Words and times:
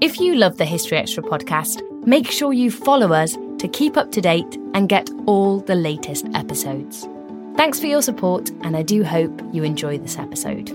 If 0.00 0.18
you 0.18 0.34
love 0.34 0.56
the 0.56 0.64
History 0.64 0.96
Extra 0.96 1.22
podcast, 1.22 1.82
make 2.06 2.30
sure 2.30 2.54
you 2.54 2.70
follow 2.70 3.12
us 3.12 3.36
to 3.58 3.68
keep 3.68 3.98
up 3.98 4.10
to 4.12 4.22
date 4.22 4.56
and 4.72 4.88
get 4.88 5.10
all 5.26 5.60
the 5.60 5.74
latest 5.74 6.26
episodes. 6.32 7.06
Thanks 7.54 7.78
for 7.78 7.84
your 7.84 8.00
support, 8.00 8.48
and 8.62 8.78
I 8.78 8.82
do 8.82 9.04
hope 9.04 9.42
you 9.52 9.62
enjoy 9.62 9.98
this 9.98 10.16
episode. 10.16 10.70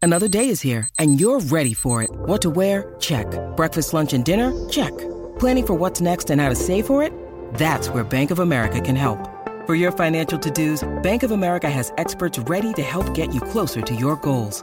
Another 0.00 0.28
day 0.28 0.48
is 0.48 0.60
here, 0.60 0.88
and 1.00 1.20
you're 1.20 1.40
ready 1.40 1.74
for 1.74 2.00
it. 2.00 2.10
What 2.12 2.40
to 2.42 2.50
wear? 2.50 2.94
Check. 3.00 3.26
Breakfast, 3.56 3.92
lunch, 3.92 4.12
and 4.12 4.24
dinner? 4.24 4.52
Check. 4.68 4.96
Planning 5.40 5.66
for 5.66 5.74
what's 5.74 6.00
next 6.00 6.30
and 6.30 6.40
how 6.40 6.48
to 6.48 6.54
save 6.54 6.86
for 6.86 7.02
it? 7.02 7.12
That's 7.54 7.88
where 7.88 8.04
Bank 8.04 8.30
of 8.30 8.38
America 8.38 8.80
can 8.80 8.94
help. 8.94 9.18
For 9.66 9.74
your 9.74 9.90
financial 9.90 10.38
to 10.38 10.50
dos, 10.52 10.88
Bank 11.02 11.24
of 11.24 11.32
America 11.32 11.68
has 11.68 11.92
experts 11.98 12.38
ready 12.38 12.72
to 12.74 12.82
help 12.82 13.14
get 13.14 13.34
you 13.34 13.40
closer 13.40 13.82
to 13.82 13.94
your 13.96 14.14
goals. 14.14 14.62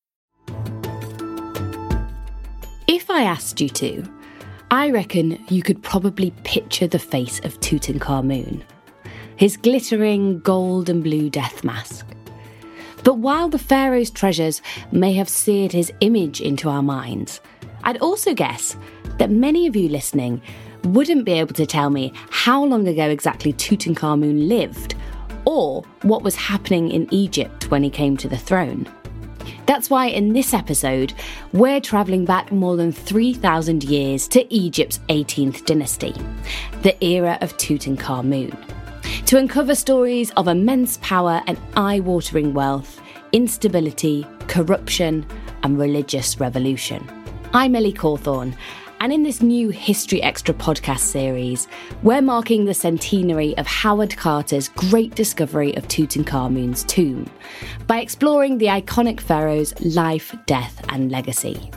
If 2.93 3.09
I 3.09 3.23
asked 3.23 3.61
you 3.61 3.69
to, 3.69 4.03
I 4.69 4.89
reckon 4.89 5.41
you 5.47 5.63
could 5.63 5.81
probably 5.81 6.31
picture 6.43 6.87
the 6.87 6.99
face 6.99 7.39
of 7.45 7.57
Tutankhamun, 7.61 8.63
his 9.37 9.55
glittering 9.55 10.41
gold 10.41 10.89
and 10.89 11.01
blue 11.01 11.29
death 11.29 11.63
mask. 11.63 12.05
But 13.05 13.13
while 13.13 13.47
the 13.47 13.57
pharaoh's 13.57 14.11
treasures 14.11 14.61
may 14.91 15.13
have 15.13 15.29
seared 15.29 15.71
his 15.71 15.89
image 16.01 16.41
into 16.41 16.67
our 16.67 16.83
minds, 16.83 17.39
I'd 17.85 17.99
also 17.99 18.33
guess 18.33 18.75
that 19.19 19.31
many 19.31 19.67
of 19.67 19.75
you 19.77 19.87
listening 19.87 20.41
wouldn't 20.83 21.23
be 21.23 21.31
able 21.31 21.53
to 21.53 21.65
tell 21.65 21.91
me 21.91 22.11
how 22.29 22.61
long 22.65 22.89
ago 22.89 23.09
exactly 23.09 23.53
Tutankhamun 23.53 24.49
lived 24.49 24.95
or 25.45 25.83
what 26.01 26.23
was 26.23 26.35
happening 26.35 26.91
in 26.91 27.07
Egypt 27.13 27.71
when 27.71 27.83
he 27.83 27.89
came 27.89 28.17
to 28.17 28.27
the 28.27 28.37
throne. 28.37 28.85
That's 29.71 29.89
why 29.89 30.07
in 30.07 30.33
this 30.33 30.53
episode, 30.53 31.13
we're 31.53 31.79
travelling 31.79 32.25
back 32.25 32.51
more 32.51 32.75
than 32.75 32.91
3,000 32.91 33.85
years 33.85 34.27
to 34.27 34.53
Egypt's 34.53 34.99
18th 35.07 35.63
dynasty, 35.63 36.13
the 36.81 37.01
era 37.01 37.37
of 37.39 37.55
Tutankhamun, 37.55 38.53
to 39.27 39.37
uncover 39.37 39.73
stories 39.73 40.29
of 40.31 40.49
immense 40.49 40.97
power 41.01 41.41
and 41.47 41.57
eye 41.77 42.01
watering 42.01 42.53
wealth, 42.53 43.01
instability, 43.31 44.27
corruption, 44.49 45.25
and 45.63 45.79
religious 45.79 46.37
revolution. 46.37 47.09
I'm 47.53 47.73
Ellie 47.73 47.93
Cawthorne, 47.93 48.53
and 49.01 49.11
in 49.11 49.23
this 49.23 49.41
new 49.41 49.69
History 49.69 50.21
Extra 50.21 50.53
podcast 50.53 50.99
series, 50.99 51.67
we're 52.03 52.21
marking 52.21 52.65
the 52.65 52.73
centenary 52.75 53.57
of 53.57 53.65
Howard 53.65 54.15
Carter's 54.15 54.69
great 54.69 55.15
discovery 55.15 55.75
of 55.75 55.87
Tutankhamun's 55.87 56.83
tomb 56.83 57.27
by 57.87 57.99
exploring 57.99 58.59
the 58.59 58.67
iconic 58.67 59.19
pharaoh's 59.19 59.73
life, 59.81 60.35
death, 60.45 60.85
and 60.89 61.11
legacy. 61.11 61.71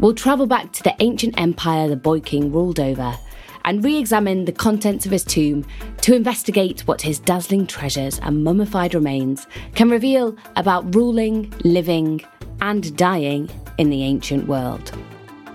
We'll 0.00 0.16
travel 0.16 0.48
back 0.48 0.72
to 0.72 0.82
the 0.82 0.96
ancient 0.98 1.40
empire 1.40 1.88
the 1.88 1.94
Boy 1.94 2.18
King 2.18 2.50
ruled 2.50 2.80
over 2.80 3.16
and 3.64 3.84
re 3.84 3.96
examine 3.96 4.44
the 4.44 4.50
contents 4.50 5.06
of 5.06 5.12
his 5.12 5.22
tomb 5.22 5.64
to 6.00 6.16
investigate 6.16 6.80
what 6.88 7.00
his 7.00 7.20
dazzling 7.20 7.68
treasures 7.68 8.18
and 8.18 8.42
mummified 8.42 8.92
remains 8.92 9.46
can 9.76 9.88
reveal 9.88 10.36
about 10.56 10.96
ruling, 10.96 11.54
living, 11.62 12.24
and 12.60 12.96
dying 12.96 13.48
in 13.78 13.88
the 13.88 14.02
ancient 14.02 14.48
world. 14.48 14.90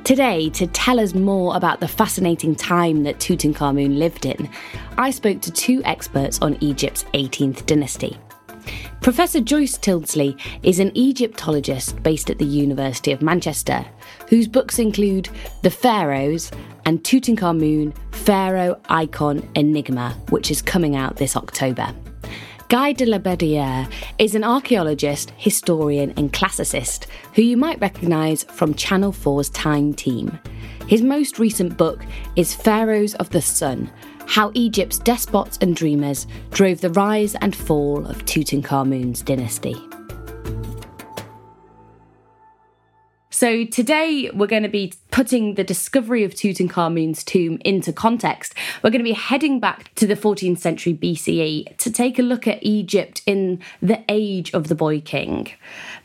Today, 0.04 0.50
to 0.52 0.66
tell 0.68 1.00
us 1.00 1.14
more 1.14 1.56
about 1.56 1.80
the 1.80 1.88
fascinating 1.88 2.56
time 2.56 3.04
that 3.04 3.20
Tutankhamun 3.20 4.00
lived 4.00 4.26
in, 4.26 4.50
I 4.98 5.12
spoke 5.12 5.42
to 5.42 5.52
two 5.52 5.82
experts 5.86 6.40
on 6.42 6.58
Egypt's 6.60 7.04
18th 7.14 7.68
dynasty. 7.68 8.18
Professor 9.02 9.40
Joyce 9.40 9.78
Tyldesley 9.78 10.40
is 10.64 10.80
an 10.80 10.92
Egyptologist 10.96 12.02
based 12.02 12.32
at 12.32 12.40
the 12.40 12.46
University 12.46 13.12
of 13.12 13.22
Manchester, 13.22 13.86
whose 14.28 14.48
books 14.48 14.80
include 14.80 15.30
The 15.62 15.70
Pharaohs 15.70 16.52
and 16.86 17.04
Tutankhamun 17.04 17.96
Pharaoh 18.12 18.80
Icon 18.90 19.48
Enigma, 19.56 20.18
which 20.30 20.50
is 20.50 20.64
coming 20.64 20.96
out 20.96 21.18
this 21.18 21.36
October. 21.36 21.94
Guy 22.72 22.94
de 22.94 23.06
la 23.06 23.20
Bédoyère 23.20 23.92
is 24.18 24.34
an 24.34 24.46
archaeologist, 24.46 25.34
historian, 25.36 26.14
and 26.16 26.32
classicist 26.32 27.08
who 27.34 27.42
you 27.42 27.58
might 27.58 27.82
recognise 27.82 28.46
from 28.46 28.74
Channel 28.76 29.12
4's 29.12 29.50
Time 29.50 29.94
Team. 29.94 30.40
His 30.88 31.02
most 31.02 31.38
recent 31.38 31.76
book 31.76 32.02
is 32.38 32.56
Pharaohs 32.56 33.14
of 33.16 33.30
the 33.32 33.42
Sun 33.42 33.92
How 34.26 34.52
Egypt's 34.54 35.00
Despots 35.00 35.58
and 35.60 35.76
Dreamers 35.76 36.28
Drove 36.52 36.80
the 36.80 36.92
Rise 36.92 37.36
and 37.42 37.54
Fall 37.54 38.06
of 38.06 38.24
Tutankhamun's 38.24 39.22
Dynasty. 39.22 39.76
So, 43.42 43.66
today 43.66 44.30
we're 44.32 44.46
going 44.46 44.62
to 44.62 44.70
be 44.70 44.94
putting 45.10 45.56
the 45.56 45.64
discovery 45.64 46.24
of 46.24 46.36
Tutankhamun's 46.36 47.24
tomb 47.24 47.58
into 47.66 47.92
context. 47.92 48.54
We're 48.84 48.92
going 48.92 49.00
to 49.00 49.04
be 49.04 49.14
heading 49.14 49.60
back 49.60 49.92
to 49.96 50.06
the 50.06 50.14
14th 50.14 50.60
century 50.60 50.94
BCE 50.94 51.76
to 51.78 51.92
take 51.92 52.20
a 52.20 52.22
look 52.22 52.48
at 52.48 52.62
Egypt 52.62 53.24
in 53.26 53.60
the 53.82 54.04
age 54.10 54.54
of 54.54 54.68
the 54.68 54.76
Boy 54.76 55.02
King. 55.02 55.50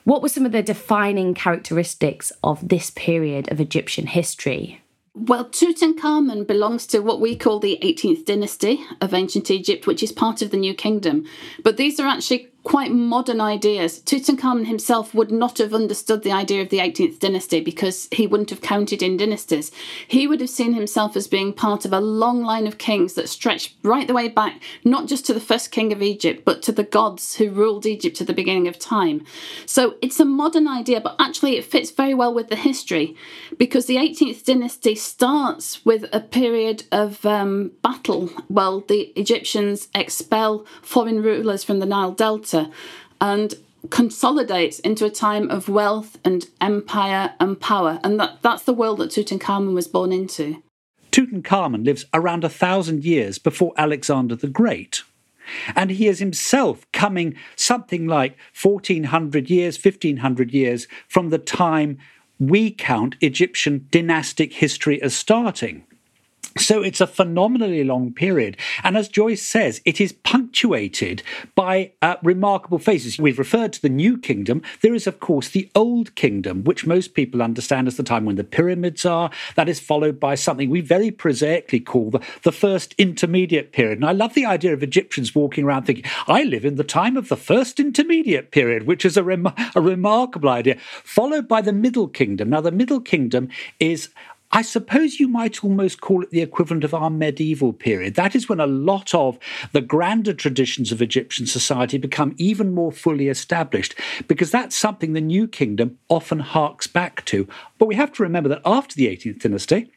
What 0.05 0.23
were 0.23 0.31
some 0.31 0.47
of 0.47 0.53
the 0.53 0.63
defining 0.63 1.35
characteristics 1.35 2.33
of 2.43 2.67
this 2.67 2.89
period 2.93 3.53
of 3.53 3.61
Egyptian 3.61 4.07
history? 4.07 4.81
Well, 5.13 5.45
Tutankhamun 5.47 6.47
belongs 6.47 6.87
to 6.89 7.01
what 7.01 7.21
we 7.21 7.37
call 7.37 7.59
the 7.59 7.79
18th 7.83 8.25
dynasty 8.25 8.83
of 9.03 9.13
ancient 9.13 9.51
Egypt, 9.51 9.87
which 9.87 10.03
is 10.03 10.13
part 10.13 10.41
of 10.41 10.51
the 10.51 10.57
New 10.57 10.75
Kingdom. 10.75 11.27
But 11.63 11.77
these 11.77 12.01
are 12.01 12.07
actually 12.07 12.49
quite 12.67 12.91
modern 12.91 13.41
ideas. 13.41 14.01
Tutankhamun 14.01 14.67
himself 14.67 15.15
would 15.15 15.31
not 15.31 15.59
have 15.59 15.73
understood 15.73 16.25
the 16.25 16.33
idea 16.33 16.61
of 16.61 16.69
the 16.69 16.81
18th 16.81 17.21
dynasty 17.21 17.61
because 17.61 18.09
he 18.11 18.27
wouldn't 18.27 18.51
have 18.51 18.61
counted 18.61 19.05
in 19.05 19.17
dynasties. 19.17 19.71
He 20.09 20.27
would 20.27 20.41
have 20.41 20.51
seen 20.51 20.75
himself 20.75 21.15
as 21.15 21.29
being 21.29 21.53
part 21.53 21.85
of 21.85 21.93
a 21.93 22.01
long 22.01 22.43
line 22.43 22.67
of 22.67 22.77
kings 22.77 23.15
that 23.15 23.29
stretched 23.29 23.77
right 23.85 24.09
the 24.09 24.15
way 24.15 24.27
back, 24.27 24.61
not 24.85 25.07
just 25.07 25.25
to 25.27 25.33
the 25.33 25.39
first 25.39 25.71
king 25.71 25.93
of 25.93 26.03
Egypt, 26.03 26.45
but 26.45 26.61
to 26.63 26.73
the 26.73 26.83
gods 26.83 27.37
who 27.37 27.51
ruled 27.51 27.87
Egypt 27.87 28.21
at 28.21 28.27
the 28.27 28.33
beginning 28.33 28.67
of 28.67 28.81
time. 28.81 29.25
So 29.65 29.95
it's 30.03 30.19
a 30.19 30.25
modern 30.25 30.67
idea, 30.67 31.01
but 31.01 31.15
actually 31.21 31.59
it 31.59 31.65
fits 31.65 31.93
very 31.93 32.15
well 32.15 32.35
with 32.35 32.49
the 32.49 32.57
history 32.57 33.15
because 33.59 33.87
the 33.87 33.95
18th 33.95 34.45
dynasty 34.45 34.97
starts 34.97 35.85
with 35.85 36.07
a 36.13 36.19
period 36.19 36.83
of 36.91 37.25
um, 37.25 37.71
battle. 37.83 38.29
Well, 38.49 38.81
the 38.81 39.13
Egyptians 39.15 39.87
expel 39.95 40.67
foreign 40.83 41.23
rulers 41.23 41.63
from 41.63 41.79
the 41.79 41.87
Nile 41.87 42.11
Delta 42.11 42.56
and 43.21 43.55
consolidates 43.91 44.79
into 44.81 45.05
a 45.05 45.11
time 45.11 45.51
of 45.51 45.69
wealth 45.69 46.19
and 46.25 46.47
empire 46.61 47.35
and 47.39 47.61
power. 47.61 48.01
And 48.03 48.19
that, 48.21 48.39
that's 48.43 48.65
the 48.65 48.75
world 48.75 48.99
that 48.99 49.11
Tutankhamun 49.11 49.75
was 49.75 49.89
born 49.89 50.13
into. 50.13 50.63
Tutankhamun 51.13 51.85
lives 51.85 52.05
around 52.13 52.45
a 52.45 52.49
thousand 52.49 53.05
years 53.05 53.39
before 53.39 53.73
Alexander 53.77 54.37
the 54.37 54.49
Great. 54.49 55.03
And 55.75 55.91
he 55.93 56.09
is 56.09 56.19
himself 56.19 56.87
coming 56.93 57.37
something 57.55 58.07
like 58.07 58.37
1400 58.61 59.49
years, 59.49 59.83
1500 59.83 60.53
years 60.53 60.89
from 61.09 61.31
the 61.31 61.39
time 61.39 61.99
we 62.39 62.71
count 62.71 63.17
Egyptian 63.21 63.87
dynastic 63.91 64.53
history 64.55 65.01
as 65.01 65.15
starting. 65.15 65.85
So 66.59 66.83
it's 66.83 67.01
a 67.01 67.07
phenomenally 67.07 67.85
long 67.85 68.13
period. 68.13 68.57
And 68.83 68.97
as 68.97 69.09
Joyce 69.09 69.47
says, 69.47 69.81
it 69.85 70.01
is 70.01 70.13
punctuated 70.13 71.23
by 71.55 71.93
uh, 72.03 72.17
remarkable 72.23 72.79
phases. 72.79 73.19
We've 73.19 73.39
referred 73.39 73.73
to 73.75 73.83
the 73.83 73.89
New 73.89 74.17
Kingdom. 74.19 74.63
There 74.81 74.95
is, 74.95 75.07
of 75.07 75.21
course, 75.21 75.49
the 75.49 75.71
Old 75.75 76.15
Kingdom, 76.15 76.65
which 76.65 76.87
most 76.87 77.15
people 77.15 77.43
understand 77.43 77.89
as 77.89 77.97
the 77.97 78.03
time 78.03 78.25
when 78.25 78.37
the 78.37 78.45
pyramids 78.45 79.05
are. 79.05 79.31
That 79.55 79.69
is 79.69 79.81
followed 79.81 80.19
by 80.19 80.35
something 80.35 80.71
we 80.71 80.81
very 80.81 81.11
prosaically 81.11 81.81
call 81.81 82.11
the, 82.11 82.21
the 82.43 82.53
First 82.53 82.95
Intermediate 82.97 83.73
Period. 83.73 83.99
And 83.99 84.07
I 84.07 84.13
love 84.13 84.35
the 84.35 84.47
idea 84.47 84.73
of 84.73 84.83
Egyptians 84.83 85.35
walking 85.35 85.65
around 85.65 85.85
thinking, 85.85 86.11
I 86.27 86.45
live 86.45 86.65
in 86.65 86.77
the 86.77 86.85
time 86.85 87.17
of 87.17 87.29
the 87.29 87.37
First 87.37 87.79
Intermediate 87.79 88.51
Period, 88.51 88.87
which 88.87 89.05
is 89.05 89.17
a, 89.17 89.23
rem- 89.23 89.53
a 89.75 89.81
remarkable 89.81 90.49
idea, 90.49 90.79
followed 91.05 91.47
by 91.49 91.61
the 91.61 91.73
Middle 91.73 92.09
Kingdom. 92.09 92.51
Now, 92.51 92.61
the 92.61 92.71
Middle 92.73 93.01
Kingdom 93.01 93.49
is 93.79 94.09
I 94.53 94.63
suppose 94.63 95.19
you 95.19 95.29
might 95.29 95.65
almost 95.65 96.01
call 96.01 96.23
it 96.23 96.31
the 96.31 96.41
equivalent 96.41 96.85
of 96.85 96.95
our 96.95 97.11
medieval 97.11 97.73
period. 97.73 98.15
That 98.15 98.35
is 98.35 98.49
when 98.49 98.61
a 98.61 98.67
lot 98.67 99.15
of 99.15 99.39
the 99.73 99.81
grander 99.81 100.33
traditions 100.33 100.93
of 100.93 101.03
Egyptian 101.03 101.47
society 101.47 101.99
become 101.99 102.35
even 102.39 102.73
more 102.73 102.93
fully 102.93 103.29
established, 103.29 103.95
because 104.29 104.51
that's 104.51 104.77
something 104.77 105.13
the 105.13 105.21
New 105.21 105.49
Kingdom 105.49 105.99
often 106.09 106.39
harks 106.39 106.87
back 106.87 107.25
to. 107.27 107.49
But 107.79 107.87
we 107.87 107.97
have 107.97 108.13
to 108.13 108.23
remember 108.23 108.49
that 108.49 108.63
after 108.65 108.95
the 108.95 109.09
18th 109.09 109.41
dynasty, 109.41 109.91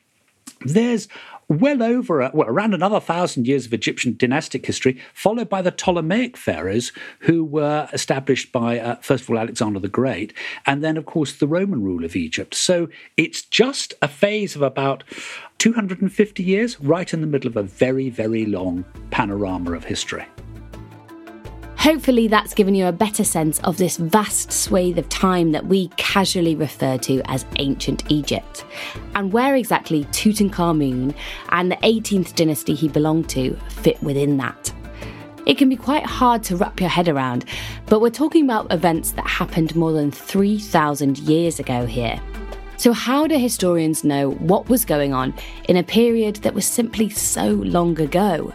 there's 0.62 1.08
well 1.50 1.82
over 1.82 2.30
well, 2.34 2.48
around 2.48 2.74
another 2.74 3.00
thousand 3.00 3.48
years 3.48 3.66
of 3.66 3.74
Egyptian 3.74 4.16
dynastic 4.16 4.66
history, 4.66 5.00
followed 5.14 5.50
by 5.50 5.62
the 5.62 5.72
Ptolemaic 5.72 6.38
pharaohs, 6.38 6.92
who 7.20 7.44
were 7.44 7.90
established 7.92 8.52
by 8.52 8.80
uh, 8.80 8.96
first 8.98 9.24
of 9.24 9.30
all 9.32 9.40
Alexander 9.40 9.80
the 9.80 9.88
Great, 9.88 10.34
and 10.66 10.84
then 10.84 10.96
of 10.96 11.06
course 11.06 11.34
the 11.34 11.48
Roman 11.48 11.82
rule 11.82 12.06
of 12.06 12.16
Egypt. 12.16 12.54
So 12.54 12.88
it's 13.18 13.42
just 13.42 13.94
a 14.02 14.08
phase 14.08 14.56
of 14.56 14.62
about 14.62 15.04
250 15.58 16.44
years, 16.44 16.80
right 16.80 17.14
in 17.14 17.22
the 17.22 17.28
middle 17.28 17.50
of 17.50 17.58
a 17.58 17.64
very 17.64 18.10
very 18.10 18.46
long 18.46 18.86
panorama 19.10 19.74
of 19.74 19.86
history. 19.86 20.26
Hopefully, 21.80 22.28
that's 22.28 22.54
given 22.54 22.76
you 22.76 22.88
a 22.88 22.92
better 22.92 23.24
sense 23.24 23.58
of 23.60 23.78
this 23.78 23.96
vast 23.96 24.52
swathe 24.52 24.98
of 24.98 25.08
time 25.08 25.54
that 25.54 25.66
we 25.66 25.88
casually 25.96 26.54
refer 26.54 26.98
to 26.98 27.22
as 27.24 27.46
ancient 27.56 28.04
Egypt, 28.12 28.66
and 29.16 29.32
where 29.32 29.56
exactly 29.56 30.04
Tutankhamun 30.06 31.16
and 31.52 31.72
the 31.72 31.78
18th 31.78 32.36
dynasty 32.36 32.76
he 32.76 32.90
belonged 32.90 33.30
to 33.30 33.58
fit 33.70 34.04
within 34.04 34.36
that. 34.38 34.74
It 35.46 35.58
can 35.58 35.70
be 35.70 35.78
quite 35.78 36.06
hard 36.06 36.44
to 36.44 36.58
wrap 36.58 36.82
your 36.82 36.90
head 36.90 37.08
around, 37.08 37.46
but 37.86 38.02
we're 38.02 38.10
talking 38.10 38.44
about 38.44 38.74
events 38.74 39.12
that 39.12 39.26
happened 39.26 39.74
more 39.74 39.94
than 39.94 40.12
3,000 40.12 41.18
years 41.20 41.60
ago 41.60 41.86
here. 41.86 42.22
So, 42.76 42.92
how 42.92 43.26
do 43.26 43.38
historians 43.38 44.04
know 44.04 44.32
what 44.32 44.68
was 44.68 44.84
going 44.84 45.14
on 45.14 45.34
in 45.70 45.78
a 45.78 45.84
period 45.84 46.36
that 46.38 46.54
was 46.54 46.66
simply 46.66 47.10
so 47.10 47.48
long 47.48 47.98
ago? 48.02 48.54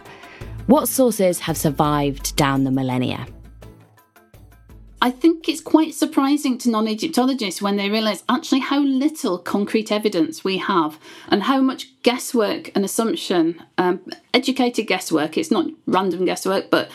What 0.67 0.87
sources 0.87 1.39
have 1.41 1.57
survived 1.57 2.35
down 2.35 2.63
the 2.63 2.71
millennia? 2.71 3.27
I 4.99 5.11
think 5.11 5.47
it's 5.47 5.61
quite 5.61 5.93
surprising 5.93 6.57
to 6.59 6.71
non 6.71 6.87
Egyptologists 6.87 7.61
when 7.61 7.75
they 7.75 7.91
realise 7.91 8.23
actually 8.27 8.61
how 8.61 8.79
little 8.79 9.37
concrete 9.37 9.91
evidence 9.91 10.43
we 10.43 10.57
have 10.57 10.97
and 11.27 11.43
how 11.43 11.61
much 11.61 12.01
guesswork 12.01 12.71
and 12.73 12.83
assumption, 12.83 13.61
um, 13.77 14.01
educated 14.33 14.87
guesswork, 14.87 15.37
it's 15.37 15.51
not 15.51 15.67
random 15.85 16.25
guesswork, 16.25 16.71
but 16.71 16.89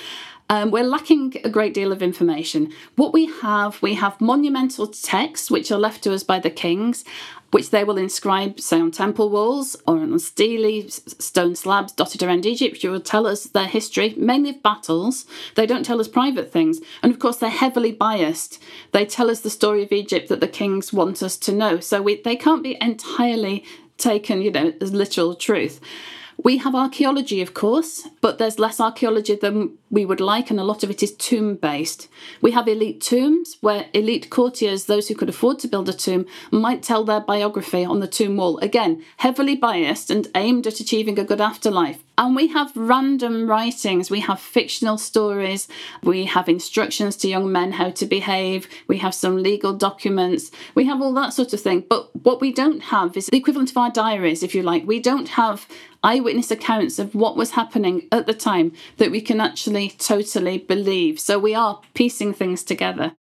um, 0.48 0.72
we're 0.72 0.82
lacking 0.82 1.34
a 1.44 1.48
great 1.48 1.72
deal 1.72 1.92
of 1.92 2.02
information. 2.02 2.72
What 2.96 3.12
we 3.12 3.26
have, 3.40 3.80
we 3.80 3.94
have 3.94 4.20
monumental 4.20 4.88
texts 4.88 5.48
which 5.48 5.70
are 5.70 5.78
left 5.78 6.02
to 6.02 6.12
us 6.12 6.24
by 6.24 6.40
the 6.40 6.50
kings, 6.50 7.04
which 7.50 7.70
they 7.70 7.84
will 7.84 7.98
inscribe, 7.98 8.60
say, 8.60 8.80
on 8.80 8.90
temple 8.90 9.28
walls 9.28 9.76
or 9.86 9.96
on 9.98 10.18
stelae 10.18 10.88
stone 10.88 11.54
slabs 11.54 11.92
dotted 11.92 12.22
around 12.22 12.46
Egypt, 12.46 12.74
which 12.74 12.84
will 12.84 13.00
tell 13.00 13.26
us 13.26 13.44
their 13.44 13.66
history, 13.66 14.14
mainly 14.16 14.50
of 14.50 14.62
battles. 14.62 15.26
They 15.56 15.66
don't 15.66 15.84
tell 15.84 16.00
us 16.00 16.08
private 16.08 16.52
things. 16.52 16.80
And 17.02 17.12
of 17.12 17.18
course, 17.18 17.38
they're 17.38 17.50
heavily 17.50 17.92
biased. 17.92 18.62
They 18.92 19.04
tell 19.04 19.30
us 19.30 19.40
the 19.40 19.50
story 19.50 19.82
of 19.82 19.92
Egypt 19.92 20.28
that 20.28 20.40
the 20.40 20.48
kings 20.48 20.92
want 20.92 21.22
us 21.22 21.36
to 21.38 21.52
know. 21.52 21.80
So 21.80 22.00
we, 22.02 22.20
they 22.22 22.36
can't 22.36 22.62
be 22.62 22.76
entirely 22.80 23.64
taken, 23.96 24.42
you 24.42 24.50
know, 24.50 24.72
as 24.80 24.92
literal 24.92 25.34
truth. 25.34 25.80
We 26.42 26.56
have 26.58 26.74
archaeology, 26.74 27.42
of 27.42 27.52
course, 27.52 28.08
but 28.22 28.38
there's 28.38 28.58
less 28.58 28.80
archaeology 28.80 29.34
than 29.34 29.76
we 29.90 30.06
would 30.06 30.20
like, 30.20 30.50
and 30.50 30.58
a 30.58 30.64
lot 30.64 30.82
of 30.82 30.90
it 30.90 31.02
is 31.02 31.14
tomb 31.14 31.56
based. 31.56 32.08
We 32.40 32.52
have 32.52 32.66
elite 32.66 33.02
tombs 33.02 33.58
where 33.60 33.86
elite 33.92 34.30
courtiers, 34.30 34.86
those 34.86 35.08
who 35.08 35.14
could 35.14 35.28
afford 35.28 35.58
to 35.58 35.68
build 35.68 35.88
a 35.90 35.92
tomb, 35.92 36.24
might 36.50 36.82
tell 36.82 37.04
their 37.04 37.20
biography 37.20 37.84
on 37.84 38.00
the 38.00 38.06
tomb 38.06 38.38
wall. 38.38 38.58
Again, 38.58 39.04
heavily 39.18 39.54
biased 39.54 40.08
and 40.10 40.28
aimed 40.34 40.66
at 40.66 40.80
achieving 40.80 41.18
a 41.18 41.24
good 41.24 41.42
afterlife. 41.42 42.02
And 42.16 42.36
we 42.36 42.48
have 42.48 42.76
random 42.76 43.48
writings, 43.48 44.10
we 44.10 44.20
have 44.20 44.40
fictional 44.40 44.98
stories, 44.98 45.68
we 46.02 46.26
have 46.26 46.50
instructions 46.50 47.16
to 47.16 47.28
young 47.28 47.50
men 47.50 47.72
how 47.72 47.90
to 47.92 48.04
behave, 48.04 48.68
we 48.88 48.98
have 48.98 49.14
some 49.14 49.42
legal 49.42 49.72
documents, 49.72 50.50
we 50.74 50.84
have 50.84 51.00
all 51.00 51.14
that 51.14 51.32
sort 51.32 51.54
of 51.54 51.62
thing. 51.62 51.84
But 51.88 52.14
what 52.24 52.42
we 52.42 52.52
don't 52.52 52.82
have 52.82 53.16
is 53.16 53.26
the 53.26 53.38
equivalent 53.38 53.70
of 53.70 53.78
our 53.78 53.90
diaries, 53.90 54.42
if 54.42 54.54
you 54.54 54.62
like. 54.62 54.86
We 54.86 55.00
don't 55.00 55.28
have 55.30 55.66
eyewitness 56.02 56.50
accounts 56.50 56.98
of 56.98 57.14
what 57.14 57.36
was 57.36 57.52
happening 57.52 58.08
at 58.10 58.26
the 58.26 58.34
time 58.34 58.72
that 58.96 59.10
we 59.10 59.20
can 59.20 59.40
actually 59.40 59.90
totally 59.90 60.58
believe. 60.58 61.20
So 61.20 61.38
we 61.38 61.54
are 61.54 61.80
piecing 61.94 62.34
things 62.34 62.62
together. 62.62 63.12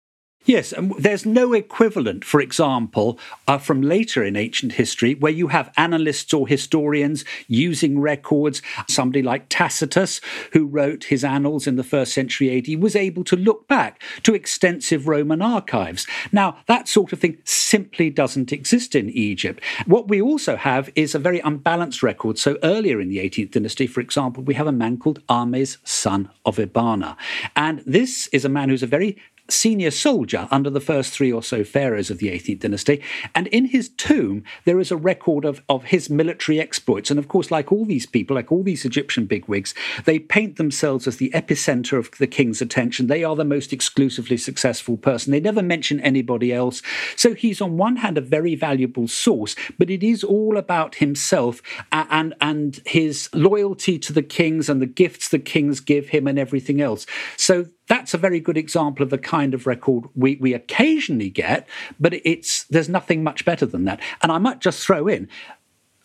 Yes, 0.45 0.71
and 0.71 0.95
there's 0.97 1.25
no 1.25 1.51
equivalent, 1.51 2.23
for 2.23 2.39
example, 2.39 3.19
uh, 3.45 3.57
from 3.57 3.81
later 3.81 4.23
in 4.23 4.37
ancient 4.37 4.73
history, 4.73 5.13
where 5.13 5.31
you 5.31 5.49
have 5.49 5.73
annalists 5.75 6.33
or 6.33 6.47
historians 6.47 7.25
using 7.47 7.99
records. 7.99 8.61
Somebody 8.87 9.21
like 9.21 9.49
Tacitus, 9.49 10.21
who 10.53 10.65
wrote 10.65 11.05
his 11.05 11.25
annals 11.25 11.67
in 11.67 11.75
the 11.75 11.83
first 11.83 12.13
century 12.13 12.57
AD, 12.57 12.81
was 12.81 12.95
able 12.95 13.25
to 13.25 13.35
look 13.35 13.67
back 13.67 14.01
to 14.23 14.33
extensive 14.33 15.09
Roman 15.09 15.41
archives. 15.41 16.07
Now, 16.31 16.57
that 16.67 16.87
sort 16.87 17.11
of 17.11 17.19
thing 17.19 17.37
simply 17.43 18.09
doesn't 18.09 18.53
exist 18.53 18.95
in 18.95 19.09
Egypt. 19.09 19.61
What 19.87 20.07
we 20.07 20.21
also 20.21 20.55
have 20.55 20.89
is 20.95 21.13
a 21.13 21.19
very 21.19 21.41
unbalanced 21.41 22.01
record. 22.01 22.39
So, 22.39 22.57
earlier 22.63 23.01
in 23.01 23.09
the 23.09 23.17
18th 23.17 23.51
dynasty, 23.51 23.87
for 23.87 23.99
example, 23.99 24.41
we 24.43 24.53
have 24.53 24.67
a 24.67 24.71
man 24.71 24.97
called 24.97 25.21
Ahmes, 25.27 25.77
son 25.83 26.29
of 26.45 26.57
Ibana. 26.57 27.17
And 27.57 27.83
this 27.85 28.27
is 28.27 28.45
a 28.45 28.49
man 28.49 28.69
who's 28.69 28.83
a 28.83 28.87
very 28.87 29.17
senior 29.51 29.91
soldier 29.91 30.28
under 30.33 30.69
the 30.69 30.79
first 30.79 31.13
three 31.13 31.31
or 31.31 31.43
so 31.43 31.63
pharaohs 31.63 32.09
of 32.09 32.17
the 32.19 32.27
18th 32.27 32.59
dynasty. 32.59 33.01
And 33.35 33.47
in 33.47 33.65
his 33.65 33.89
tomb, 33.89 34.43
there 34.65 34.79
is 34.79 34.91
a 34.91 34.97
record 34.97 35.45
of, 35.45 35.61
of 35.69 35.85
his 35.85 36.09
military 36.09 36.59
exploits. 36.59 37.09
And 37.09 37.19
of 37.19 37.27
course, 37.27 37.51
like 37.51 37.71
all 37.71 37.85
these 37.85 38.05
people, 38.05 38.35
like 38.35 38.51
all 38.51 38.63
these 38.63 38.85
Egyptian 38.85 39.25
bigwigs, 39.25 39.73
they 40.05 40.19
paint 40.19 40.57
themselves 40.57 41.07
as 41.07 41.17
the 41.17 41.31
epicenter 41.31 41.97
of 41.97 42.11
the 42.17 42.27
king's 42.27 42.61
attention. 42.61 43.07
They 43.07 43.23
are 43.23 43.35
the 43.35 43.45
most 43.45 43.73
exclusively 43.73 44.37
successful 44.37 44.97
person. 44.97 45.31
They 45.31 45.39
never 45.39 45.61
mention 45.61 45.99
anybody 46.01 46.53
else. 46.53 46.81
So 47.15 47.33
he's, 47.33 47.61
on 47.61 47.77
one 47.77 47.97
hand, 47.97 48.17
a 48.17 48.21
very 48.21 48.55
valuable 48.55 49.07
source, 49.07 49.55
but 49.77 49.89
it 49.89 50.03
is 50.03 50.23
all 50.23 50.57
about 50.57 50.95
himself 50.95 51.61
and, 51.91 52.33
and 52.41 52.81
his 52.85 53.29
loyalty 53.33 53.99
to 53.99 54.13
the 54.13 54.23
kings 54.23 54.69
and 54.69 54.81
the 54.81 54.85
gifts 54.85 55.29
the 55.29 55.39
kings 55.39 55.79
give 55.79 56.09
him 56.09 56.27
and 56.27 56.39
everything 56.39 56.81
else. 56.81 57.05
So 57.37 57.65
that's 57.89 58.13
a 58.13 58.17
very 58.17 58.39
good 58.39 58.57
example 58.57 59.03
of 59.03 59.09
the 59.09 59.17
kind 59.17 59.53
of 59.53 59.67
record 59.67 60.05
we, 60.15 60.37
we 60.37 60.53
occasionally 60.53 61.29
get, 61.29 61.67
but 61.99 62.13
it's 62.23 62.63
there's 62.65 62.87
nothing 62.87 63.23
much 63.23 63.43
better 63.43 63.65
than 63.65 63.83
that. 63.85 63.99
And 64.21 64.31
I 64.31 64.37
might 64.37 64.61
just 64.61 64.85
throw 64.85 65.07
in, 65.07 65.27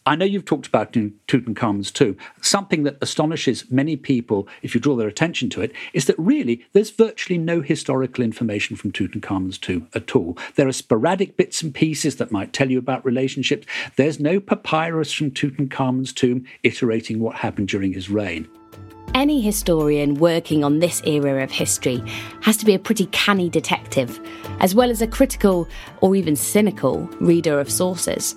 I 0.07 0.17
know 0.17 0.27
you've 0.27 0.45
talked 0.45 0.67
about 0.67 0.93
Tutankhamun's 0.93 1.91
tomb. 1.91 2.19
Something 2.43 2.83
that 2.83 2.99
astonishes 3.01 3.71
many 3.71 3.97
people, 3.97 4.47
if 4.61 4.75
you 4.75 4.81
draw 4.81 4.97
their 4.97 5.09
attention 5.09 5.49
to 5.51 5.63
it, 5.63 5.73
is 5.95 6.05
that 6.07 6.19
really 6.19 6.67
there's 6.73 6.91
virtually 6.91 7.39
no 7.39 7.63
historical 7.63 8.23
information 8.23 8.77
from 8.77 8.93
Tutankhamun's 8.93 9.57
tomb 9.57 9.89
at 9.95 10.15
all. 10.15 10.37
There 10.57 10.69
are 10.69 10.73
sporadic 10.73 11.39
bits 11.39 11.63
and 11.63 11.75
pieces 11.75 12.17
that 12.17 12.31
might 12.31 12.53
tell 12.53 12.71
you 12.71 12.79
about 12.79 13.05
relationships. 13.05 13.67
There's 13.97 14.21
no 14.21 14.41
papyrus 14.41 15.11
from 15.11 15.31
Tutankhamun's 15.31 16.13
tomb 16.13 16.45
iterating 16.63 17.21
what 17.21 17.37
happened 17.37 17.69
during 17.69 17.95
his 17.95 18.11
reign 18.11 18.47
any 19.15 19.41
historian 19.41 20.15
working 20.17 20.65
on 20.65 20.81
this 20.81 21.01
era 21.07 21.43
of 21.43 21.51
history 21.51 22.03
has 22.43 22.57
to 22.59 22.67
be 22.67 22.75
a 22.75 22.79
pretty 22.79 23.07
canny 23.07 23.49
detective, 23.49 24.21
as 24.61 24.75
well 24.75 24.91
as 24.91 25.01
a 25.01 25.07
critical 25.07 25.69
or 26.01 26.17
even 26.17 26.37
cynical 26.37 27.07
reader 27.21 27.61
of 27.61 27.71
sources. 27.71 28.35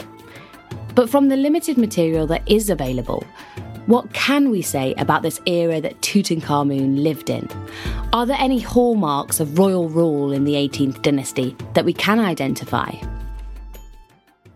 But 0.95 1.09
from 1.09 1.29
the 1.29 1.35
limited 1.35 1.77
material 1.77 2.27
that 2.27 2.49
is 2.49 2.69
available, 2.69 3.23
what 3.87 4.11
can 4.13 4.49
we 4.49 4.61
say 4.61 4.93
about 4.97 5.21
this 5.21 5.39
era 5.45 5.79
that 5.79 6.01
Tutankhamun 6.01 7.01
lived 7.03 7.29
in? 7.29 7.47
Are 8.13 8.25
there 8.25 8.37
any 8.39 8.59
hallmarks 8.59 9.39
of 9.39 9.57
royal 9.57 9.89
rule 9.89 10.31
in 10.31 10.43
the 10.43 10.55
18th 10.55 11.01
dynasty 11.01 11.55
that 11.73 11.85
we 11.85 11.93
can 11.93 12.19
identify? 12.19 12.91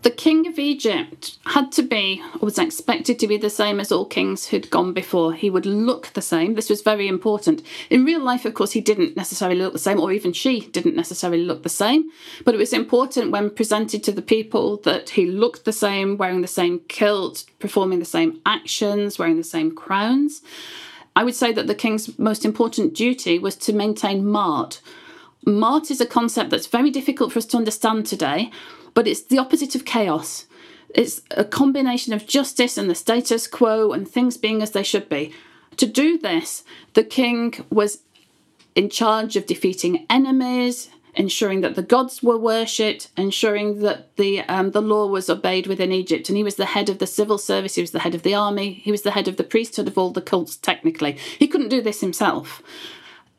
The 0.03 0.09
king 0.09 0.47
of 0.47 0.57
Egypt 0.57 1.37
had 1.45 1.71
to 1.73 1.83
be, 1.83 2.21
or 2.35 2.45
was 2.45 2.57
expected 2.57 3.19
to 3.19 3.27
be, 3.27 3.37
the 3.37 3.49
same 3.49 3.79
as 3.79 3.91
all 3.91 4.05
kings 4.05 4.47
who'd 4.47 4.71
gone 4.71 4.93
before. 4.93 5.33
He 5.33 5.49
would 5.49 5.65
look 5.65 6.07
the 6.13 6.21
same. 6.21 6.55
This 6.55 6.69
was 6.69 6.81
very 6.81 7.07
important. 7.07 7.61
In 7.89 8.03
real 8.03 8.21
life, 8.21 8.45
of 8.45 8.53
course, 8.55 8.71
he 8.71 8.81
didn't 8.81 9.15
necessarily 9.15 9.59
look 9.59 9.73
the 9.73 9.79
same, 9.79 9.99
or 9.99 10.11
even 10.11 10.33
she 10.33 10.61
didn't 10.61 10.95
necessarily 10.95 11.43
look 11.43 11.61
the 11.61 11.69
same. 11.69 12.09
But 12.43 12.55
it 12.55 12.57
was 12.57 12.73
important 12.73 13.31
when 13.31 13.51
presented 13.51 14.03
to 14.03 14.11
the 14.11 14.21
people 14.21 14.77
that 14.77 15.11
he 15.11 15.27
looked 15.27 15.65
the 15.65 15.73
same, 15.73 16.17
wearing 16.17 16.41
the 16.41 16.47
same 16.47 16.79
kilt, 16.87 17.45
performing 17.59 17.99
the 17.99 18.05
same 18.05 18.41
actions, 18.45 19.19
wearing 19.19 19.37
the 19.37 19.43
same 19.43 19.75
crowns. 19.75 20.41
I 21.15 21.23
would 21.23 21.35
say 21.35 21.51
that 21.53 21.67
the 21.67 21.75
king's 21.75 22.17
most 22.17 22.43
important 22.43 22.95
duty 22.95 23.37
was 23.37 23.55
to 23.57 23.73
maintain 23.73 24.23
Ma'at. 24.23 24.81
Ma'at 25.45 25.91
is 25.91 25.99
a 25.99 26.05
concept 26.05 26.49
that's 26.49 26.67
very 26.67 26.89
difficult 26.89 27.33
for 27.33 27.39
us 27.39 27.45
to 27.47 27.57
understand 27.57 28.05
today 28.05 28.51
but 28.93 29.07
it's 29.07 29.23
the 29.23 29.37
opposite 29.37 29.75
of 29.75 29.85
chaos. 29.85 30.45
It's 30.93 31.21
a 31.31 31.45
combination 31.45 32.13
of 32.13 32.27
justice 32.27 32.77
and 32.77 32.89
the 32.89 32.95
status 32.95 33.47
quo 33.47 33.91
and 33.91 34.07
things 34.07 34.37
being 34.37 34.61
as 34.61 34.71
they 34.71 34.83
should 34.83 35.07
be. 35.09 35.33
To 35.77 35.85
do 35.85 36.17
this, 36.17 36.63
the 36.93 37.03
king 37.03 37.65
was 37.69 37.99
in 38.75 38.89
charge 38.89 39.35
of 39.35 39.45
defeating 39.45 40.05
enemies, 40.09 40.89
ensuring 41.15 41.61
that 41.61 41.75
the 41.75 41.81
gods 41.81 42.21
were 42.21 42.37
worshipped, 42.37 43.09
ensuring 43.17 43.79
that 43.79 44.15
the 44.15 44.41
um, 44.41 44.71
the 44.71 44.81
law 44.81 45.07
was 45.07 45.29
obeyed 45.29 45.67
within 45.67 45.91
Egypt. 45.91 46.29
And 46.29 46.37
he 46.37 46.43
was 46.43 46.55
the 46.55 46.65
head 46.65 46.89
of 46.89 46.99
the 46.99 47.07
civil 47.07 47.37
service. 47.37 47.75
He 47.75 47.81
was 47.81 47.91
the 47.91 47.99
head 47.99 48.15
of 48.15 48.23
the 48.23 48.35
army. 48.35 48.73
He 48.73 48.91
was 48.91 49.01
the 49.01 49.11
head 49.11 49.27
of 49.27 49.37
the 49.37 49.43
priesthood 49.43 49.87
of 49.87 49.97
all 49.97 50.11
the 50.11 50.21
cults. 50.21 50.55
Technically, 50.55 51.17
he 51.39 51.47
couldn't 51.47 51.69
do 51.69 51.81
this 51.81 52.01
himself. 52.01 52.61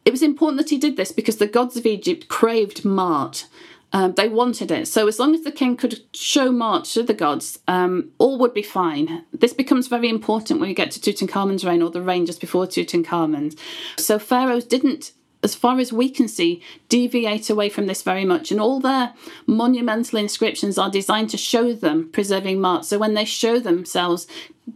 It 0.05 0.11
was 0.11 0.23
important 0.23 0.59
that 0.59 0.71
he 0.71 0.79
did 0.79 0.97
this 0.97 1.13
because 1.13 1.37
the 1.37 1.47
gods 1.47 1.77
of 1.77 1.87
Egypt 1.87 2.29
craved 2.29 2.83
Ma'at. 2.83 3.47
Um, 3.95 4.15
they 4.15 4.29
wanted 4.29 4.71
it. 4.71 4.89
So 4.89 5.07
as 5.07 5.19
long 5.19 5.35
as 5.35 5.43
the 5.43 5.53
king 5.53 5.77
could 5.77 6.01
show 6.15 6.51
Ma'at 6.51 6.91
to 6.95 7.03
the 7.03 7.13
gods, 7.13 7.59
um, 7.69 8.11
all 8.19 8.39
would 8.39 8.55
be 8.55 8.63
fine. 8.63 9.25
This 9.33 9.53
becomes 9.53 9.87
very 9.87 10.09
important 10.09 10.61
when 10.61 10.71
we 10.71 10.75
get 10.75 10.91
to 10.93 11.01
Tutankhamun's 11.01 11.65
reign 11.65 11.83
or 11.83 11.91
the 11.91 12.01
reign 12.01 12.25
just 12.25 12.41
before 12.41 12.67
Tutankhamun's. 12.67 13.55
So 13.99 14.19
pharaohs 14.19 14.65
didn't 14.65 15.13
as 15.43 15.55
far 15.55 15.79
as 15.81 15.93
we 15.93 16.09
can 16.09 16.29
see, 16.29 16.63
deviate 16.89 17.51
away 17.51 17.69
from 17.69 17.87
this 17.87 18.03
very 18.03 18.25
much. 18.25 18.51
And 18.51 18.61
all 18.61 18.79
their 18.79 19.13
monumental 19.47 20.19
inscriptions 20.19 20.79
are 20.79 20.91
designed 20.91 21.31
to 21.31 21.37
show 21.37 21.73
them 21.73 22.11
preserving 22.13 22.59
Ma'at. 22.59 22.85
So 22.85 22.99
when 22.99 23.15
they 23.15 23.25
show 23.25 23.59
themselves 23.59 24.27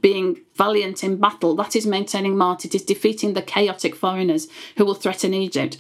being 0.00 0.40
valiant 0.56 1.04
in 1.04 1.18
battle, 1.18 1.54
that 1.56 1.76
is 1.76 1.86
maintaining 1.86 2.34
Ma'at. 2.34 2.64
It 2.64 2.74
is 2.74 2.82
defeating 2.82 3.34
the 3.34 3.42
chaotic 3.42 3.94
foreigners 3.94 4.48
who 4.76 4.84
will 4.84 4.94
threaten 4.94 5.34
Egypt. 5.34 5.78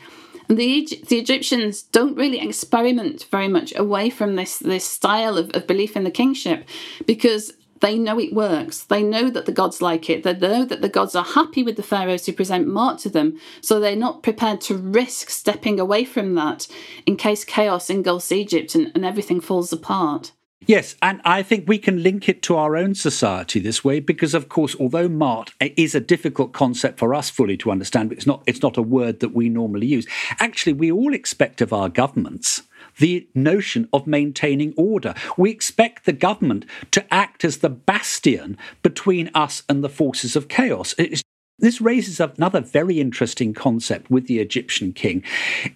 And 0.48 0.58
the, 0.58 0.88
the 1.08 1.18
Egyptians 1.18 1.82
don't 1.82 2.16
really 2.16 2.40
experiment 2.40 3.26
very 3.30 3.48
much 3.48 3.74
away 3.76 4.10
from 4.10 4.36
this, 4.36 4.58
this 4.58 4.84
style 4.84 5.36
of, 5.38 5.50
of 5.54 5.66
belief 5.66 5.96
in 5.96 6.04
the 6.04 6.10
kingship 6.10 6.64
because 7.06 7.52
they 7.80 7.98
know 7.98 8.18
it 8.18 8.32
works. 8.32 8.84
They 8.84 9.02
know 9.02 9.28
that 9.30 9.46
the 9.46 9.52
gods 9.52 9.82
like 9.82 10.08
it. 10.08 10.22
They 10.22 10.34
know 10.34 10.64
that 10.64 10.80
the 10.80 10.88
gods 10.88 11.14
are 11.14 11.24
happy 11.24 11.62
with 11.62 11.76
the 11.76 11.82
pharaohs 11.82 12.26
who 12.26 12.32
present 12.32 12.66
Ma'at 12.66 13.00
to 13.02 13.10
them. 13.10 13.38
So 13.60 13.78
they're 13.78 13.96
not 13.96 14.22
prepared 14.22 14.60
to 14.62 14.76
risk 14.76 15.30
stepping 15.30 15.78
away 15.78 16.04
from 16.04 16.34
that 16.36 16.66
in 17.04 17.16
case 17.16 17.44
chaos 17.44 17.90
engulfs 17.90 18.32
Egypt 18.32 18.74
and, 18.74 18.90
and 18.94 19.04
everything 19.04 19.40
falls 19.40 19.72
apart. 19.72 20.32
Yes, 20.64 20.96
and 21.02 21.20
I 21.24 21.42
think 21.42 21.68
we 21.68 21.78
can 21.78 22.02
link 22.02 22.28
it 22.28 22.42
to 22.42 22.56
our 22.56 22.76
own 22.76 22.94
society 22.94 23.60
this 23.60 23.84
way 23.84 24.00
because, 24.00 24.34
of 24.34 24.48
course, 24.48 24.74
although 24.80 25.08
Ma'at 25.08 25.50
is 25.60 25.94
a 25.94 26.00
difficult 26.00 26.52
concept 26.52 26.98
for 26.98 27.14
us 27.14 27.30
fully 27.30 27.56
to 27.58 27.70
understand, 27.70 28.10
it's 28.10 28.26
not 28.26 28.42
it's 28.46 28.62
not 28.62 28.76
a 28.76 28.82
word 28.82 29.20
that 29.20 29.34
we 29.34 29.48
normally 29.48 29.86
use. 29.86 30.06
Actually, 30.40 30.72
we 30.72 30.90
all 30.90 31.14
expect 31.14 31.60
of 31.60 31.72
our 31.72 31.88
governments 31.88 32.62
the 32.98 33.28
notion 33.34 33.88
of 33.92 34.06
maintaining 34.06 34.72
order. 34.76 35.14
We 35.36 35.50
expect 35.50 36.04
the 36.04 36.12
government 36.12 36.64
to 36.92 37.14
act 37.14 37.44
as 37.44 37.58
the 37.58 37.68
bastion 37.68 38.56
between 38.82 39.30
us 39.34 39.62
and 39.68 39.84
the 39.84 39.88
forces 39.88 40.34
of 40.34 40.48
chaos. 40.48 40.94
It's 40.96 41.22
this 41.58 41.80
raises 41.80 42.20
another 42.20 42.60
very 42.60 43.00
interesting 43.00 43.54
concept 43.54 44.10
with 44.10 44.26
the 44.26 44.40
Egyptian 44.40 44.92
king 44.92 45.22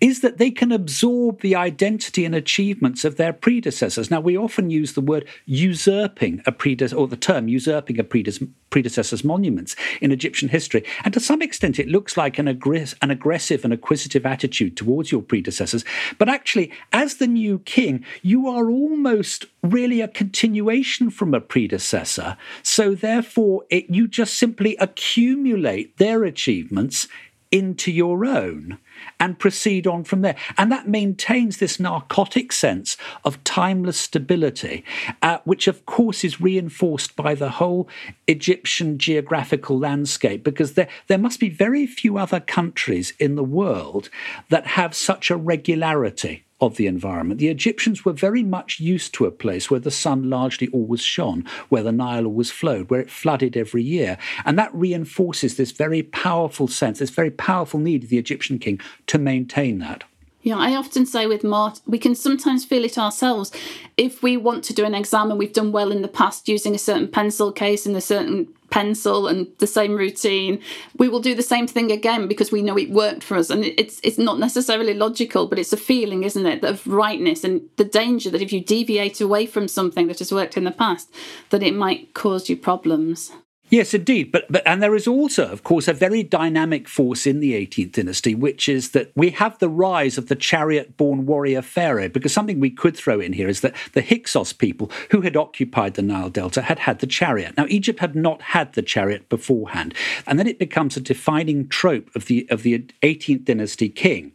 is 0.00 0.20
that 0.20 0.36
they 0.36 0.50
can 0.50 0.72
absorb 0.72 1.40
the 1.40 1.56
identity 1.56 2.26
and 2.26 2.34
achievements 2.34 3.02
of 3.04 3.16
their 3.16 3.32
predecessors. 3.32 4.10
Now, 4.10 4.20
we 4.20 4.36
often 4.36 4.68
use 4.68 4.92
the 4.92 5.00
word 5.00 5.26
usurping 5.46 6.42
a 6.44 6.52
predecessor, 6.52 6.96
or 6.96 7.08
the 7.08 7.16
term 7.16 7.48
usurping 7.48 7.98
a 7.98 8.04
predecessor's 8.04 9.24
monuments 9.24 9.74
in 10.02 10.12
Egyptian 10.12 10.50
history. 10.50 10.84
And 11.02 11.14
to 11.14 11.20
some 11.20 11.40
extent, 11.40 11.78
it 11.78 11.88
looks 11.88 12.14
like 12.14 12.38
an, 12.38 12.46
aggress- 12.46 12.94
an 13.00 13.10
aggressive 13.10 13.64
and 13.64 13.72
acquisitive 13.72 14.26
attitude 14.26 14.76
towards 14.76 15.10
your 15.10 15.22
predecessors. 15.22 15.84
But 16.18 16.28
actually, 16.28 16.72
as 16.92 17.16
the 17.16 17.26
new 17.26 17.58
king, 17.60 18.04
you 18.20 18.48
are 18.48 18.68
almost 18.70 19.46
really 19.62 20.00
a 20.00 20.08
continuation 20.08 21.10
from 21.10 21.34
a 21.34 21.40
predecessor. 21.40 22.36
So, 22.62 22.94
therefore, 22.94 23.64
it, 23.70 23.90
you 23.90 24.08
just 24.08 24.34
simply 24.34 24.76
accumulate 24.76 25.96
their 25.98 26.24
achievements 26.24 27.08
into 27.50 27.90
your 27.90 28.24
own 28.24 28.78
and 29.18 29.38
proceed 29.38 29.86
on 29.86 30.04
from 30.04 30.22
there. 30.22 30.36
And 30.56 30.70
that 30.70 30.88
maintains 30.88 31.56
this 31.56 31.80
narcotic 31.80 32.52
sense 32.52 32.96
of 33.24 33.42
timeless 33.42 33.98
stability, 33.98 34.84
uh, 35.20 35.38
which 35.44 35.66
of 35.66 35.84
course 35.84 36.22
is 36.22 36.40
reinforced 36.40 37.16
by 37.16 37.34
the 37.34 37.50
whole 37.50 37.88
Egyptian 38.28 38.98
geographical 38.98 39.78
landscape, 39.78 40.44
because 40.44 40.74
there, 40.74 40.88
there 41.08 41.18
must 41.18 41.40
be 41.40 41.48
very 41.48 41.86
few 41.86 42.18
other 42.18 42.40
countries 42.40 43.12
in 43.18 43.34
the 43.34 43.44
world 43.44 44.10
that 44.48 44.68
have 44.68 44.94
such 44.94 45.30
a 45.30 45.36
regularity 45.36 46.44
of 46.60 46.76
the 46.76 46.86
environment. 46.86 47.40
The 47.40 47.48
Egyptians 47.48 48.04
were 48.04 48.12
very 48.12 48.42
much 48.42 48.80
used 48.80 49.14
to 49.14 49.26
a 49.26 49.30
place 49.30 49.70
where 49.70 49.80
the 49.80 49.90
sun 49.90 50.28
largely 50.28 50.68
always 50.68 51.02
shone, 51.02 51.44
where 51.68 51.82
the 51.82 51.92
Nile 51.92 52.26
always 52.26 52.50
flowed, 52.50 52.90
where 52.90 53.00
it 53.00 53.10
flooded 53.10 53.56
every 53.56 53.82
year. 53.82 54.18
And 54.44 54.58
that 54.58 54.74
reinforces 54.74 55.56
this 55.56 55.72
very 55.72 56.02
powerful 56.02 56.68
sense, 56.68 56.98
this 56.98 57.10
very 57.10 57.30
powerful 57.30 57.80
need 57.80 58.04
of 58.04 58.10
the 58.10 58.18
Egyptian 58.18 58.58
king 58.58 58.80
to 59.06 59.18
maintain 59.18 59.78
that. 59.78 60.04
Yeah, 60.42 60.56
I 60.56 60.74
often 60.74 61.04
say 61.04 61.26
with 61.26 61.42
Ma'at, 61.42 61.82
we 61.86 61.98
can 61.98 62.14
sometimes 62.14 62.64
feel 62.64 62.84
it 62.84 62.96
ourselves. 62.96 63.52
If 63.98 64.22
we 64.22 64.38
want 64.38 64.64
to 64.64 64.74
do 64.74 64.86
an 64.86 64.94
exam 64.94 65.30
and 65.30 65.38
we've 65.38 65.52
done 65.52 65.70
well 65.70 65.92
in 65.92 66.00
the 66.00 66.08
past 66.08 66.48
using 66.48 66.74
a 66.74 66.78
certain 66.78 67.08
pencil 67.08 67.52
case 67.52 67.84
and 67.84 67.94
a 67.94 68.00
certain 68.00 68.48
pencil 68.70 69.28
and 69.28 69.48
the 69.58 69.66
same 69.66 69.96
routine, 69.96 70.62
we 70.96 71.08
will 71.08 71.20
do 71.20 71.34
the 71.34 71.42
same 71.42 71.66
thing 71.66 71.92
again 71.92 72.26
because 72.26 72.50
we 72.50 72.62
know 72.62 72.78
it 72.78 72.90
worked 72.90 73.22
for 73.22 73.36
us. 73.36 73.50
And 73.50 73.66
it's 73.66 74.00
it's 74.02 74.16
not 74.16 74.38
necessarily 74.38 74.94
logical, 74.94 75.46
but 75.46 75.58
it's 75.58 75.74
a 75.74 75.76
feeling, 75.76 76.24
isn't 76.24 76.46
it, 76.46 76.64
of 76.64 76.86
rightness 76.86 77.44
and 77.44 77.68
the 77.76 77.84
danger 77.84 78.30
that 78.30 78.42
if 78.42 78.52
you 78.52 78.64
deviate 78.64 79.20
away 79.20 79.44
from 79.44 79.68
something 79.68 80.06
that 80.06 80.20
has 80.20 80.32
worked 80.32 80.56
in 80.56 80.64
the 80.64 80.70
past, 80.70 81.12
that 81.50 81.62
it 81.62 81.74
might 81.74 82.14
cause 82.14 82.48
you 82.48 82.56
problems. 82.56 83.32
Yes, 83.70 83.94
indeed. 83.94 84.32
But, 84.32 84.50
but 84.50 84.66
and 84.66 84.82
there 84.82 84.96
is 84.96 85.06
also, 85.06 85.48
of 85.48 85.62
course, 85.62 85.86
a 85.86 85.92
very 85.92 86.24
dynamic 86.24 86.88
force 86.88 87.24
in 87.24 87.38
the 87.38 87.52
18th 87.52 87.92
dynasty, 87.92 88.34
which 88.34 88.68
is 88.68 88.90
that 88.90 89.12
we 89.14 89.30
have 89.30 89.58
the 89.58 89.68
rise 89.68 90.18
of 90.18 90.26
the 90.26 90.34
chariot-born 90.34 91.24
warrior 91.24 91.62
pharaoh. 91.62 92.08
Because 92.08 92.32
something 92.32 92.58
we 92.58 92.70
could 92.70 92.96
throw 92.96 93.20
in 93.20 93.32
here 93.32 93.48
is 93.48 93.60
that 93.60 93.76
the 93.92 94.02
Hyksos 94.02 94.52
people 94.52 94.90
who 95.12 95.20
had 95.20 95.36
occupied 95.36 95.94
the 95.94 96.02
Nile 96.02 96.30
Delta 96.30 96.62
had 96.62 96.80
had 96.80 96.98
the 96.98 97.06
chariot. 97.06 97.56
Now, 97.56 97.66
Egypt 97.68 98.00
had 98.00 98.16
not 98.16 98.42
had 98.42 98.72
the 98.72 98.82
chariot 98.82 99.28
beforehand, 99.28 99.94
and 100.26 100.38
then 100.38 100.48
it 100.48 100.58
becomes 100.58 100.96
a 100.96 101.00
defining 101.00 101.68
trope 101.68 102.10
of 102.16 102.26
the 102.26 102.48
of 102.50 102.64
the 102.64 102.80
18th 103.02 103.44
dynasty 103.44 103.88
king 103.88 104.32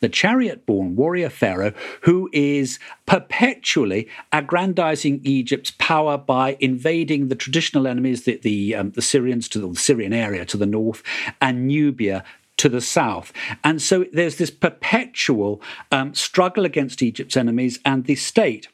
the 0.00 0.08
chariot 0.08 0.66
born 0.66 0.96
warrior 0.96 1.30
pharaoh 1.30 1.72
who 2.02 2.28
is 2.32 2.78
perpetually 3.06 4.08
aggrandizing 4.32 5.20
Egypt's 5.24 5.72
power 5.78 6.16
by 6.16 6.56
invading 6.60 7.28
the 7.28 7.34
traditional 7.34 7.86
enemies, 7.86 8.24
the, 8.24 8.36
the, 8.38 8.74
um, 8.74 8.90
the 8.92 9.02
Syrians 9.02 9.48
to 9.48 9.58
the 9.58 9.78
Syrian 9.78 10.12
area 10.12 10.44
to 10.44 10.56
the 10.56 10.66
north, 10.66 11.02
and 11.40 11.66
Nubia 11.66 12.24
to 12.58 12.68
the 12.68 12.80
south. 12.80 13.32
And 13.64 13.80
so 13.80 14.04
there's 14.12 14.36
this 14.36 14.50
perpetual 14.50 15.62
um, 15.90 16.14
struggle 16.14 16.64
against 16.64 17.02
Egypt's 17.02 17.36
enemies 17.36 17.78
and 17.84 18.04
the 18.04 18.16
state 18.16 18.68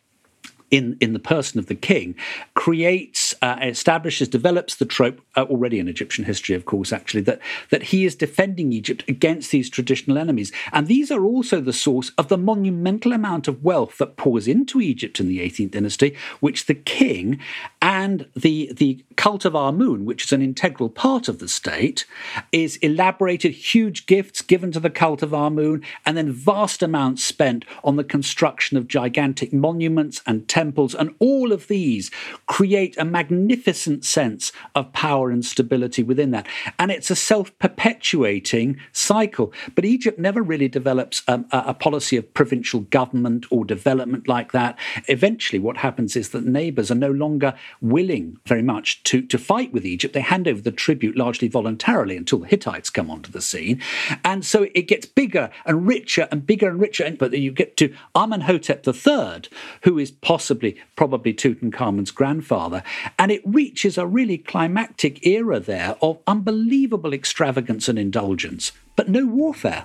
in, 0.71 0.97
in 1.01 1.13
the 1.13 1.19
person 1.19 1.59
of 1.59 1.67
the 1.67 1.75
king, 1.75 2.17
creates, 2.55 3.35
uh, 3.43 3.57
establishes, 3.63 4.29
develops 4.29 4.75
the 4.75 4.85
trope 4.85 5.21
uh, 5.37 5.43
already 5.45 5.79
in 5.79 5.89
Egyptian 5.89 6.25
history, 6.25 6.55
of 6.55 6.65
course, 6.65 6.93
actually, 6.93 7.21
that, 7.23 7.41
that 7.71 7.85
he 7.85 8.05
is 8.05 8.15
defending 8.15 8.73
Egypt 8.73 9.05
against 9.07 9.51
these 9.51 9.69
traditional 9.69 10.19
enemies. 10.19 10.51
And 10.73 10.87
these 10.87 11.11
are 11.11 11.25
also 11.25 11.61
the 11.61 11.73
source 11.73 12.11
of 12.17 12.29
the 12.29 12.39
monumental 12.39 13.13
amount 13.13 13.47
of 13.47 13.63
wealth 13.63 13.99
that 13.99 14.17
pours 14.17 14.49
into 14.49 14.81
Egypt 14.81 15.21
in 15.21 15.29
the 15.29 15.41
18th 15.41 15.73
dynasty, 15.73 16.17
which 16.41 16.67
the 16.67 16.75
king 16.75 17.39
and 17.83 18.27
the, 18.35 18.73
the 18.75 19.05
cult 19.17 19.45
of 19.45 19.55
Amun, 19.55 20.05
which 20.05 20.25
is 20.25 20.33
an 20.33 20.43
integral 20.43 20.89
part 20.89 21.29
of 21.29 21.39
the 21.39 21.49
state, 21.49 22.07
is 22.53 22.77
elaborated, 22.77 23.53
huge 23.53 24.07
gifts 24.07 24.43
given 24.43 24.73
to 24.73 24.81
the 24.81 24.91
cult 24.91 25.23
of 25.23 25.35
Amun, 25.35 25.83
and 26.05 26.17
then 26.17 26.33
vast 26.33 26.83
amounts 26.83 27.25
spent 27.25 27.65
on 27.85 27.97
the 27.97 28.05
construction 28.05 28.77
of 28.77 28.89
gigantic 28.89 29.53
monuments 29.53 30.23
and 30.27 30.49
temples. 30.49 30.95
And 30.95 31.15
all 31.19 31.53
of 31.53 31.69
these 31.69 32.11
create 32.47 32.97
a 32.97 33.05
magnificent 33.05 34.05
sense 34.05 34.53
of 34.75 34.93
power 34.93 35.26
power 35.27 35.31
and 35.31 35.45
stability 35.45 36.03
within 36.03 36.31
that. 36.31 36.47
And 36.79 36.91
it's 36.91 37.11
a 37.11 37.17
self 37.17 37.57
perpetuating 37.59 38.79
cycle. 38.93 39.53
But 39.75 39.85
Egypt 39.85 40.19
never 40.19 40.43
really 40.43 40.69
develops 40.69 41.23
um, 41.29 41.47
a, 41.53 41.65
a, 41.69 41.75
policy 41.75 42.17
of 42.17 42.33
provincial 42.35 42.81
government 42.81 43.47
or 43.51 43.65
development 43.65 44.29
like 44.29 44.53
that. 44.53 44.79
Eventually, 45.09 45.59
what 45.59 45.79
happens 45.79 46.17
is 46.17 46.31
that 46.31 46.45
neighbors 46.45 46.91
are 46.91 46.97
no 46.97 47.11
longer 47.11 47.55
willing 47.81 48.39
very 48.47 48.63
much 48.63 49.03
to, 49.05 49.23
to 49.23 49.39
fight 49.39 49.73
with 49.73 49.85
Egypt. 49.85 50.15
They 50.15 50.21
hand 50.21 50.49
over 50.49 50.61
the 50.61 50.73
tribute 50.73 51.17
largely 51.17 51.49
voluntarily 51.49 52.17
until 52.17 52.39
the 52.39 52.47
Hittites 52.47 52.91
come 52.91 53.11
onto 53.11 53.31
the 53.31 53.41
scene. 53.41 53.81
And 54.25 54.45
so 54.45 54.67
it 54.75 54.89
gets 54.89 55.07
bigger 55.07 55.51
and 55.65 55.87
richer 55.87 56.29
and 56.31 56.47
bigger 56.47 56.69
and 56.69 56.81
richer. 56.81 57.11
But 57.19 57.31
then 57.31 57.43
you 57.43 57.53
get 57.53 57.77
to 57.79 57.95
Amenhotep 58.15 58.87
III, 58.87 59.43
who 59.83 59.99
is 59.99 60.11
possibly, 60.11 60.77
probably 60.97 61.33
Tutankhamun's 61.35 62.11
grandfather. 62.11 62.83
And 63.19 63.31
it 63.31 63.43
reaches 63.45 63.99
a 63.99 64.07
really 64.07 64.39
climactic 64.39 65.16
era 65.23 65.61
there 65.61 65.97
of 66.03 66.19
unbelievable 66.27 67.13
extravagance 67.13 67.89
and 67.89 67.99
indulgence, 67.99 68.73
but 68.97 69.09
no 69.09 69.27
warfare. 69.27 69.85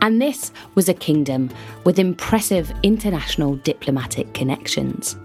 And 0.00 0.20
this 0.22 0.52
was 0.74 0.88
a 0.88 0.94
kingdom 0.94 1.50
with 1.84 1.98
impressive 1.98 2.72
international 2.82 3.56
diplomatic 3.56 4.32
connections. 4.34 5.16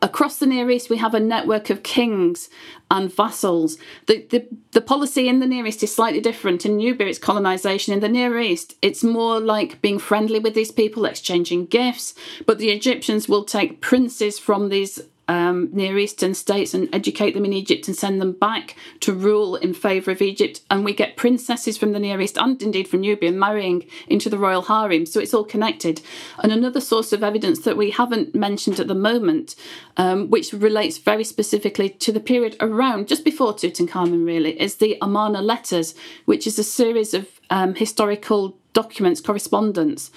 Across 0.00 0.38
the 0.38 0.46
Near 0.46 0.70
East, 0.70 0.90
we 0.90 0.96
have 0.98 1.14
a 1.14 1.20
network 1.20 1.70
of 1.70 1.82
kings 1.82 2.48
and 2.88 3.12
vassals. 3.12 3.78
The, 4.06 4.24
the, 4.30 4.46
the 4.70 4.80
policy 4.80 5.28
in 5.28 5.40
the 5.40 5.46
Near 5.46 5.66
East 5.66 5.82
is 5.82 5.92
slightly 5.92 6.20
different. 6.20 6.64
In 6.64 6.76
Nubia, 6.76 7.08
it's 7.08 7.18
colonisation. 7.18 7.92
In 7.92 7.98
the 7.98 8.08
Near 8.08 8.38
East, 8.38 8.76
it's 8.80 9.02
more 9.02 9.40
like 9.40 9.82
being 9.82 9.98
friendly 9.98 10.38
with 10.38 10.54
these 10.54 10.70
people, 10.70 11.04
exchanging 11.04 11.66
gifts. 11.66 12.14
But 12.46 12.58
the 12.58 12.70
Egyptians 12.70 13.28
will 13.28 13.44
take 13.44 13.80
princes 13.80 14.38
from 14.38 14.68
these 14.68 15.00
um, 15.28 15.68
Near 15.72 15.98
Eastern 15.98 16.34
states 16.34 16.74
and 16.74 16.92
educate 16.92 17.32
them 17.32 17.44
in 17.44 17.52
Egypt 17.52 17.86
and 17.86 17.96
send 17.96 18.20
them 18.20 18.32
back 18.32 18.74
to 19.00 19.12
rule 19.12 19.56
in 19.56 19.74
favour 19.74 20.10
of 20.10 20.22
Egypt. 20.22 20.62
And 20.70 20.84
we 20.84 20.94
get 20.94 21.16
princesses 21.16 21.76
from 21.76 21.92
the 21.92 21.98
Near 21.98 22.20
East 22.20 22.38
and 22.38 22.60
indeed 22.62 22.88
from 22.88 23.02
Nubia 23.02 23.30
marrying 23.32 23.84
into 24.08 24.30
the 24.30 24.38
royal 24.38 24.62
harem. 24.62 25.06
So 25.06 25.20
it's 25.20 25.34
all 25.34 25.44
connected. 25.44 26.00
And 26.42 26.50
another 26.50 26.80
source 26.80 27.12
of 27.12 27.22
evidence 27.22 27.60
that 27.60 27.76
we 27.76 27.90
haven't 27.90 28.34
mentioned 28.34 28.80
at 28.80 28.88
the 28.88 28.94
moment, 28.94 29.54
um, 29.98 30.30
which 30.30 30.52
relates 30.52 30.98
very 30.98 31.24
specifically 31.24 31.90
to 31.90 32.10
the 32.10 32.20
period 32.20 32.56
around 32.60 33.08
just 33.08 33.24
before 33.24 33.52
Tutankhamun, 33.52 34.24
really, 34.24 34.60
is 34.60 34.76
the 34.76 34.96
Amarna 35.02 35.42
letters, 35.42 35.94
which 36.24 36.46
is 36.46 36.58
a 36.58 36.64
series 36.64 37.12
of 37.12 37.28
um, 37.50 37.74
historical 37.74 38.56
documents, 38.72 39.20
correspondence 39.20 40.10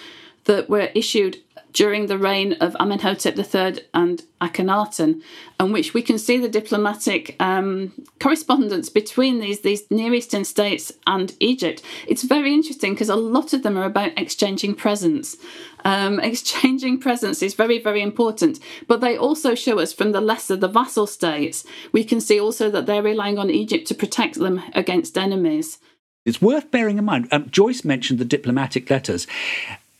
that 0.45 0.69
were 0.69 0.89
issued 0.95 1.37
during 1.73 2.07
the 2.07 2.17
reign 2.17 2.53
of 2.53 2.75
Amenhotep 2.79 3.37
III 3.37 3.83
and 3.93 4.23
Akhenaten, 4.41 5.21
and 5.59 5.71
which 5.71 5.93
we 5.93 6.01
can 6.01 6.17
see 6.17 6.37
the 6.37 6.49
diplomatic 6.49 7.35
um, 7.39 7.93
correspondence 8.19 8.89
between 8.89 9.39
these, 9.39 9.61
these 9.61 9.89
Near 9.89 10.13
Eastern 10.13 10.43
states 10.43 10.91
and 11.07 11.33
Egypt. 11.39 11.81
It's 12.07 12.23
very 12.23 12.53
interesting 12.53 12.93
because 12.93 13.09
a 13.09 13.15
lot 13.15 13.53
of 13.53 13.63
them 13.63 13.77
are 13.77 13.85
about 13.85 14.17
exchanging 14.17 14.75
presents. 14.75 15.37
Um, 15.85 16.19
exchanging 16.31 16.99
presents 16.99 17.41
is 17.41 17.53
very, 17.53 17.79
very 17.79 18.01
important, 18.01 18.59
but 18.87 19.01
they 19.01 19.17
also 19.17 19.55
show 19.55 19.79
us 19.79 19.93
from 19.93 20.11
the 20.11 20.21
lesser, 20.21 20.55
the 20.55 20.67
vassal 20.67 21.07
states, 21.07 21.63
we 21.91 22.03
can 22.03 22.19
see 22.19 22.39
also 22.39 22.69
that 22.71 22.85
they're 22.85 23.03
relying 23.03 23.37
on 23.37 23.49
Egypt 23.49 23.87
to 23.87 23.95
protect 23.95 24.35
them 24.35 24.61
against 24.73 25.17
enemies. 25.17 25.79
It's 26.23 26.41
worth 26.41 26.69
bearing 26.69 26.99
in 26.99 27.05
mind. 27.05 27.27
Um, 27.31 27.49
Joyce 27.49 27.83
mentioned 27.83 28.19
the 28.19 28.25
diplomatic 28.25 28.89
letters 28.91 29.25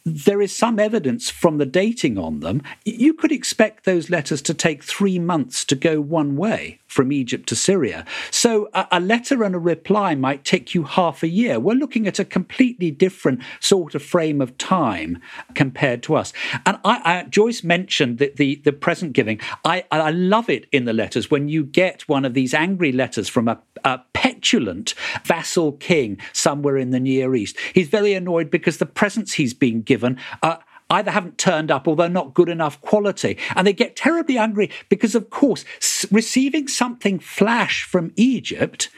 there 0.04 0.42
is 0.42 0.56
some 0.56 0.80
evidence 0.80 1.30
from 1.30 1.58
the 1.58 1.66
dating 1.66 2.18
on 2.18 2.40
them. 2.40 2.62
You 2.86 3.14
could 3.14 3.32
expect 3.32 3.86
those 3.86 4.10
letters 4.10 4.42
to 4.44 4.54
take 4.54 4.84
three 4.84 5.20
months 5.20 5.64
to 5.66 5.76
go 5.76 6.02
one 6.02 6.36
way 6.36 6.80
from 6.88 7.12
Egypt 7.12 7.48
to 7.48 7.56
Syria. 7.56 8.06
So 8.32 8.70
a, 8.74 8.88
a, 8.92 9.00
letter 9.00 9.44
and 9.44 9.56
a 9.56 9.60
reply 9.60 10.14
might 10.14 10.44
take 10.44 10.76
you 10.76 10.84
half 10.84 11.24
a 11.24 11.28
year. 11.28 11.60
We're 11.60 11.76
looking 11.76 12.06
at 12.06 12.20
a 12.20 12.26
completely 12.26 12.92
different 12.92 13.42
sort 13.62 13.96
of 13.96 14.04
frame 14.04 14.42
of 14.42 14.58
time 14.58 15.20
compared 15.54 16.04
to 16.04 16.16
us. 16.16 16.34
And 16.66 16.78
I, 16.84 17.02
I, 17.06 17.24
Joyce 17.30 17.64
mentioned 17.64 18.18
the, 18.18 18.34
the, 18.36 18.56
the 18.66 18.74
present 18.74 19.14
giving. 19.14 19.40
I, 19.64 19.86
I 19.90 20.12
love 20.12 20.50
it 20.50 20.68
in 20.72 20.86
the 20.86 20.94
letters 20.94 21.32
when 21.32 21.48
you 21.48 21.64
get 21.64 22.08
one 22.10 22.26
of 22.26 22.34
these 22.34 22.54
angry 22.54 22.92
letters 22.92 23.30
from 23.30 23.48
a, 23.48 23.62
a 23.86 24.02
petulant 24.42 24.96
vassal 25.24 25.74
king 25.74 26.18
somewhere 26.34 26.78
in 26.78 26.90
the 26.90 27.00
Near 27.00 27.36
East. 27.36 27.58
He's 27.74 27.88
very 27.88 28.14
annoyed 28.14 28.50
because 28.50 28.78
the 28.78 28.86
presents 28.88 29.34
he's 29.34 29.54
been 29.54 29.82
given 29.84 30.18
are 30.42 30.60
either 30.90 31.12
haven't 31.12 31.38
turned 31.38 31.72
up 31.72 31.88
or 31.88 31.96
they're 31.96 32.10
not 32.10 32.34
good 32.34 32.50
enough 32.50 32.82
quality. 32.82 33.38
And 33.56 33.66
they 33.66 33.72
get 33.72 33.96
terribly 33.96 34.38
angry 34.38 34.70
because, 34.90 35.16
of 35.16 35.30
course, 35.30 35.64
receiving 36.12 36.68
something 36.68 37.18
flash 37.18 37.84
from 37.84 38.12
Egypt 38.18 38.90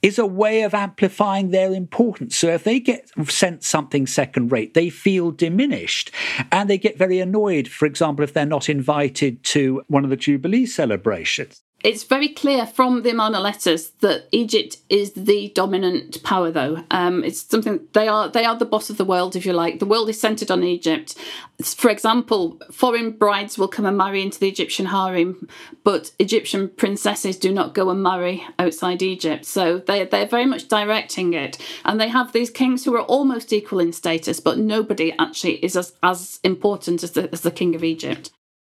is 0.00 0.16
a 0.16 0.26
way 0.26 0.62
of 0.62 0.74
amplifying 0.74 1.50
their 1.50 1.72
importance. 1.72 2.36
So 2.36 2.48
if 2.48 2.62
they 2.62 2.78
get 2.78 3.10
sent 3.28 3.64
something 3.64 4.06
second 4.06 4.52
rate, 4.52 4.74
they 4.74 4.90
feel 4.90 5.32
diminished 5.32 6.12
and 6.52 6.70
they 6.70 6.78
get 6.78 6.96
very 6.96 7.18
annoyed, 7.18 7.66
for 7.66 7.86
example, 7.86 8.22
if 8.22 8.32
they're 8.32 8.46
not 8.46 8.68
invited 8.68 9.42
to 9.44 9.82
one 9.88 10.04
of 10.04 10.10
the 10.10 10.16
Jubilee 10.16 10.66
celebrations 10.66 11.62
it's 11.82 12.04
very 12.04 12.28
clear 12.28 12.66
from 12.66 13.02
the 13.02 13.10
Amarna 13.10 13.40
letters 13.40 13.90
that 14.00 14.28
Egypt 14.32 14.76
is 14.88 15.12
the 15.12 15.50
dominant 15.54 16.22
power, 16.22 16.50
though. 16.50 16.84
Um, 16.90 17.24
it's 17.24 17.40
something 17.40 17.80
they 17.92 18.06
are 18.06 18.28
they 18.28 18.44
are 18.44 18.56
the 18.56 18.66
boss 18.66 18.90
of 18.90 18.98
the 18.98 19.04
world, 19.04 19.34
if 19.34 19.46
you 19.46 19.52
like. 19.52 19.78
The 19.78 19.86
world 19.86 20.08
is 20.10 20.20
centered 20.20 20.50
on 20.50 20.62
Egypt. 20.62 21.14
For 21.62 21.90
example, 21.90 22.60
foreign 22.70 23.12
brides 23.12 23.56
will 23.56 23.68
come 23.68 23.86
and 23.86 23.96
marry 23.96 24.22
into 24.22 24.38
the 24.38 24.48
Egyptian 24.48 24.86
harem, 24.86 25.48
but 25.82 26.12
Egyptian 26.18 26.68
princesses 26.68 27.36
do 27.36 27.52
not 27.52 27.74
go 27.74 27.88
and 27.90 28.02
marry 28.02 28.44
outside 28.58 29.02
Egypt. 29.02 29.46
So 29.46 29.78
they 29.78 30.04
they're 30.04 30.26
very 30.26 30.46
much 30.46 30.68
directing 30.68 31.32
it, 31.32 31.56
and 31.84 31.98
they 31.98 32.08
have 32.08 32.32
these 32.32 32.50
kings 32.50 32.84
who 32.84 32.94
are 32.94 33.02
almost 33.02 33.52
equal 33.52 33.80
in 33.80 33.92
status, 33.92 34.38
but 34.38 34.58
nobody 34.58 35.14
actually 35.18 35.64
is 35.64 35.76
as 35.76 35.94
as 36.02 36.40
important 36.44 37.02
as 37.02 37.12
the 37.12 37.30
as 37.32 37.40
the 37.40 37.50
king 37.50 37.74
of 37.74 37.84
Egypt. 37.84 38.30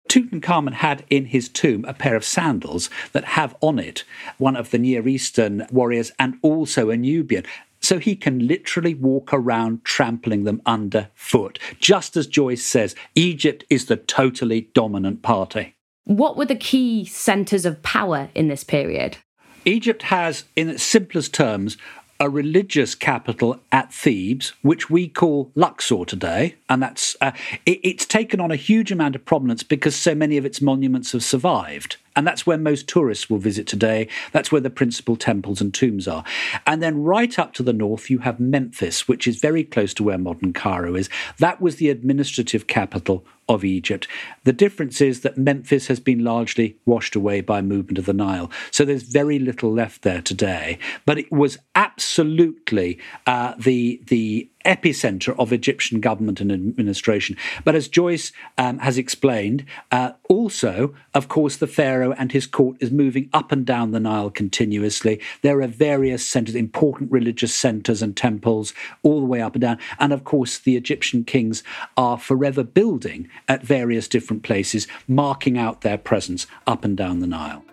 Tutankhamun 0.09 0.75
had 0.75 1.05
in 1.11 1.27
his 1.27 1.49
tomb 1.49 1.85
a 1.87 1.95
pair 1.95 2.17
of 2.17 2.25
sandals 2.25 2.91
that 3.13 3.25
have 3.25 3.57
on 3.61 3.79
it 3.79 4.05
one 4.39 4.57
of 4.57 4.71
the 4.71 4.79
Near 4.79 5.07
Eastern 5.09 5.67
warriors 5.71 6.13
and 6.19 6.39
also 6.43 6.91
a 6.91 6.97
Nubian. 6.97 7.45
So 7.81 7.99
he 7.99 8.17
can 8.17 8.47
literally 8.47 8.95
walk 8.95 9.33
around 9.33 9.85
trampling 9.85 10.45
them 10.45 10.63
underfoot. 10.67 11.59
Just 11.79 12.17
as 12.17 12.27
Joyce 12.27 12.65
says, 12.65 12.95
Egypt 13.15 13.65
is 13.71 13.87
the 13.87 13.97
totally 13.97 14.63
dominant 14.75 15.23
party. 15.23 15.75
What 16.05 16.37
were 16.37 16.47
the 16.47 16.57
key 16.57 17.05
centres 17.05 17.67
of 17.67 17.83
power 17.83 18.31
in 18.35 18.49
this 18.49 18.65
period? 18.65 19.19
Egypt 19.65 20.05
has, 20.05 20.45
in 20.55 20.69
its 20.69 20.83
simplest 20.83 21.35
terms, 21.35 21.77
a 22.19 22.31
religious 22.31 22.95
capital 22.95 23.61
at 23.71 23.93
Thebes, 23.93 24.53
which 24.63 24.89
we 24.89 25.09
call 25.09 25.51
Luxor 25.55 26.05
today, 26.05 26.57
and 26.69 26.83
that's 26.83 27.17
uh, 27.21 27.33
it, 27.65 27.81
it's 27.83 28.07
taken 28.07 28.41
on 28.41 28.51
a 28.51 28.57
huge 28.57 28.91
amount 28.91 29.15
of 29.15 29.25
prominence 29.25 29.63
because 29.63 29.95
so 29.95 30.15
many 30.15 30.37
of 30.37 30.45
its 30.45 30.61
monuments 30.61 31.13
have 31.13 31.25
survived. 31.25 31.97
And 32.17 32.27
that's 32.27 32.47
where 32.47 32.59
most 32.59 32.89
tourists 32.89 33.31
will 33.31 33.39
visit 33.39 33.67
today. 33.67 34.09
That's 34.33 34.51
where 34.51 34.61
the 34.61 34.71
principal 34.71 35.17
temples 35.17 35.61
and 35.61 35.73
tombs 35.73 36.09
are. 36.09 36.25
And 36.67 36.83
then 36.83 37.03
right 37.03 37.39
up 37.39 37.53
to 37.55 37.63
the 37.63 37.73
north, 37.73 38.11
you 38.11 38.19
have 38.21 38.41
Memphis, 38.41 39.07
which 39.07 39.29
is 39.29 39.39
very 39.39 39.63
close 39.63 39.93
to 39.95 40.03
where 40.03 40.19
modern 40.19 40.53
Cairo 40.53 40.97
is. 40.97 41.11
That 41.39 41.61
was 41.61 41.77
the 41.77 41.91
administrative 41.91 42.67
capital 42.67 43.25
of 43.49 43.65
Egypt. 43.65 44.09
The 44.45 44.53
difference 44.53 45.01
is 45.01 45.21
that 45.21 45.39
Memphis 45.39 45.87
has 45.87 46.01
been 46.01 46.25
largely 46.25 46.77
washed 46.85 47.15
away 47.15 47.41
by 47.43 47.63
movement 47.63 47.99
of 47.99 48.07
the 48.07 48.13
Nile. 48.13 48.51
So 48.71 48.85
there's 48.85 49.05
very 49.05 49.39
little 49.39 49.73
left 49.73 50.03
there 50.03 50.23
today. 50.23 50.79
But 51.05 51.19
it 51.19 51.31
was 51.31 51.59
absolutely 51.75 52.99
uh, 53.27 53.55
the, 53.59 54.03
the 54.07 54.51
epicenter 54.67 55.35
of 55.39 55.53
Egyptian 55.53 56.01
government 56.01 56.41
and 56.41 56.53
administration. 56.53 57.37
But 57.65 57.75
as 57.75 57.89
Joyce 57.89 58.33
um, 58.59 58.79
has 58.81 58.99
explained, 58.99 59.65
uh, 59.93 60.13
also, 60.29 60.95
of 61.15 61.29
course, 61.29 61.57
the 61.57 61.67
pharaoh 61.67 62.13
and 62.19 62.33
his 62.33 62.47
court 62.47 62.77
is 62.81 62.91
moving 62.91 63.31
up 63.33 63.53
and 63.53 63.65
down 63.65 63.93
the 63.93 64.01
Nile 64.01 64.31
continuously. 64.31 65.21
There 65.43 65.63
are 65.63 65.69
various 65.69 66.27
centers, 66.27 66.55
important 66.55 67.13
religious 67.13 67.55
centers 67.55 68.03
and 68.03 68.17
temples, 68.17 68.75
all 69.03 69.21
the 69.21 69.27
way 69.27 69.41
up 69.41 69.55
and 69.55 69.63
down. 69.63 69.79
And 69.99 70.13
of 70.13 70.25
course, 70.25 70.59
the 70.59 70.77
Egyptian 70.77 71.25
kings 71.25 71.63
are 71.97 72.19
forever 72.19 72.65
building 72.65 73.29
at 73.49 73.63
various 73.63 74.09
different 74.09 74.43
places, 74.43 74.87
marking 75.07 75.57
out 75.57 75.83
their 75.83 75.99
presence 75.99 76.47
up 76.67 76.85
and 76.85 76.97
down 76.97 77.21
the 77.21 77.27
Nile. 77.27 77.65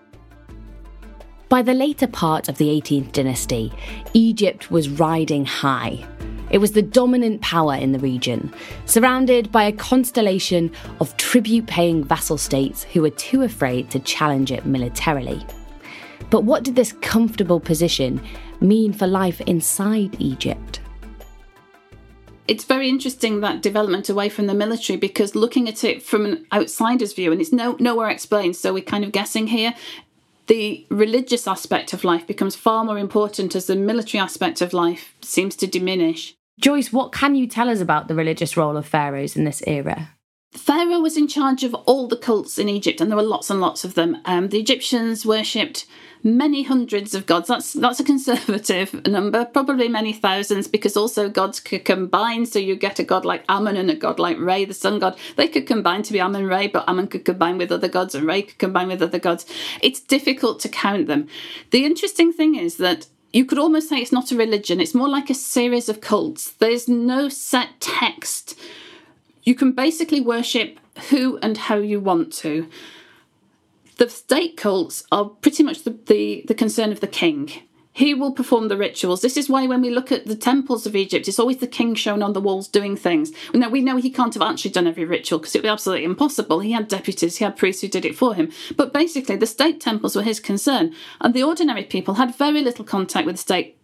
By 1.50 1.62
the 1.62 1.74
later 1.76 2.08
part 2.08 2.50
of 2.50 2.58
the 2.58 2.70
18th 2.70 3.12
dynasty, 3.12 3.72
Egypt 4.14 4.72
was 4.72 4.90
riding 4.90 5.46
high. 5.46 6.04
It 6.54 6.60
was 6.60 6.74
the 6.74 6.84
dominant 6.84 7.42
power 7.42 7.74
in 7.74 7.94
the 7.94 8.00
region, 8.00 8.54
surrounded 8.86 9.52
by 9.52 9.64
a 9.64 9.72
constellation 9.72 10.72
of 11.02 11.18
tribute 11.18 11.66
paying 11.66 12.04
vassal 12.04 12.38
states 12.38 12.84
who 12.84 13.02
were 13.02 13.10
too 13.10 13.42
afraid 13.42 13.90
to 13.90 14.00
challenge 14.00 14.52
it 14.52 14.64
militarily. 14.64 15.44
But 16.30 16.44
what 16.44 16.64
did 16.64 16.76
this 16.76 16.94
comfortable 17.02 17.60
position 17.60 18.22
mean 18.62 18.94
for 18.94 19.08
life 19.08 19.42
inside 19.42 20.16
Egypt? 20.20 20.80
it's 22.46 22.66
very 22.66 22.90
interesting 22.90 23.40
that 23.40 23.62
development 23.62 24.10
away 24.10 24.28
from 24.28 24.48
the 24.48 24.54
military 24.54 24.98
because 24.98 25.34
looking 25.34 25.70
at 25.70 25.82
it 25.82 26.04
from 26.04 26.26
an 26.26 26.46
outsider's 26.52 27.14
view 27.14 27.32
and 27.32 27.40
it's 27.40 27.54
no 27.54 27.78
nowhere 27.80 28.10
explained 28.10 28.54
so 28.54 28.74
we're 28.74 28.84
kind 28.84 29.06
of 29.06 29.14
guessing 29.14 29.48
here 29.48 29.74
the 30.48 30.86
religious 30.90 31.48
aspect 31.48 31.94
of 31.94 32.04
life 32.04 32.28
becomes 32.28 32.56
far 32.56 32.84
more 32.84 32.98
important 32.98 33.56
as 33.56 33.68
the 33.68 33.76
military 33.76 34.22
aspect 34.22 34.62
of 34.62 34.74
life 34.74 35.16
seems 35.22 35.56
to 35.56 35.68
diminish. 35.68 36.36
Joyce, 36.60 36.94
what 36.94 37.12
can 37.12 37.36
you 37.36 37.48
tell 37.48 37.70
us 37.70 37.82
about 37.82 38.08
the 38.08 38.16
religious 38.16 38.56
role 38.56 38.78
of 38.78 38.86
pharaohs 38.86 39.36
in 39.36 39.44
this 39.44 39.64
era? 39.66 40.10
Pharaoh 40.54 41.00
was 41.00 41.18
in 41.18 41.28
charge 41.28 41.64
of 41.64 41.74
all 41.74 42.08
the 42.08 42.16
cults 42.16 42.60
in 42.60 42.70
Egypt, 42.70 43.02
and 43.02 43.10
there 43.10 43.18
were 43.18 43.24
lots 43.24 43.50
and 43.50 43.60
lots 43.60 43.84
of 43.84 43.96
them. 43.96 44.18
Um, 44.26 44.50
the 44.50 44.60
Egyptians 44.60 45.26
worshipped 45.26 45.88
many 46.24 46.64
hundreds 46.64 47.16
of 47.16 47.26
gods. 47.26 47.48
That's 47.48 47.74
that's 47.74 48.00
a 48.00 48.04
conservative 48.14 49.06
number, 49.08 49.46
probably 49.46 49.88
many 49.88 50.14
thousands, 50.14 50.68
because 50.68 50.96
also 50.96 51.28
gods 51.28 51.60
could 51.60 51.86
combine. 51.86 52.46
So 52.46 52.60
you 52.60 52.76
get 52.76 53.00
a 53.00 53.04
god 53.04 53.26
like 53.26 53.44
Amun 53.50 53.78
and 53.78 53.90
a 53.90 53.96
god 53.96 54.20
like 54.20 54.38
Re, 54.38 54.64
the 54.66 54.76
sun 54.76 55.00
god. 55.00 55.18
They 55.38 55.48
could 55.48 55.66
combine 55.66 56.04
to 56.04 56.14
be 56.14 56.20
Amun 56.20 56.46
Re, 56.46 56.68
but 56.68 56.88
Amun 56.88 57.08
could 57.08 57.26
combine 57.26 57.58
with 57.58 57.72
other 57.72 57.90
gods, 57.90 58.14
and 58.14 58.28
Re 58.28 58.44
could 58.44 58.60
combine 58.60 58.90
with 58.90 59.02
other 59.02 59.20
gods. 59.20 59.48
It's 59.82 60.00
difficult 60.00 60.60
to 60.62 60.70
count 60.70 61.08
them. 61.08 61.28
The 61.72 61.84
interesting 61.84 62.32
thing 62.32 62.54
is 62.54 62.78
that 62.78 63.08
you 63.34 63.46
could 63.46 63.58
almost 63.58 63.90
say 63.90 63.98
it's 63.98 64.12
not 64.12 64.32
a 64.32 64.38
religion, 64.38 64.80
it's 64.80 64.94
more 64.94 65.10
like 65.10 65.30
a 65.30 65.36
series 65.36 65.90
of 65.90 66.02
cults. 66.02 66.52
There's 66.52 66.88
no 66.88 67.28
set 67.28 67.80
text. 67.80 68.58
You 69.42 69.56
can 69.56 69.72
basically 69.72 70.22
worship 70.22 70.80
who 71.10 71.40
and 71.40 71.58
how 71.58 71.78
you 71.78 72.00
want 72.00 72.32
to. 72.34 72.70
The 73.98 74.10
state 74.10 74.56
cults 74.56 75.04
are 75.12 75.26
pretty 75.26 75.64
much 75.64 75.84
the, 75.84 75.98
the, 76.06 76.46
the 76.48 76.54
concern 76.54 76.92
of 76.92 77.00
the 77.00 77.08
king. 77.08 77.52
He 77.94 78.16
will 78.16 78.32
perform 78.32 78.68
the 78.68 78.78
rituals. 78.78 79.22
This 79.22 79.38
is 79.38 79.50
why 79.50 79.68
when 79.68 79.82
we 79.82 79.92
look 79.92 80.12
at 80.12 80.26
the 80.26 80.36
temples 80.36 80.88
of 80.88 80.96
Egypt, 80.96 81.28
it's 81.28 81.40
always 81.40 81.58
the 81.58 81.68
king 81.68 81.94
shown 81.94 82.24
on 82.24 82.34
the 82.34 82.42
walls 82.42 82.68
doing 82.68 82.98
things. 82.98 83.32
Now 83.54 83.70
we 83.70 83.82
know 83.82 83.98
he 83.98 84.10
can't 84.10 84.34
have 84.34 84.42
actually 84.42 84.72
done 84.72 84.88
every 84.88 85.06
ritual 85.06 85.38
because 85.38 85.54
it 85.54 85.60
would 85.60 85.64
be 85.64 85.70
absolutely 85.70 86.06
impossible. 86.06 86.60
He 86.60 86.72
had 86.72 86.88
deputies, 86.88 87.38
he 87.38 87.46
had 87.46 87.56
priests 87.56 87.82
who 87.82 87.88
did 87.88 88.04
it 88.04 88.16
for 88.16 88.34
him. 88.34 88.52
But 88.76 88.94
basically, 88.94 89.36
the 89.36 89.46
state 89.46 89.80
temples 89.80 90.16
were 90.16 90.24
his 90.24 90.40
concern, 90.40 90.94
and 91.22 91.34
the 91.34 91.44
ordinary 91.44 91.84
people 91.84 92.16
had 92.16 92.36
very 92.36 92.62
little 92.62 92.84
contact 92.84 93.28
with 93.28 93.36
the 93.36 93.42
state 93.42 93.78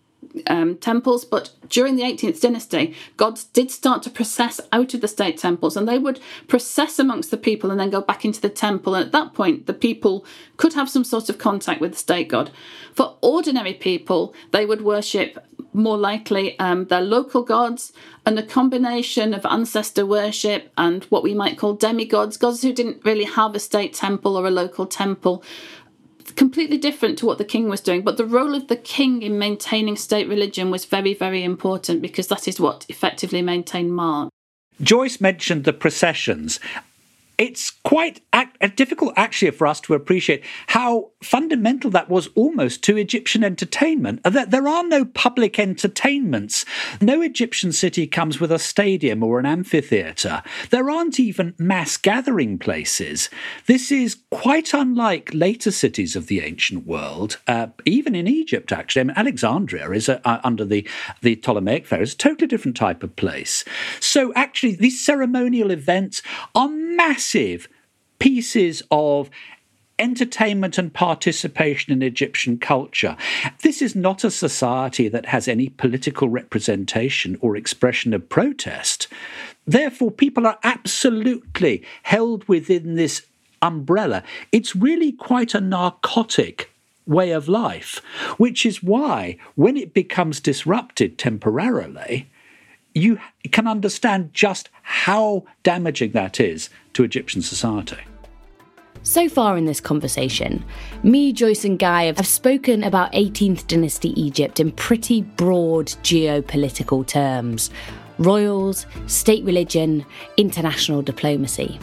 um, 0.48 0.78
temples, 0.78 1.26
but 1.26 1.52
during 1.70 1.96
the 1.96 2.04
18th 2.04 2.42
dynasty, 2.42 2.96
gods 3.18 3.46
did 3.46 3.72
start 3.72 4.04
to 4.04 4.10
process 4.10 4.60
out 4.72 4.94
of 4.94 5.02
the 5.02 5.08
state 5.08 5.38
temples 5.38 5.76
and 5.76 5.88
they 5.88 5.98
would 5.98 6.20
process 6.48 7.00
amongst 7.00 7.32
the 7.32 7.38
people 7.38 7.72
and 7.72 7.80
then 7.80 7.90
go 7.90 8.02
back 8.02 8.26
into 8.26 8.42
the 8.42 8.50
temple. 8.50 8.96
And 8.96 9.06
at 9.06 9.12
that 9.12 9.34
point, 9.34 9.66
the 9.66 9.74
people 9.74 10.26
could 10.58 10.74
have 10.74 10.90
some 10.90 11.04
sort 11.04 11.30
of 11.30 11.38
contact 11.38 11.82
with 11.82 11.94
the 11.94 11.98
state 11.98 12.28
god. 12.28 12.52
For 12.94 13.18
ordinary 13.22 13.74
people, 13.74 14.34
they 14.52 14.66
would 14.66 14.82
worship 14.82 15.40
more 15.74 15.98
likely 15.98 16.58
um, 16.60 16.86
their 16.86 17.02
local 17.02 17.44
gods 17.44 17.94
and 18.26 18.38
a 18.38 18.44
combination 18.44 19.34
of 19.34 19.46
ancestor 19.46 20.06
worship 20.06 20.72
and 20.78 21.04
what 21.06 21.24
we 21.24 21.34
might 21.34 21.58
call 21.58 21.74
demigods, 21.76 22.38
gods 22.38 22.62
who 22.62 22.74
didn't 22.74 23.04
really 23.06 23.24
have 23.24 23.56
a 23.56 23.60
state 23.60 23.94
temple 23.94 24.36
or 24.36 24.48
a 24.48 24.52
local 24.52 24.86
temple 24.86 25.44
completely 26.32 26.78
different 26.78 27.18
to 27.20 27.26
what 27.26 27.38
the 27.38 27.46
king 27.46 27.70
was 27.70 27.82
doing. 27.82 28.02
But 28.02 28.18
the 28.18 28.26
role 28.26 28.56
of 28.56 28.68
the 28.68 28.76
king 28.76 29.22
in 29.22 29.39
maintaining 29.39 29.96
state 29.96 30.28
religion 30.28 30.72
was 30.72 30.86
very, 30.86 31.13
very 31.13 31.44
important 31.44 32.02
because 32.02 32.28
that 32.28 32.48
is 32.48 32.60
what 32.60 32.86
effectively 32.89 33.42
maintained 33.42 33.92
Ma'at. 33.92 34.30
Joyce 34.82 35.20
mentioned 35.20 35.65
the 35.65 35.74
processions, 35.74 36.60
it's 37.39 37.71
quite 37.71 38.21
difficult 38.75 39.13
actually 39.15 39.52
for 39.52 39.65
us 39.65 39.80
to 39.80 39.93
appreciate 39.93 40.43
how 40.67 41.10
fundamental 41.23 41.89
that 41.89 42.10
was 42.10 42.28
almost 42.36 42.84
to 42.84 42.97
Egyptian 42.97 43.45
entertainment. 43.45 44.21
That 44.23 44.52
there 44.52 44.67
are 44.67 44.84
no 44.84 45.06
public 45.06 45.58
entertainments. 45.58 46.65
No 46.99 47.21
Egyptian 47.21 47.71
city 47.71 48.08
comes 48.08 48.41
with 48.41 48.52
a 48.52 48.60
stadium 48.60 49.23
or 49.23 49.39
an 49.39 49.45
amphitheatre. 49.45 50.43
There 50.69 50.89
aren't 50.89 51.17
even 51.17 51.56
mass 51.58 51.95
gathering 51.95 52.58
places. 52.58 53.30
This 53.67 53.89
is 53.89 54.17
quite 54.32 54.73
unlike 54.73 55.32
later 55.34 55.71
cities 55.71 56.17
of 56.17 56.28
the 56.28 56.41
ancient 56.41 56.86
world, 56.86 57.38
uh, 57.47 57.67
even 57.86 58.15
in 58.15 58.28
Egypt, 58.28 58.73
actually. 58.73 58.99
I 58.99 59.04
mean, 59.06 59.17
Alexandria 59.17 59.89
is 59.91 60.10
a, 60.10 60.28
uh, 60.28 60.41
under 60.43 60.65
the, 60.65 60.86
the 61.21 61.38
Ptolemaic 61.38 61.88
pharaohs, 61.88 62.13
a 62.13 62.17
totally 62.17 62.47
different 62.47 62.75
type 62.75 63.02
of 63.02 63.15
place. 63.15 63.63
So 64.02 64.34
actually, 64.36 64.75
these 64.75 65.04
ceremonial 65.04 65.71
events 65.71 66.21
are 66.54 66.67
massive 66.67 67.29
massive 67.30 67.68
pieces 68.18 68.82
of 68.89 69.30
entertainment 70.00 70.78
and 70.78 70.94
participation 70.94 71.94
in 71.94 72.02
Egyptian 72.02 72.58
culture. 72.58 73.15
This 73.62 73.82
is 73.82 73.96
not 73.96 74.24
a 74.24 74.32
society 74.32 75.10
that 75.10 75.28
has 75.28 75.48
any 75.48 75.70
political 75.70 76.30
representation 76.30 77.38
or 77.42 77.56
expression 77.56 78.13
of 78.13 78.30
protest. 78.30 79.08
Therefore, 79.68 80.10
people 80.10 80.48
are 80.48 80.58
absolutely 80.63 81.84
held 82.04 82.48
within 82.48 82.96
this 82.96 83.26
umbrella. 83.62 84.24
It's 84.52 84.76
really 84.76 85.12
quite 85.12 85.54
a 85.54 85.62
narcotic 85.62 86.72
way 87.06 87.32
of 87.32 87.48
life, 87.48 88.02
which 88.38 88.65
is 88.65 88.82
why 88.82 89.38
when 89.56 89.78
it 89.78 89.94
becomes 89.94 90.39
disrupted 90.39 91.18
temporarily, 91.18 92.30
you 93.00 93.20
can 93.52 93.68
understand 93.68 94.34
just 94.34 94.70
how 94.82 95.46
damaging 95.64 96.12
that 96.12 96.40
is 96.40 96.70
to 96.94 97.04
Egyptian 97.04 97.42
society. 97.42 97.98
So 99.04 99.30
far 99.30 99.58
in 99.58 99.66
this 99.66 99.80
conversation, 99.80 100.64
me, 101.04 101.32
Joyce, 101.32 101.64
and 101.64 101.80
Guy 101.80 102.06
have 102.06 102.28
spoken 102.28 102.84
about 102.84 103.14
18th 103.14 103.66
dynasty 103.68 104.10
Egypt 104.22 104.60
in 104.60 104.72
pretty 104.72 105.22
broad 105.22 105.88
geopolitical 106.04 107.08
terms 107.08 107.70
royals, 108.20 108.86
state 109.08 109.44
religion, 109.46 110.06
international 110.36 111.02
diplomacy. 111.02 111.80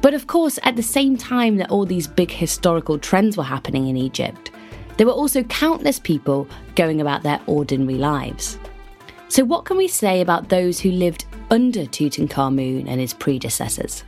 But 0.00 0.14
of 0.14 0.28
course, 0.28 0.58
at 0.62 0.76
the 0.76 0.82
same 0.82 1.16
time 1.16 1.56
that 1.56 1.70
all 1.70 1.84
these 1.84 2.06
big 2.06 2.30
historical 2.30 2.98
trends 2.98 3.36
were 3.36 3.42
happening 3.42 3.88
in 3.88 3.96
Egypt, 3.96 4.52
there 4.96 5.06
were 5.06 5.12
also 5.12 5.42
countless 5.44 5.98
people 5.98 6.46
going 6.76 7.00
about 7.00 7.24
their 7.24 7.40
ordinary 7.46 7.96
lives. 7.96 8.56
So, 9.34 9.42
what 9.42 9.64
can 9.64 9.76
we 9.76 9.88
say 9.88 10.20
about 10.20 10.48
those 10.48 10.78
who 10.78 10.92
lived 10.92 11.24
under 11.50 11.86
Tutankhamun 11.86 12.86
and 12.86 13.00
his 13.00 13.12
predecessors? 13.12 14.04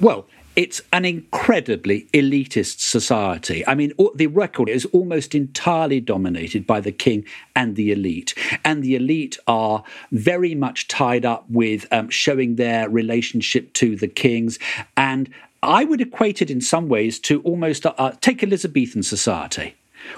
Well, 0.00 0.26
it's 0.56 0.80
an 0.94 1.04
incredibly 1.04 2.08
elitist 2.14 2.80
society. 2.80 3.66
I 3.66 3.74
mean, 3.74 3.92
the 4.14 4.28
record 4.28 4.70
is 4.70 4.86
almost 4.94 5.34
entirely 5.34 6.00
dominated 6.00 6.66
by 6.66 6.80
the 6.80 6.90
king 6.90 7.26
and 7.54 7.76
the 7.76 7.92
elite. 7.92 8.34
And 8.64 8.82
the 8.82 8.96
elite 8.96 9.36
are 9.46 9.84
very 10.10 10.54
much 10.54 10.88
tied 10.88 11.26
up 11.26 11.44
with 11.50 11.86
um, 11.92 12.08
showing 12.08 12.56
their 12.56 12.88
relationship 12.88 13.74
to 13.74 13.94
the 13.94 14.08
kings. 14.08 14.58
And 14.96 15.28
I 15.62 15.84
would 15.84 16.00
equate 16.00 16.40
it 16.40 16.50
in 16.50 16.62
some 16.62 16.88
ways 16.88 17.18
to 17.28 17.42
almost 17.42 17.84
uh, 17.84 18.12
take 18.22 18.42
Elizabethan 18.42 19.02
society 19.02 19.74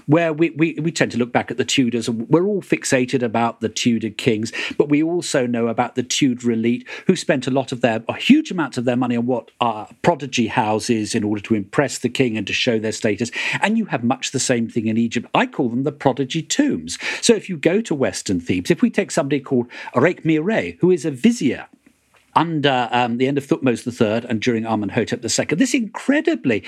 where 0.07 0.33
we, 0.33 0.51
we, 0.51 0.75
we 0.75 0.93
tend 0.93 1.13
to 1.13 1.19
look 1.19 1.33
back 1.33 1.51
at 1.51 1.57
the 1.57 1.65
Tudors 1.65 2.09
and 2.09 2.29
we're 2.29 2.47
all 2.47 2.63
fixated 2.63 3.23
about 3.23 3.61
the 3.61 3.69
Tudor 3.69 4.11
kings, 4.11 4.53
but 4.77 4.89
we 4.89 5.03
also 5.03 5.47
know 5.47 5.69
about 5.69 5.95
the 5.95 6.03
Tudor 6.03 6.53
elite 6.53 6.87
who 7.07 7.17
spent 7.17 7.47
a 7.47 7.51
lot 7.51 7.73
of 7.73 7.81
their, 7.81 8.03
a 8.09 8.15
huge 8.15 8.51
amounts 8.51 8.79
of 8.79 8.85
their 8.85 8.97
money 8.97 9.17
on 9.17 9.27
what 9.27 9.51
are 9.61 9.89
prodigy 10.03 10.47
houses 10.47 11.15
in 11.15 11.25
order 11.25 11.41
to 11.43 11.55
impress 11.55 11.99
the 11.99 12.09
king 12.09 12.37
and 12.37 12.47
to 12.47 12.53
show 12.53 12.79
their 12.79 12.93
status. 12.93 13.31
And 13.61 13.79
you 13.79 13.87
have 13.87 14.05
much 14.05 14.31
the 14.31 14.41
same 14.41 14.69
thing 14.69 14.87
in 14.87 14.97
Egypt. 14.97 15.29
I 15.35 15.47
call 15.47 15.69
them 15.69 15.85
the 15.85 15.93
prodigy 15.93 16.43
tombs. 16.43 16.99
So 17.21 17.35
if 17.35 17.49
you 17.49 17.57
go 17.57 17.81
to 17.81 17.95
Western 17.95 18.41
Thebes, 18.41 18.71
if 18.71 18.83
we 18.83 18.91
take 18.91 19.11
somebody 19.11 19.41
called 19.41 19.69
Rekhmire, 19.95 20.79
who 20.81 20.91
is 20.91 21.05
a 21.05 21.11
vizier, 21.11 21.67
under 22.37 22.89
um, 22.91 23.19
the 23.19 23.29
end 23.29 23.39
of 23.39 23.47
Thutmose 23.47 23.87
III 23.87 24.29
and 24.29 24.41
during 24.41 24.67
Amenhotep 24.67 25.25
II. 25.25 25.57
This 25.57 25.75
incredibly 25.75 26.65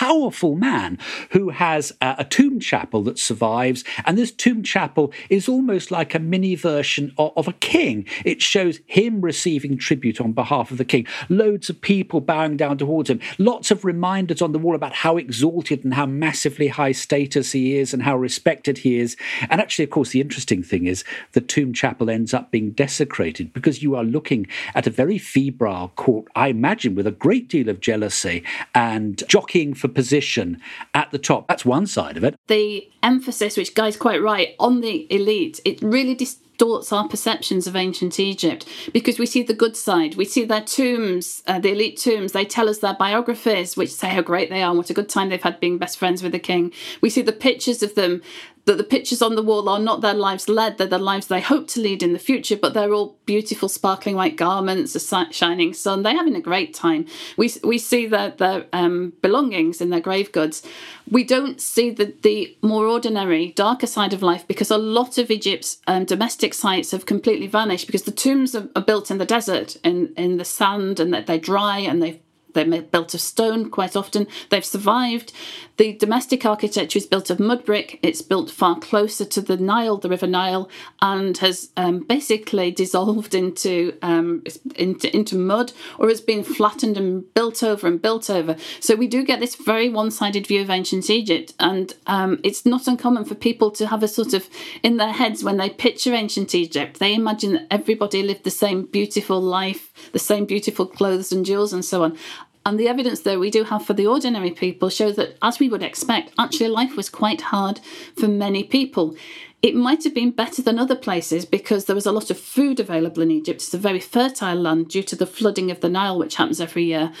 powerful 0.00 0.54
man 0.54 0.96
who 1.32 1.50
has 1.50 1.92
a, 2.00 2.24
tomb 2.24 2.58
chapel 2.58 3.02
that 3.02 3.18
survives. 3.18 3.84
And 4.06 4.16
this 4.16 4.32
tomb 4.32 4.62
chapel 4.62 5.12
is 5.28 5.46
almost 5.46 5.90
like 5.90 6.14
a 6.14 6.18
mini 6.18 6.54
version 6.54 7.12
of, 7.18 7.32
of 7.36 7.48
a 7.48 7.52
king. 7.52 8.06
It 8.24 8.40
shows 8.40 8.80
him 8.86 9.20
receiving 9.20 9.76
tribute 9.76 10.18
on 10.18 10.32
behalf 10.32 10.70
of 10.70 10.78
the 10.78 10.86
king, 10.86 11.06
loads 11.28 11.68
of 11.68 11.82
people 11.82 12.22
bowing 12.22 12.56
down 12.56 12.78
towards 12.78 13.10
him, 13.10 13.20
lots 13.36 13.70
of 13.70 13.84
reminders 13.84 14.40
on 14.40 14.52
the 14.52 14.58
wall 14.58 14.74
about 14.74 14.94
how 14.94 15.18
exalted 15.18 15.84
and 15.84 15.92
how 15.92 16.06
massively 16.06 16.68
high 16.68 16.92
status 16.92 17.52
he 17.52 17.76
is 17.76 17.92
and 17.92 18.02
how 18.02 18.16
respected 18.16 18.78
he 18.78 18.98
is. 18.98 19.18
And 19.50 19.60
actually, 19.60 19.84
of 19.84 19.90
course, 19.90 20.12
the 20.12 20.22
interesting 20.22 20.62
thing 20.62 20.86
is 20.86 21.04
the 21.32 21.42
tomb 21.42 21.74
chapel 21.74 22.08
ends 22.08 22.32
up 22.32 22.50
being 22.50 22.70
desecrated 22.70 23.52
because 23.52 23.82
you 23.82 23.96
are 23.96 24.04
looking 24.04 24.46
at 24.74 24.86
a 24.86 24.90
very 24.90 25.18
febrile 25.18 25.92
court, 25.96 26.24
I 26.34 26.48
imagine, 26.48 26.94
with 26.94 27.06
a 27.06 27.12
great 27.12 27.48
deal 27.48 27.68
of 27.68 27.80
jealousy 27.80 28.42
and 28.74 29.22
jockeying 29.28 29.74
for 29.74 29.89
position 29.90 30.60
at 30.94 31.10
the 31.10 31.18
top. 31.18 31.48
That's 31.48 31.64
one 31.64 31.86
side 31.86 32.16
of 32.16 32.24
it. 32.24 32.36
The 32.48 32.88
emphasis, 33.02 33.56
which 33.56 33.74
Guy's 33.74 33.96
quite 33.96 34.22
right, 34.22 34.54
on 34.58 34.80
the 34.80 35.06
elite, 35.12 35.60
it 35.64 35.80
really 35.82 36.14
distorts 36.14 36.92
our 36.92 37.08
perceptions 37.08 37.66
of 37.66 37.74
ancient 37.74 38.20
Egypt 38.20 38.66
because 38.92 39.18
we 39.18 39.26
see 39.26 39.42
the 39.42 39.54
good 39.54 39.76
side. 39.76 40.16
We 40.16 40.24
see 40.24 40.44
their 40.44 40.60
tombs, 40.60 41.42
uh, 41.46 41.58
the 41.58 41.72
elite 41.72 41.98
tombs. 41.98 42.32
They 42.32 42.44
tell 42.44 42.68
us 42.68 42.78
their 42.78 42.94
biographies, 42.94 43.76
which 43.76 43.90
say 43.90 44.08
how 44.08 44.22
great 44.22 44.50
they 44.50 44.62
are 44.62 44.70
and 44.70 44.78
what 44.78 44.90
a 44.90 44.94
good 44.94 45.08
time 45.08 45.30
they've 45.30 45.42
had 45.42 45.60
being 45.60 45.78
best 45.78 45.98
friends 45.98 46.22
with 46.22 46.32
the 46.32 46.38
king. 46.38 46.72
We 47.00 47.10
see 47.10 47.22
the 47.22 47.32
pictures 47.32 47.82
of 47.82 47.94
them 47.94 48.22
that 48.70 48.76
the 48.76 48.84
pictures 48.84 49.20
on 49.20 49.34
the 49.34 49.42
wall 49.42 49.68
are 49.68 49.80
not 49.80 50.00
their 50.00 50.14
lives 50.14 50.48
led, 50.48 50.78
they're 50.78 50.86
the 50.86 50.96
lives 50.96 51.26
they 51.26 51.40
hope 51.40 51.66
to 51.66 51.80
lead 51.80 52.04
in 52.04 52.12
the 52.12 52.20
future, 52.20 52.56
but 52.56 52.72
they're 52.72 52.92
all 52.92 53.16
beautiful, 53.26 53.68
sparkling 53.68 54.14
white 54.14 54.36
garments, 54.36 54.94
a 54.94 55.32
shining 55.32 55.74
sun. 55.74 56.04
They're 56.04 56.16
having 56.16 56.36
a 56.36 56.40
great 56.40 56.72
time. 56.72 57.06
We, 57.36 57.52
we 57.64 57.78
see 57.78 58.06
their, 58.06 58.30
their 58.30 58.66
um, 58.72 59.12
belongings 59.22 59.80
in 59.80 59.90
their 59.90 59.98
grave 60.00 60.30
goods. 60.30 60.62
We 61.10 61.24
don't 61.24 61.60
see 61.60 61.90
the, 61.90 62.14
the 62.22 62.56
more 62.62 62.86
ordinary, 62.86 63.50
darker 63.56 63.88
side 63.88 64.12
of 64.12 64.22
life 64.22 64.46
because 64.46 64.70
a 64.70 64.78
lot 64.78 65.18
of 65.18 65.32
Egypt's 65.32 65.78
um, 65.88 66.04
domestic 66.04 66.54
sites 66.54 66.92
have 66.92 67.06
completely 67.06 67.48
vanished 67.48 67.86
because 67.86 68.04
the 68.04 68.12
tombs 68.12 68.54
are, 68.54 68.68
are 68.76 68.82
built 68.82 69.10
in 69.10 69.18
the 69.18 69.26
desert, 69.26 69.78
in, 69.82 70.14
in 70.16 70.36
the 70.36 70.44
sand, 70.44 71.00
and 71.00 71.12
that 71.12 71.26
they're 71.26 71.38
dry 71.38 71.80
and 71.80 72.00
they've 72.00 72.20
they're 72.54 72.82
built 72.82 73.14
of 73.14 73.20
stone 73.20 73.70
quite 73.70 73.96
often. 73.96 74.26
They've 74.50 74.64
survived. 74.64 75.32
The 75.80 75.94
domestic 75.94 76.44
architecture 76.44 76.98
is 76.98 77.06
built 77.06 77.30
of 77.30 77.40
mud 77.40 77.64
brick. 77.64 77.98
It's 78.02 78.20
built 78.20 78.50
far 78.50 78.78
closer 78.78 79.24
to 79.24 79.40
the 79.40 79.56
Nile, 79.56 79.96
the 79.96 80.10
River 80.10 80.26
Nile, 80.26 80.68
and 81.00 81.38
has 81.38 81.70
um, 81.74 82.00
basically 82.00 82.70
dissolved 82.70 83.34
into, 83.34 83.96
um, 84.02 84.42
into 84.74 85.16
into 85.16 85.36
mud 85.36 85.72
or 85.98 86.10
has 86.10 86.20
been 86.20 86.44
flattened 86.44 86.98
and 86.98 87.32
built 87.32 87.62
over 87.62 87.86
and 87.86 88.02
built 88.02 88.28
over. 88.28 88.56
So 88.80 88.94
we 88.94 89.06
do 89.06 89.24
get 89.24 89.40
this 89.40 89.54
very 89.54 89.88
one-sided 89.88 90.46
view 90.46 90.60
of 90.60 90.68
ancient 90.68 91.08
Egypt, 91.08 91.54
and 91.58 91.94
um, 92.06 92.40
it's 92.44 92.66
not 92.66 92.86
uncommon 92.86 93.24
for 93.24 93.34
people 93.34 93.70
to 93.70 93.86
have 93.86 94.02
a 94.02 94.08
sort 94.08 94.34
of 94.34 94.50
in 94.82 94.98
their 94.98 95.14
heads 95.14 95.42
when 95.42 95.56
they 95.56 95.70
picture 95.70 96.12
ancient 96.12 96.54
Egypt, 96.54 96.98
they 96.98 97.14
imagine 97.14 97.54
that 97.54 97.66
everybody 97.70 98.22
lived 98.22 98.44
the 98.44 98.50
same 98.50 98.82
beautiful 98.82 99.40
life, 99.40 99.90
the 100.12 100.18
same 100.18 100.44
beautiful 100.44 100.84
clothes 100.84 101.32
and 101.32 101.46
jewels 101.46 101.72
and 101.72 101.86
so 101.86 102.04
on. 102.04 102.18
And 102.66 102.78
the 102.78 102.88
evidence 102.88 103.20
that 103.20 103.40
we 103.40 103.50
do 103.50 103.64
have 103.64 103.86
for 103.86 103.94
the 103.94 104.06
ordinary 104.06 104.50
people 104.50 104.90
shows 104.90 105.16
that, 105.16 105.36
as 105.40 105.58
we 105.58 105.68
would 105.68 105.82
expect, 105.82 106.32
actually 106.38 106.68
life 106.68 106.94
was 106.96 107.08
quite 107.08 107.40
hard 107.40 107.80
for 108.18 108.28
many 108.28 108.62
people. 108.62 109.16
It 109.62 109.74
might 109.74 110.04
have 110.04 110.14
been 110.14 110.30
better 110.30 110.62
than 110.62 110.78
other 110.78 110.96
places 110.96 111.44
because 111.44 111.86
there 111.86 111.96
was 111.96 112.06
a 112.06 112.12
lot 112.12 112.30
of 112.30 112.38
food 112.38 112.78
available 112.78 113.22
in 113.22 113.30
Egypt. 113.30 113.62
It's 113.62 113.74
a 113.74 113.78
very 113.78 114.00
fertile 114.00 114.56
land 114.56 114.88
due 114.88 115.02
to 115.04 115.16
the 115.16 115.26
flooding 115.26 115.70
of 115.70 115.80
the 115.80 115.88
Nile, 115.88 116.18
which 116.18 116.36
happens 116.36 116.60
every 116.60 116.84
year. 116.84 117.12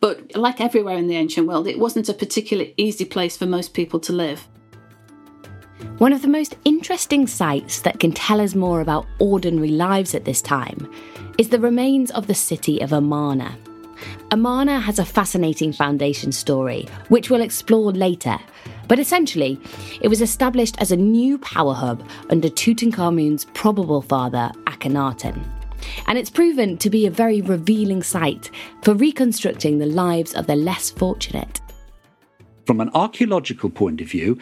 But 0.00 0.36
like 0.36 0.60
everywhere 0.60 0.96
in 0.96 1.06
the 1.06 1.16
ancient 1.16 1.46
world, 1.46 1.66
it 1.66 1.78
wasn't 1.78 2.08
a 2.08 2.14
particularly 2.14 2.74
easy 2.76 3.04
place 3.04 3.36
for 3.36 3.46
most 3.46 3.72
people 3.72 4.00
to 4.00 4.12
live. 4.12 4.46
One 5.98 6.12
of 6.12 6.22
the 6.22 6.28
most 6.28 6.56
interesting 6.64 7.26
sites 7.26 7.80
that 7.82 8.00
can 8.00 8.12
tell 8.12 8.40
us 8.40 8.54
more 8.54 8.80
about 8.80 9.06
ordinary 9.18 9.68
lives 9.68 10.14
at 10.14 10.24
this 10.24 10.42
time 10.42 10.90
is 11.38 11.48
the 11.48 11.60
remains 11.60 12.10
of 12.10 12.26
the 12.26 12.34
city 12.34 12.80
of 12.80 12.92
Amarna. 12.92 13.56
Amarna 14.30 14.80
has 14.80 14.98
a 14.98 15.04
fascinating 15.04 15.72
foundation 15.72 16.32
story, 16.32 16.88
which 17.08 17.30
we'll 17.30 17.42
explore 17.42 17.92
later. 17.92 18.38
But 18.88 18.98
essentially, 18.98 19.60
it 20.00 20.08
was 20.08 20.20
established 20.20 20.80
as 20.80 20.92
a 20.92 20.96
new 20.96 21.38
power 21.38 21.74
hub 21.74 22.06
under 22.30 22.48
Tutankhamun's 22.48 23.46
probable 23.54 24.02
father, 24.02 24.50
Akhenaten. 24.64 25.42
And 26.06 26.18
it's 26.18 26.30
proven 26.30 26.78
to 26.78 26.90
be 26.90 27.06
a 27.06 27.10
very 27.10 27.40
revealing 27.40 28.02
site 28.02 28.50
for 28.82 28.94
reconstructing 28.94 29.78
the 29.78 29.86
lives 29.86 30.34
of 30.34 30.46
the 30.46 30.56
less 30.56 30.90
fortunate 30.90 31.60
from 32.66 32.80
an 32.80 32.90
archaeological 32.94 33.70
point 33.70 34.00
of 34.00 34.08
view, 34.08 34.38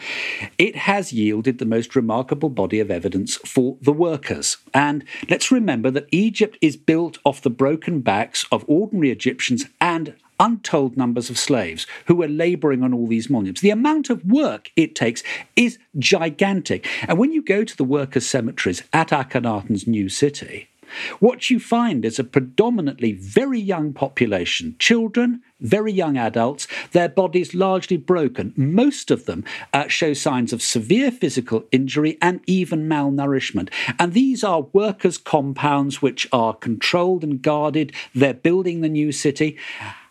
it 0.57 0.75
has 0.75 1.13
yielded 1.13 1.57
the 1.57 1.65
most 1.65 1.95
remarkable 1.95 2.49
body 2.49 2.79
of 2.79 2.91
evidence 2.91 3.37
for 3.37 3.77
the 3.81 3.93
workers. 3.93 4.57
And 4.73 5.03
let's 5.29 5.51
remember 5.51 5.91
that 5.91 6.07
Egypt 6.11 6.57
is 6.61 6.77
built 6.77 7.17
off 7.23 7.41
the 7.41 7.49
broken 7.49 8.01
backs 8.01 8.45
of 8.51 8.65
ordinary 8.67 9.11
Egyptians 9.11 9.65
and 9.79 10.15
untold 10.39 10.97
numbers 10.97 11.29
of 11.29 11.37
slaves 11.37 11.85
who 12.07 12.15
were 12.15 12.27
laboring 12.27 12.83
on 12.83 12.93
all 12.93 13.05
these 13.05 13.29
monuments. 13.29 13.61
The 13.61 13.69
amount 13.69 14.09
of 14.09 14.25
work 14.25 14.71
it 14.75 14.95
takes 14.95 15.21
is 15.55 15.77
gigantic. 15.99 16.87
And 17.07 17.19
when 17.19 17.31
you 17.31 17.43
go 17.43 17.63
to 17.63 17.77
the 17.77 17.83
workers' 17.83 18.25
cemeteries 18.25 18.81
at 18.91 19.09
Akhenaten's 19.09 19.85
new 19.85 20.09
city, 20.09 20.70
what 21.19 21.49
you 21.49 21.59
find 21.59 22.05
is 22.05 22.19
a 22.19 22.23
predominantly 22.23 23.13
very 23.13 23.59
young 23.59 23.93
population, 23.93 24.75
children, 24.79 25.41
very 25.59 25.91
young 25.91 26.17
adults, 26.17 26.67
their 26.91 27.09
bodies 27.09 27.53
largely 27.53 27.97
broken. 27.97 28.53
Most 28.57 29.11
of 29.11 29.25
them 29.25 29.43
uh, 29.73 29.87
show 29.87 30.13
signs 30.13 30.53
of 30.53 30.61
severe 30.61 31.11
physical 31.11 31.65
injury 31.71 32.17
and 32.21 32.41
even 32.47 32.89
malnourishment. 32.89 33.69
And 33.99 34.13
these 34.13 34.43
are 34.43 34.61
workers' 34.73 35.17
compounds 35.17 36.01
which 36.01 36.27
are 36.31 36.55
controlled 36.55 37.23
and 37.23 37.41
guarded. 37.41 37.93
They're 38.13 38.33
building 38.33 38.81
the 38.81 38.89
new 38.89 39.11
city. 39.11 39.57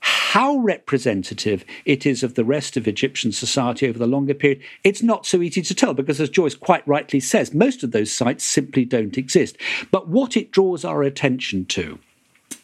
How 0.00 0.56
representative 0.58 1.64
it 1.84 2.06
is 2.06 2.22
of 2.22 2.34
the 2.34 2.44
rest 2.44 2.76
of 2.76 2.86
Egyptian 2.86 3.32
society 3.32 3.88
over 3.88 3.98
the 3.98 4.06
longer 4.06 4.34
period, 4.34 4.62
it's 4.84 5.02
not 5.02 5.26
so 5.26 5.42
easy 5.42 5.60
to 5.62 5.74
tell 5.74 5.92
because, 5.92 6.20
as 6.20 6.30
Joyce 6.30 6.54
quite 6.54 6.86
rightly 6.86 7.20
says, 7.20 7.52
most 7.52 7.82
of 7.82 7.90
those 7.90 8.12
sites 8.12 8.44
simply 8.44 8.84
don't 8.84 9.18
exist. 9.18 9.56
But 9.90 10.08
what 10.08 10.36
it 10.36 10.52
draws 10.52 10.84
our 10.84 11.02
attention 11.02 11.66
to 11.66 11.98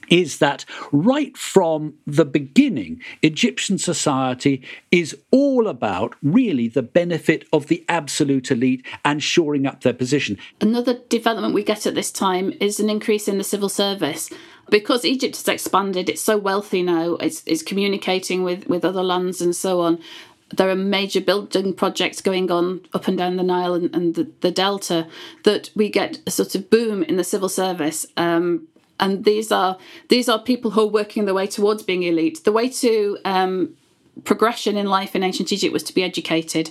is 0.08 0.38
that 0.38 0.64
right 0.92 1.36
from 1.36 1.94
the 2.06 2.24
beginning, 2.24 3.00
Egyptian 3.22 3.78
society 3.78 4.62
is 4.90 5.16
all 5.30 5.68
about 5.68 6.14
really 6.22 6.68
the 6.68 6.82
benefit 6.82 7.46
of 7.52 7.66
the 7.66 7.84
absolute 7.88 8.50
elite 8.50 8.84
and 9.04 9.22
shoring 9.22 9.66
up 9.66 9.82
their 9.82 9.92
position. 9.92 10.38
Another 10.60 11.00
development 11.08 11.54
we 11.54 11.64
get 11.64 11.86
at 11.86 11.94
this 11.94 12.10
time 12.10 12.52
is 12.60 12.80
an 12.80 12.90
increase 12.90 13.28
in 13.28 13.38
the 13.38 13.44
civil 13.44 13.68
service 13.68 14.30
because 14.70 15.04
Egypt 15.04 15.36
has 15.36 15.48
expanded, 15.48 16.08
it's 16.08 16.22
so 16.22 16.36
wealthy 16.36 16.82
now, 16.82 17.14
it's, 17.14 17.42
it's 17.46 17.62
communicating 17.62 18.42
with, 18.42 18.66
with 18.66 18.84
other 18.84 19.02
lands 19.02 19.40
and 19.40 19.54
so 19.54 19.80
on. 19.80 19.98
There 20.56 20.70
are 20.70 20.76
major 20.76 21.20
building 21.20 21.74
projects 21.74 22.20
going 22.20 22.50
on 22.50 22.82
up 22.92 23.08
and 23.08 23.18
down 23.18 23.36
the 23.36 23.42
Nile 23.42 23.74
and, 23.74 23.94
and 23.94 24.14
the, 24.14 24.30
the 24.40 24.50
Delta 24.50 25.08
that 25.42 25.70
we 25.74 25.88
get 25.88 26.20
a 26.26 26.30
sort 26.30 26.54
of 26.54 26.70
boom 26.70 27.02
in 27.02 27.16
the 27.16 27.24
civil 27.24 27.48
service. 27.48 28.06
Um, 28.16 28.68
and 28.98 29.24
these 29.24 29.52
are 29.52 29.78
these 30.08 30.28
are 30.28 30.38
people 30.38 30.72
who 30.72 30.82
are 30.82 30.90
working 30.90 31.24
their 31.24 31.34
way 31.34 31.46
towards 31.46 31.82
being 31.82 32.02
elite. 32.02 32.44
The 32.44 32.52
way 32.52 32.68
to 32.68 33.18
um, 33.24 33.76
progression 34.24 34.76
in 34.76 34.86
life 34.86 35.14
in 35.14 35.22
ancient 35.22 35.52
Egypt 35.52 35.72
was 35.72 35.82
to 35.84 35.94
be 35.94 36.02
educated, 36.02 36.70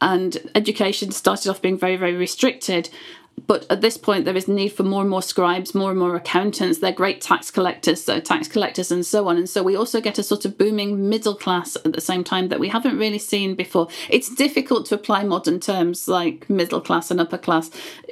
and 0.00 0.50
education 0.54 1.10
started 1.10 1.50
off 1.50 1.62
being 1.62 1.78
very 1.78 1.96
very 1.96 2.14
restricted. 2.14 2.90
But 3.46 3.64
at 3.70 3.80
this 3.80 3.96
point 3.96 4.26
there 4.26 4.36
is 4.36 4.48
need 4.48 4.70
for 4.70 4.82
more 4.82 5.00
and 5.00 5.10
more 5.10 5.22
scribes 5.22 5.74
more 5.74 5.90
and 5.90 5.98
more 5.98 6.14
accountants. 6.14 6.78
They're 6.78 6.92
great 6.92 7.20
tax 7.20 7.50
collectors 7.50 8.04
so 8.04 8.20
tax 8.20 8.48
collectors 8.48 8.90
and 8.90 9.04
so 9.04 9.28
on. 9.28 9.36
And 9.36 9.48
so 9.48 9.62
we 9.62 9.76
also 9.76 10.00
get 10.00 10.18
a 10.18 10.22
sort 10.22 10.44
of 10.44 10.58
booming 10.58 11.08
middle 11.08 11.34
class 11.34 11.76
at 11.76 11.92
the 11.92 12.00
same 12.00 12.22
time 12.22 12.48
that 12.48 12.60
we 12.60 12.68
haven't 12.68 12.98
really 12.98 13.18
seen 13.18 13.54
before. 13.54 13.88
It's 14.08 14.34
difficult 14.34 14.86
to 14.86 14.94
apply 14.94 15.24
modern 15.24 15.58
terms 15.58 16.06
like 16.06 16.50
middle 16.50 16.80
class 16.80 17.10
and 17.10 17.20
upper 17.20 17.38
class 17.38 17.70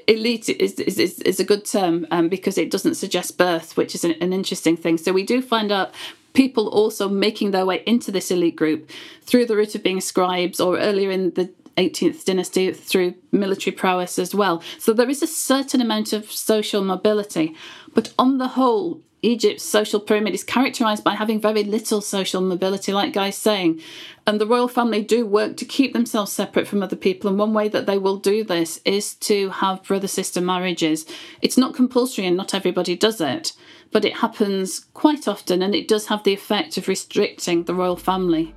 elite 0.09 0.49
is, 0.49 0.75
is, 0.81 1.21
is, 1.21 1.39
a 1.39 1.45
good 1.45 1.65
term 1.65 2.07
um, 2.11 2.29
because 2.29 2.59
it 2.59 2.71
doesn't 2.71 2.95
suggest 2.95 3.39
birth 3.39 3.77
which 3.77 3.95
is 3.95 4.05
an, 4.05 4.13
an 4.21 4.33
interesting 4.33 4.77
thing 4.77 4.97
so 4.97 5.13
we 5.13 5.23
do 5.23 5.41
find 5.41 5.71
out 5.71 5.95
people 6.33 6.69
also 6.69 7.09
making 7.09 7.51
their 7.51 7.67
way 7.67 7.83
into 7.87 8.11
this 8.11 8.31
elite 8.31 8.57
group 8.57 8.91
through 9.23 9.47
the 9.47 9.57
route 9.57 9.75
of 9.75 9.83
being 9.83 10.01
scribes 10.01 10.61
or 10.61 10.79
earlier 10.79 11.11
in 11.11 11.31
the 11.35 11.51
18th 11.79 12.25
dynasty 12.25 12.73
through 12.73 13.15
military 13.31 13.75
prowess 13.75 14.19
as 14.19 14.35
well. 14.35 14.63
So 14.79 14.93
there 14.93 15.09
is 15.09 15.23
a 15.23 15.27
certain 15.27 15.81
amount 15.81 16.13
of 16.13 16.31
social 16.31 16.83
mobility. 16.83 17.55
But 17.95 18.13
on 18.19 18.39
the 18.39 18.49
whole, 18.49 19.01
Egypt's 19.23 19.65
social 19.65 19.99
pyramid 19.99 20.35
is 20.35 20.45
characterized 20.45 21.03
by 21.03 21.15
having 21.15 21.41
very 21.41 21.65
little 21.65 22.01
social 22.01 22.41
mobility, 22.41 22.93
like 22.93 23.13
Guy's 23.13 23.37
saying. 23.37 23.81
And 24.27 24.41
the 24.41 24.47
royal 24.47 24.69
family 24.69 25.03
do 25.03 25.27
work 25.27 25.57
to 25.57 25.65
keep 25.65 25.93
themselves 25.93 26.33
separate 26.33 26.69
from 26.69 26.83
other 26.83 26.97
people. 26.97 27.29
And 27.29 27.39
one 27.39 27.53
way 27.53 27.69
that 27.69 27.87
they 27.87 27.99
will 27.99 28.19
do 28.19 28.45
this 28.45 28.81
is 28.85 29.15
to 29.17 29.51
have 29.51 29.83
brother 29.83 30.07
sister 30.07 30.41
marriages. 30.41 31.05
It's 31.43 31.59
not 31.59 31.75
compulsory 31.75 32.27
and 32.27 32.37
not 32.37 32.55
everybody 32.55 32.95
does 32.95 33.21
it, 33.21 33.55
but 33.91 34.05
it 34.05 34.19
happens 34.19 34.87
quite 34.95 35.27
often 35.27 35.63
and 35.63 35.75
it 35.75 35.89
does 35.89 36.07
have 36.07 36.23
the 36.23 36.35
effect 36.35 36.77
of 36.77 36.87
restricting 36.87 37.65
the 37.65 37.75
royal 37.75 37.97
family. 37.97 38.55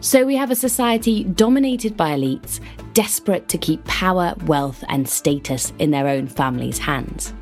So 0.00 0.24
we 0.24 0.36
have 0.36 0.50
a 0.50 0.56
society 0.56 1.24
dominated 1.24 1.96
by 1.96 2.10
elites, 2.10 2.60
desperate 2.92 3.48
to 3.48 3.58
keep 3.58 3.84
power, 3.84 4.34
wealth, 4.46 4.82
and 4.88 5.08
status 5.08 5.72
in 5.78 5.90
their 5.92 6.08
own 6.08 6.26
family's 6.26 6.78
hands. 6.78 7.32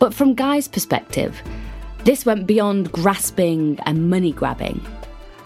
But 0.00 0.14
from 0.14 0.34
Guy's 0.34 0.66
perspective, 0.66 1.40
this 2.04 2.26
went 2.26 2.46
beyond 2.46 2.90
grasping 2.90 3.78
and 3.84 4.10
money 4.10 4.32
grabbing. 4.32 4.80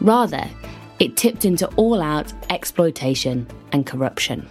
Rather, 0.01 0.49
it 1.01 1.17
tipped 1.17 1.45
into 1.45 1.67
all 1.75 2.01
out 2.01 2.33
exploitation 2.49 3.47
and 3.73 3.85
corruption. 3.85 4.49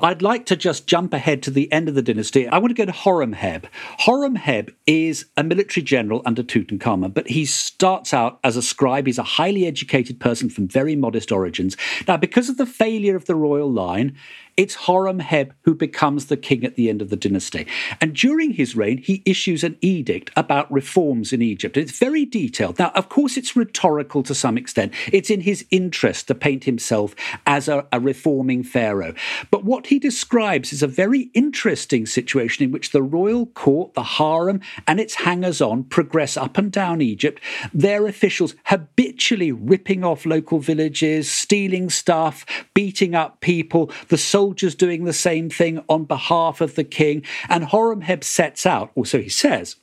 I'd 0.00 0.22
like 0.22 0.46
to 0.46 0.54
just 0.54 0.86
jump 0.86 1.12
ahead 1.12 1.42
to 1.42 1.50
the 1.50 1.70
end 1.72 1.88
of 1.88 1.96
the 1.96 2.02
dynasty. 2.02 2.46
I 2.46 2.58
want 2.58 2.70
to 2.70 2.74
go 2.74 2.84
to 2.84 2.96
Horemheb. 2.96 3.64
Horemheb 4.00 4.72
is 4.86 5.26
a 5.36 5.42
military 5.42 5.82
general 5.82 6.22
under 6.24 6.44
Tutankhamun, 6.44 7.12
but 7.12 7.26
he 7.26 7.44
starts 7.44 8.14
out 8.14 8.38
as 8.44 8.56
a 8.56 8.62
scribe. 8.62 9.06
He's 9.06 9.18
a 9.18 9.24
highly 9.24 9.66
educated 9.66 10.20
person 10.20 10.50
from 10.50 10.68
very 10.68 10.94
modest 10.94 11.32
origins. 11.32 11.76
Now, 12.06 12.16
because 12.16 12.48
of 12.48 12.58
the 12.58 12.64
failure 12.64 13.16
of 13.16 13.24
the 13.24 13.34
royal 13.34 13.72
line, 13.72 14.16
it's 14.58 14.76
Horemheb 14.76 15.52
who 15.62 15.72
becomes 15.72 16.26
the 16.26 16.36
king 16.36 16.64
at 16.64 16.74
the 16.74 16.90
end 16.90 17.00
of 17.00 17.10
the 17.10 17.16
dynasty. 17.16 17.66
And 18.00 18.12
during 18.12 18.50
his 18.50 18.74
reign, 18.74 18.98
he 18.98 19.22
issues 19.24 19.62
an 19.62 19.78
edict 19.80 20.32
about 20.36 20.70
reforms 20.70 21.32
in 21.32 21.40
Egypt. 21.40 21.76
It's 21.76 21.96
very 21.96 22.24
detailed. 22.24 22.76
Now, 22.78 22.90
of 22.96 23.08
course, 23.08 23.36
it's 23.36 23.54
rhetorical 23.54 24.24
to 24.24 24.34
some 24.34 24.58
extent. 24.58 24.92
It's 25.12 25.30
in 25.30 25.42
his 25.42 25.64
interest 25.70 26.26
to 26.26 26.34
paint 26.34 26.64
himself 26.64 27.14
as 27.46 27.68
a, 27.68 27.86
a 27.92 28.00
reforming 28.00 28.64
pharaoh. 28.64 29.14
But 29.52 29.64
what 29.64 29.86
he 29.86 30.00
describes 30.00 30.72
is 30.72 30.82
a 30.82 30.88
very 30.88 31.30
interesting 31.34 32.04
situation 32.04 32.64
in 32.64 32.72
which 32.72 32.90
the 32.90 33.02
royal 33.02 33.46
court, 33.46 33.94
the 33.94 34.02
harem, 34.02 34.60
and 34.88 34.98
its 34.98 35.14
hangers 35.14 35.60
on 35.60 35.84
progress 35.84 36.36
up 36.36 36.58
and 36.58 36.72
down 36.72 37.00
Egypt, 37.00 37.40
their 37.72 38.08
officials 38.08 38.56
habitually 38.64 39.52
ripping 39.52 40.02
off 40.02 40.26
local 40.26 40.58
villages, 40.58 41.30
stealing 41.30 41.88
stuff, 41.88 42.44
beating 42.74 43.14
up 43.14 43.40
people, 43.40 43.92
the 44.08 44.18
soldiers 44.18 44.47
soldiers 44.48 44.74
doing 44.74 45.04
the 45.04 45.12
same 45.12 45.50
thing 45.50 45.84
on 45.90 46.04
behalf 46.04 46.62
of 46.62 46.74
the 46.74 46.84
king. 46.84 47.22
And 47.50 47.64
Horemheb 47.64 48.24
sets 48.24 48.64
out, 48.64 48.90
or 48.94 49.04
so 49.04 49.20
he 49.20 49.28
says, 49.28 49.76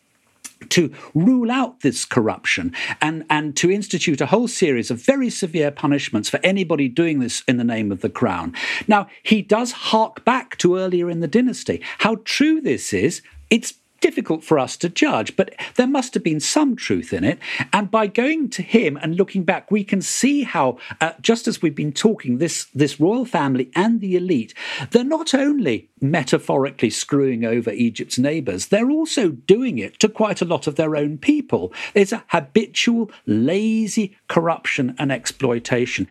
to 0.69 0.91
rule 1.13 1.51
out 1.51 1.81
this 1.81 2.03
corruption 2.03 2.73
and, 2.99 3.25
and 3.29 3.55
to 3.57 3.69
institute 3.69 4.21
a 4.21 4.25
whole 4.25 4.47
series 4.47 4.89
of 4.89 4.99
very 4.99 5.29
severe 5.29 5.69
punishments 5.69 6.29
for 6.29 6.39
anybody 6.43 6.87
doing 6.87 7.19
this 7.19 7.43
in 7.47 7.57
the 7.57 7.63
name 7.63 7.91
of 7.91 8.01
the 8.01 8.09
crown. 8.09 8.55
Now, 8.87 9.07
he 9.21 9.43
does 9.43 9.71
hark 9.71 10.25
back 10.25 10.57
to 10.57 10.77
earlier 10.77 11.07
in 11.07 11.19
the 11.19 11.27
dynasty. 11.27 11.83
How 11.99 12.15
true 12.23 12.59
this 12.59 12.91
is, 12.91 13.21
it's 13.51 13.75
difficult 14.01 14.43
for 14.43 14.59
us 14.59 14.77
to 14.77 14.89
judge, 14.89 15.35
but 15.35 15.53
there 15.75 15.87
must 15.87 16.13
have 16.13 16.23
been 16.23 16.39
some 16.39 16.75
truth 16.75 17.13
in 17.13 17.23
it. 17.23 17.39
And 17.73 17.89
by 17.89 18.07
going 18.07 18.49
to 18.51 18.61
him 18.61 18.97
and 19.01 19.15
looking 19.15 19.43
back, 19.43 19.71
we 19.71 19.83
can 19.83 20.01
see 20.01 20.43
how, 20.43 20.77
uh, 21.01 21.13
just 21.21 21.47
as 21.47 21.61
we've 21.61 21.75
been 21.75 21.93
talking, 21.93 22.37
this, 22.37 22.65
this 22.73 22.99
royal 22.99 23.25
family 23.25 23.71
and 23.75 24.01
the 24.01 24.15
elite, 24.15 24.53
they're 24.91 25.03
not 25.03 25.33
only 25.33 25.89
metaphorically 26.01 26.89
screwing 26.89 27.45
over 27.45 27.71
Egypt's 27.71 28.19
neighbours, 28.19 28.67
they're 28.67 28.91
also 28.91 29.29
doing 29.29 29.77
it 29.77 29.99
to 29.99 30.09
quite 30.09 30.41
a 30.41 30.45
lot 30.45 30.67
of 30.67 30.75
their 30.75 30.95
own 30.95 31.17
people. 31.17 31.73
There's 31.93 32.13
a 32.13 32.23
habitual, 32.27 33.11
lazy 33.25 34.17
corruption 34.27 34.95
and 34.97 35.11
exploitation. 35.11 36.09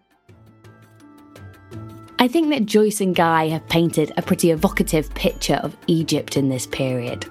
I 2.25 2.29
think 2.29 2.49
that 2.49 2.65
Joyce 2.65 3.03
and 3.03 3.15
Guy 3.15 3.49
have 3.49 3.69
painted 3.69 4.11
a 4.17 4.23
pretty 4.23 4.51
evocative 4.51 5.13
picture 5.13 5.57
of 5.57 5.77
Egypt 5.89 6.39
in 6.39 6.49
this 6.49 6.67
period. 6.67 7.27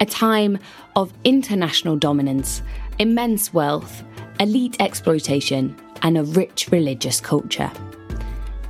A 0.00 0.06
time 0.06 0.58
of 0.96 1.12
international 1.22 1.94
dominance, 1.94 2.60
immense 2.98 3.54
wealth, 3.54 4.02
elite 4.40 4.74
exploitation, 4.80 5.76
and 6.02 6.18
a 6.18 6.24
rich 6.24 6.68
religious 6.72 7.20
culture. 7.20 7.70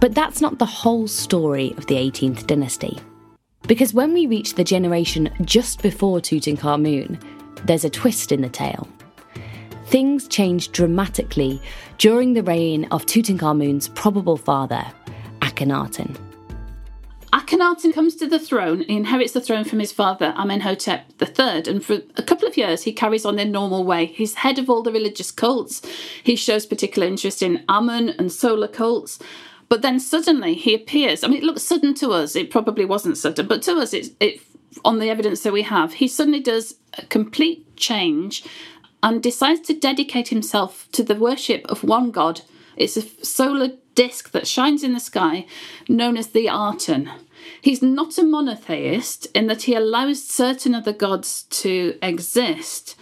But 0.00 0.14
that's 0.14 0.42
not 0.42 0.58
the 0.58 0.66
whole 0.66 1.08
story 1.08 1.72
of 1.78 1.86
the 1.86 1.94
18th 1.94 2.46
dynasty. 2.46 2.98
Because 3.62 3.94
when 3.94 4.12
we 4.12 4.26
reach 4.26 4.56
the 4.56 4.64
generation 4.64 5.30
just 5.46 5.80
before 5.80 6.20
Tutankhamun, 6.20 7.18
there's 7.64 7.86
a 7.86 7.90
twist 7.90 8.32
in 8.32 8.42
the 8.42 8.50
tale. 8.50 8.86
Things 9.86 10.28
change 10.28 10.72
dramatically 10.72 11.62
during 11.96 12.34
the 12.34 12.42
reign 12.42 12.84
of 12.90 13.06
Tutankhamun's 13.06 13.88
probable 13.88 14.36
father, 14.36 14.84
Akhenaten. 15.44 16.16
Akhenaten 17.34 17.92
comes 17.92 18.16
to 18.16 18.26
the 18.26 18.38
throne, 18.38 18.80
he 18.80 18.96
inherits 18.96 19.32
the 19.32 19.40
throne 19.42 19.64
from 19.64 19.78
his 19.78 19.92
father, 19.92 20.32
Amenhotep 20.36 21.04
III, 21.20 21.64
and 21.66 21.84
for 21.84 21.98
a 22.16 22.22
couple 22.22 22.48
of 22.48 22.56
years 22.56 22.84
he 22.84 22.92
carries 22.92 23.26
on 23.26 23.38
in 23.38 23.52
normal 23.52 23.84
way. 23.84 24.06
He's 24.06 24.36
head 24.36 24.58
of 24.58 24.70
all 24.70 24.82
the 24.82 24.92
religious 24.92 25.30
cults, 25.30 25.82
he 26.22 26.34
shows 26.34 26.64
particular 26.64 27.06
interest 27.06 27.42
in 27.42 27.62
Amun 27.68 28.08
and 28.10 28.32
solar 28.32 28.68
cults, 28.68 29.18
but 29.68 29.82
then 29.82 30.00
suddenly 30.00 30.54
he 30.54 30.74
appears. 30.74 31.22
I 31.22 31.28
mean, 31.28 31.38
it 31.38 31.44
looks 31.44 31.62
sudden 31.62 31.92
to 31.94 32.12
us, 32.12 32.34
it 32.34 32.50
probably 32.50 32.86
wasn't 32.86 33.18
sudden, 33.18 33.46
but 33.46 33.60
to 33.62 33.76
us, 33.76 33.92
it's 33.92 34.10
it, 34.20 34.40
on 34.82 34.98
the 34.98 35.10
evidence 35.10 35.42
that 35.42 35.52
we 35.52 35.62
have, 35.62 35.94
he 35.94 36.08
suddenly 36.08 36.40
does 36.40 36.76
a 36.96 37.04
complete 37.06 37.76
change 37.76 38.44
and 39.02 39.22
decides 39.22 39.60
to 39.60 39.74
dedicate 39.74 40.28
himself 40.28 40.88
to 40.92 41.02
the 41.02 41.16
worship 41.16 41.66
of 41.68 41.84
one 41.84 42.10
god. 42.10 42.40
It's 42.76 42.96
a 42.96 43.24
solar 43.24 43.70
disk 43.94 44.32
that 44.32 44.46
shines 44.46 44.82
in 44.82 44.92
the 44.92 45.00
sky, 45.00 45.46
known 45.88 46.16
as 46.16 46.28
the 46.28 46.48
Aten. 46.48 47.10
He's 47.60 47.82
not 47.82 48.18
a 48.18 48.24
monotheist 48.24 49.26
in 49.34 49.46
that 49.46 49.62
he 49.62 49.74
allows 49.74 50.22
certain 50.24 50.74
other 50.74 50.92
gods 50.92 51.44
to 51.50 51.98
exist, 52.02 52.96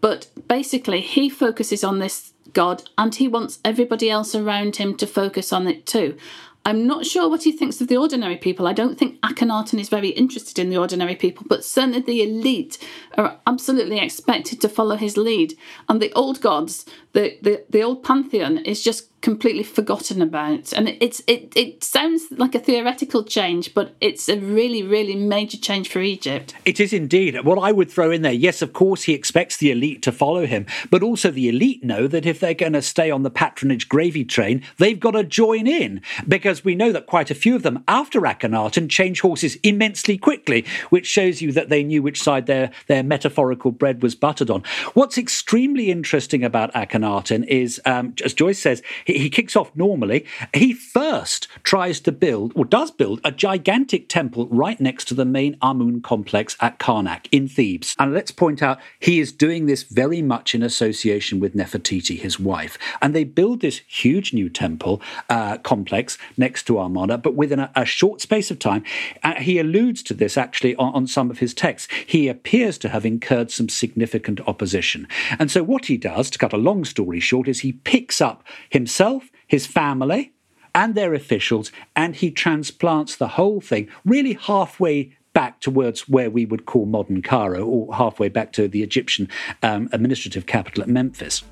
but 0.00 0.28
basically 0.46 1.00
he 1.00 1.28
focuses 1.28 1.82
on 1.84 1.98
this 1.98 2.32
god 2.52 2.88
and 2.96 3.14
he 3.14 3.28
wants 3.28 3.58
everybody 3.64 4.08
else 4.08 4.34
around 4.34 4.76
him 4.76 4.96
to 4.96 5.06
focus 5.06 5.52
on 5.52 5.66
it 5.66 5.84
too. 5.86 6.16
I'm 6.64 6.86
not 6.86 7.06
sure 7.06 7.30
what 7.30 7.44
he 7.44 7.52
thinks 7.52 7.80
of 7.80 7.88
the 7.88 7.96
ordinary 7.96 8.36
people. 8.36 8.66
I 8.66 8.74
don't 8.74 8.98
think 8.98 9.18
Akhenaten 9.22 9.80
is 9.80 9.88
very 9.88 10.10
interested 10.10 10.58
in 10.58 10.68
the 10.68 10.76
ordinary 10.76 11.16
people, 11.16 11.46
but 11.48 11.64
certainly 11.64 12.00
the 12.00 12.22
elite 12.22 12.76
are 13.16 13.38
absolutely 13.46 13.98
expected 13.98 14.60
to 14.60 14.68
follow 14.68 14.96
his 14.96 15.16
lead. 15.16 15.54
And 15.88 15.98
the 15.98 16.12
old 16.12 16.42
gods, 16.42 16.84
the, 17.18 17.36
the, 17.42 17.64
the 17.68 17.82
old 17.82 18.04
pantheon, 18.04 18.58
is 18.58 18.80
just 18.80 19.08
completely 19.20 19.64
forgotten 19.64 20.22
about. 20.22 20.72
And 20.72 20.88
it's 21.00 21.20
it 21.26 21.52
it 21.56 21.82
sounds 21.82 22.26
like 22.30 22.54
a 22.54 22.60
theoretical 22.60 23.24
change 23.24 23.74
but 23.74 23.96
it's 24.00 24.28
a 24.28 24.38
really 24.38 24.82
really 24.82 25.16
major 25.16 25.58
change 25.58 25.88
for 25.88 26.00
Egypt. 26.00 26.54
It 26.64 26.78
is 26.78 26.92
indeed. 26.92 27.44
What 27.44 27.58
I 27.58 27.72
would 27.72 27.90
throw 27.90 28.12
in 28.12 28.22
there 28.22 28.32
yes 28.32 28.62
of 28.62 28.72
course 28.72 29.02
he 29.04 29.14
expects 29.14 29.56
the 29.56 29.72
elite 29.72 30.02
to 30.02 30.12
follow 30.12 30.46
him 30.46 30.66
but 30.90 31.02
also 31.02 31.32
the 31.32 31.48
elite 31.48 31.82
know 31.82 32.06
that 32.06 32.26
if 32.26 32.38
they're 32.38 32.54
going 32.54 32.74
to 32.74 32.82
stay 32.82 33.10
on 33.10 33.24
the 33.24 33.30
patronage 33.30 33.88
gravy 33.88 34.24
train 34.24 34.62
they've 34.76 35.00
got 35.00 35.12
to 35.12 35.24
join 35.24 35.66
in 35.66 36.00
because 36.28 36.64
we 36.64 36.76
know 36.76 36.92
that 36.92 37.06
quite 37.06 37.30
a 37.30 37.34
few 37.34 37.56
of 37.56 37.64
them 37.64 37.82
after 37.88 38.20
Akhenaten 38.20 38.88
change 38.88 39.20
horses 39.20 39.56
immensely 39.64 40.16
quickly 40.16 40.64
which 40.90 41.06
shows 41.06 41.42
you 41.42 41.50
that 41.50 41.68
they 41.68 41.82
knew 41.82 42.02
which 42.02 42.22
side 42.22 42.46
their 42.46 42.70
their 42.86 43.02
metaphorical 43.02 43.72
bread 43.72 44.00
was 44.00 44.14
buttered 44.14 44.50
on. 44.50 44.62
What's 44.94 45.18
extremely 45.18 45.90
interesting 45.90 46.44
about 46.44 46.72
Akhenaten 46.74 47.07
is 47.48 47.80
um, 47.84 48.14
as 48.24 48.34
Joyce 48.34 48.58
says 48.58 48.82
he, 49.04 49.18
he 49.18 49.30
kicks 49.30 49.56
off 49.56 49.70
normally. 49.74 50.24
He 50.54 50.72
first 50.72 51.48
tries 51.62 52.00
to 52.00 52.12
build, 52.12 52.52
or 52.54 52.64
does 52.64 52.90
build, 52.90 53.20
a 53.24 53.32
gigantic 53.32 54.08
temple 54.08 54.46
right 54.48 54.80
next 54.80 55.06
to 55.08 55.14
the 55.14 55.24
main 55.24 55.56
Amun 55.62 56.00
complex 56.00 56.56
at 56.60 56.78
Karnak 56.78 57.26
in 57.32 57.48
Thebes. 57.48 57.94
And 57.98 58.12
let's 58.12 58.30
point 58.30 58.62
out, 58.62 58.78
he 58.98 59.20
is 59.20 59.32
doing 59.32 59.66
this 59.66 59.82
very 59.82 60.22
much 60.22 60.54
in 60.54 60.62
association 60.62 61.40
with 61.40 61.54
Nefertiti, 61.54 62.18
his 62.18 62.38
wife. 62.38 62.78
And 63.00 63.14
they 63.14 63.24
build 63.24 63.60
this 63.60 63.80
huge 63.86 64.32
new 64.32 64.48
temple 64.48 65.00
uh, 65.28 65.58
complex 65.58 66.18
next 66.36 66.64
to 66.64 66.78
Amarna, 66.78 67.18
but 67.18 67.34
within 67.34 67.58
a, 67.58 67.70
a 67.74 67.84
short 67.84 68.20
space 68.20 68.50
of 68.50 68.58
time, 68.58 68.84
uh, 69.22 69.34
he 69.34 69.58
alludes 69.58 70.02
to 70.04 70.14
this 70.14 70.36
actually 70.36 70.74
on, 70.76 70.94
on 70.94 71.06
some 71.06 71.30
of 71.30 71.38
his 71.38 71.54
texts. 71.54 71.88
He 72.06 72.28
appears 72.28 72.78
to 72.78 72.88
have 72.88 73.04
incurred 73.04 73.50
some 73.50 73.68
significant 73.68 74.40
opposition. 74.46 75.06
And 75.38 75.50
so, 75.50 75.62
what 75.62 75.86
he 75.86 75.96
does, 75.96 76.30
to 76.30 76.38
cut 76.38 76.52
a 76.52 76.56
long 76.56 76.84
story 76.88 77.20
short, 77.20 77.48
is 77.48 77.60
he 77.60 77.72
picks 77.72 78.20
up 78.20 78.44
himself 78.70 79.30
his 79.48 79.66
family, 79.66 80.32
and 80.74 80.94
their 80.94 81.14
officials, 81.14 81.72
and 81.96 82.14
he 82.14 82.30
transplants 82.30 83.16
the 83.16 83.28
whole 83.28 83.60
thing 83.60 83.88
really 84.04 84.34
halfway 84.34 85.16
back 85.32 85.60
towards 85.60 86.08
where 86.08 86.30
we 86.30 86.44
would 86.44 86.66
call 86.66 86.86
modern 86.86 87.22
Cairo, 87.22 87.64
or 87.64 87.94
halfway 87.94 88.28
back 88.28 88.52
to 88.52 88.68
the 88.68 88.82
Egyptian 88.82 89.28
um, 89.62 89.88
administrative 89.92 90.46
capital 90.46 90.82
at 90.82 90.88
Memphis. 90.88 91.42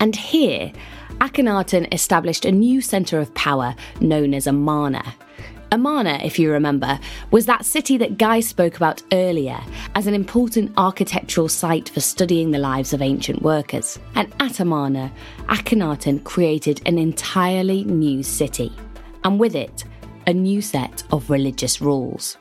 And 0.00 0.14
here, 0.14 0.72
Akhenaten 1.20 1.92
established 1.92 2.44
a 2.44 2.52
new 2.52 2.80
centre 2.80 3.18
of 3.18 3.32
power 3.34 3.74
known 4.00 4.34
as 4.34 4.46
Amarna. 4.46 5.14
Amarna, 5.74 6.20
if 6.22 6.38
you 6.38 6.52
remember, 6.52 7.00
was 7.32 7.46
that 7.46 7.64
city 7.64 7.96
that 7.98 8.16
Guy 8.16 8.38
spoke 8.38 8.76
about 8.76 9.02
earlier 9.12 9.60
as 9.96 10.06
an 10.06 10.14
important 10.14 10.72
architectural 10.76 11.48
site 11.48 11.88
for 11.88 11.98
studying 12.00 12.52
the 12.52 12.60
lives 12.60 12.92
of 12.92 13.02
ancient 13.02 13.42
workers. 13.42 13.98
And 14.14 14.32
at 14.38 14.60
Amarna, 14.60 15.12
Akhenaten 15.48 16.22
created 16.22 16.80
an 16.86 16.96
entirely 16.96 17.82
new 17.82 18.22
city, 18.22 18.72
and 19.24 19.40
with 19.40 19.56
it, 19.56 19.82
a 20.28 20.32
new 20.32 20.62
set 20.62 21.02
of 21.10 21.28
religious 21.28 21.80
rules. 21.80 22.38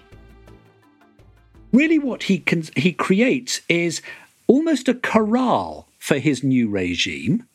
Really, 1.71 1.97
what 1.97 2.21
he, 2.21 2.37
can, 2.37 2.63
he 2.75 2.93
creates 2.93 3.61
is 3.67 4.03
almost 4.45 4.87
a 4.87 4.93
corral 4.93 5.87
for 5.97 6.19
his 6.19 6.43
new 6.43 6.69
regime 6.69 7.47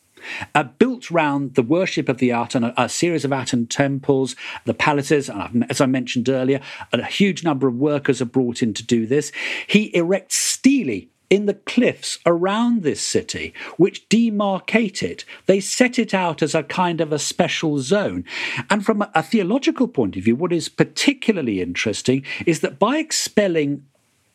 uh, 0.55 0.64
built 0.64 1.11
round 1.11 1.55
the 1.55 1.62
worship 1.62 2.09
of 2.09 2.19
the 2.19 2.31
Aten, 2.31 2.64
a, 2.64 2.75
a 2.77 2.88
series 2.88 3.25
of 3.25 3.33
Aten 3.33 3.67
temples, 3.67 4.37
the 4.64 4.75
palaces, 4.75 5.29
and 5.29 5.67
as 5.71 5.81
I 5.81 5.87
mentioned 5.87 6.29
earlier, 6.29 6.61
a 6.93 7.05
huge 7.05 7.45
number 7.45 7.69
of 7.69 7.75
workers 7.75 8.21
are 8.21 8.27
brought 8.27 8.62
in 8.62 8.75
to 8.75 8.85
do 8.85 9.07
this. 9.07 9.33
He 9.67 9.95
erects 9.95 10.33
stelae 10.33 11.09
in 11.31 11.47
the 11.47 11.55
cliffs 11.55 12.19
around 12.25 12.83
this 12.83 13.01
city, 13.01 13.53
which 13.77 14.09
demarcate 14.09 15.03
it. 15.03 15.25
They 15.47 15.61
set 15.61 15.99
it 15.99 16.14
out 16.14 16.43
as 16.43 16.55
a 16.55 16.62
kind 16.62 17.01
of 17.01 17.12
a 17.12 17.19
special 17.19 17.81
zone. 17.81 18.25
And 18.71 18.85
from 18.85 19.03
a, 19.03 19.11
a 19.14 19.23
theological 19.23 19.88
point 19.88 20.17
of 20.17 20.25
view, 20.25 20.37
what 20.37 20.53
is 20.53 20.69
particularly 20.69 21.61
interesting 21.61 22.25
is 22.47 22.61
that 22.61 22.79
by 22.79 22.97
expelling 22.97 23.85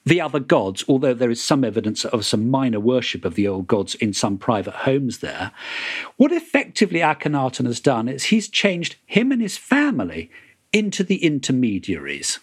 the 0.06 0.22
other 0.22 0.40
gods, 0.40 0.84
although 0.88 1.14
there 1.14 1.32
is 1.32 1.42
some 1.42 1.64
evidence 1.64 2.06
of 2.06 2.26
some 2.26 2.50
minor 2.50 2.80
worship 2.80 3.26
of 3.26 3.36
the 3.36 3.48
old 3.48 3.68
gods 3.68 3.96
in 3.96 4.14
some 4.14 4.38
private 4.38 4.74
homes 4.74 5.20
there, 5.20 5.52
what 6.18 6.32
effectively 6.32 7.00
Akhenaten 7.00 7.66
has 7.66 7.80
done 7.80 8.08
is 8.08 8.26
he's 8.26 8.50
changed 8.50 8.98
him 9.06 9.32
and 9.32 9.42
his 9.42 9.58
family 9.58 10.30
into 10.72 11.04
the 11.04 11.24
intermediaries 11.24 12.40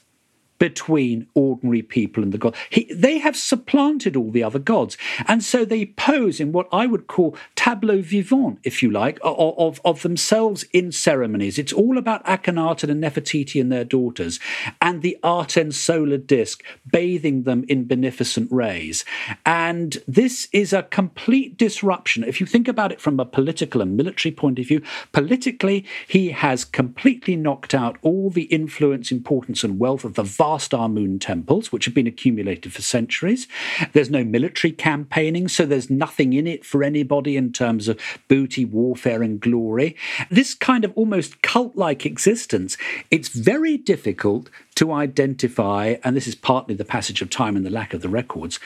between 0.61 1.27
ordinary 1.35 1.83
people 1.83 2.23
and 2.23 2.33
the 2.33 2.39
god. 2.39 2.55
He, 2.69 2.85
they 2.93 3.19
have 3.19 3.37
supplanted 3.37 4.15
all 4.15 4.31
the 4.31 4.45
other 4.45 4.59
gods. 4.59 4.97
And 5.27 5.43
so 5.43 5.65
they 5.65 5.87
pose 5.87 6.39
in 6.39 6.53
what 6.53 6.69
I 6.71 6.87
would 6.87 7.07
call 7.07 7.35
tableau 7.57 8.03
vivant, 8.03 8.61
if 8.63 8.83
you 8.83 8.91
like, 8.91 9.19
of, 9.25 9.55
of, 9.59 9.81
of 9.85 10.03
themselves 10.03 10.65
in 10.73 10.93
ceremonies. 10.93 11.59
It's 11.59 11.73
all 11.73 11.97
about 11.97 12.25
Akhenaten 12.27 12.91
and 12.91 13.03
Nefertiti 13.03 13.59
and 13.61 13.73
their 13.73 13.85
daughters, 13.85 14.39
and 14.83 15.01
the 15.01 15.17
Aten 15.25 15.73
solar 15.73 16.19
disk 16.19 16.63
bathing 16.87 17.45
them 17.45 17.65
in 17.67 17.87
beneficent 17.87 18.53
rays. 18.53 19.05
And 19.47 19.97
this 20.07 20.47
is 20.53 20.75
a 20.75 20.83
complete 20.83 21.57
disruption. 21.57 22.23
If 22.23 22.39
you 22.39 22.47
think 22.47 22.69
about 22.69 22.93
it 22.93 23.01
from 23.01 23.19
a 23.19 23.25
political 23.25 23.81
and 23.81 23.97
military 23.97 24.33
point 24.33 24.59
of 24.59 24.67
view, 24.67 24.83
politically, 25.13 25.87
he 26.07 26.33
has 26.33 26.67
completely 26.67 27.35
knocked 27.35 27.75
out 27.75 27.97
all 28.03 28.29
the 28.29 28.43
influence, 28.43 29.11
importance, 29.11 29.65
and 29.65 29.79
wealth 29.79 30.05
of 30.05 30.15
the 30.15 30.23
vast 30.23 30.50
Amun 30.73 31.19
temples, 31.19 31.73
which 31.73 31.85
have 31.85 31.95
been 31.95 32.07
accumulated 32.07 32.73
for 32.73 32.83
centuries. 32.83 33.47
There's 33.93 34.11
no 34.11 34.25
military 34.25 34.73
campaigning, 34.73 35.49
so 35.49 35.65
there's 35.67 35.91
nothing 35.91 36.33
in 36.33 36.47
it 36.47 36.65
for 36.65 36.83
anybody 36.83 37.37
in 37.37 37.53
terms 37.53 37.89
of 37.89 38.01
booty, 38.29 38.65
warfare, 38.65 39.23
and 39.23 39.41
glory. 39.41 39.97
This 40.31 40.55
kind 40.55 40.85
of 40.85 40.93
almost 40.97 41.43
cult 41.43 41.77
like 41.77 42.05
existence, 42.05 42.77
it's 43.11 43.29
very 43.29 43.77
difficult 43.77 44.51
to 44.77 44.93
identify, 44.93 45.97
and 46.03 46.17
this 46.17 46.27
is 46.27 46.35
partly 46.35 46.75
the 46.75 46.85
passage 46.85 47.23
of 47.23 47.31
time 47.31 47.57
and 47.57 47.65
the 47.65 47.71
lack 47.71 47.95
of 47.95 48.03
the 48.03 48.09
records, 48.09 48.59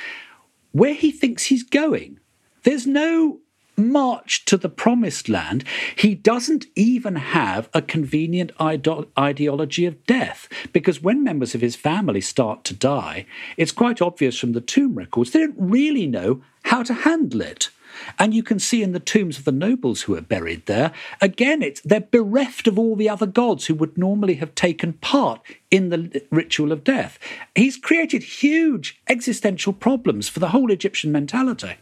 where 0.73 0.95
he 0.95 1.11
thinks 1.11 1.45
he's 1.45 1.63
going. 1.63 2.19
There's 2.63 2.87
no 2.87 3.41
march 3.77 4.45
to 4.47 4.57
the 4.57 4.69
promised 4.69 5.29
land, 5.29 5.65
he 5.97 6.15
doesn't 6.15 6.67
even 6.75 7.17
have 7.17 7.69
a 7.73 7.83
convenient 7.83 8.53
ide- 8.59 9.07
ideology 9.19 9.87
of 9.87 10.05
death. 10.07 10.49
Because 10.73 11.03
when 11.03 11.25
members 11.25 11.55
of 11.55 11.61
his 11.61 11.77
family 11.77 12.21
start 12.21 12.65
to 12.65 12.75
die, 12.75 13.27
it's 13.57 13.73
quite 13.73 14.03
obvious 14.03 14.39
from 14.39 14.53
the 14.53 14.61
tomb 14.61 14.95
records 14.95 15.31
they 15.31 15.41
don't 15.41 15.55
really 15.59 16.07
know 16.07 16.43
how 16.65 16.83
to 16.83 16.95
handle 16.95 17.41
it. 17.41 17.71
And 18.19 18.35
you 18.35 18.43
can 18.43 18.59
see 18.59 18.83
in 18.83 18.93
the 18.93 19.01
tombs 19.01 19.39
of 19.39 19.45
the 19.45 19.53
nobles 19.53 20.03
who 20.03 20.17
are 20.17 20.21
buried 20.21 20.67
there, 20.67 20.93
again, 21.21 21.63
it's 21.63 21.81
they're 21.83 22.01
bereft 22.01 22.67
of 22.67 22.79
all 22.79 22.97
the 22.97 23.09
other 23.09 23.27
gods 23.27 23.67
who 23.67 23.75
would 23.75 23.97
normally 23.97 24.35
have 24.35 24.55
taken 24.55 24.95
part 24.95 25.41
in 25.71 25.91
the 25.91 26.23
ritual 26.31 26.73
of 26.73 26.85
death. 26.85 27.19
He's 27.55 27.77
created 27.77 28.23
huge 28.23 29.01
existential 29.09 29.73
problems 29.73 30.29
for 30.29 30.41
the 30.41 30.49
whole 30.49 30.71
Egyptian 30.71 31.13
mentality. 31.13 31.75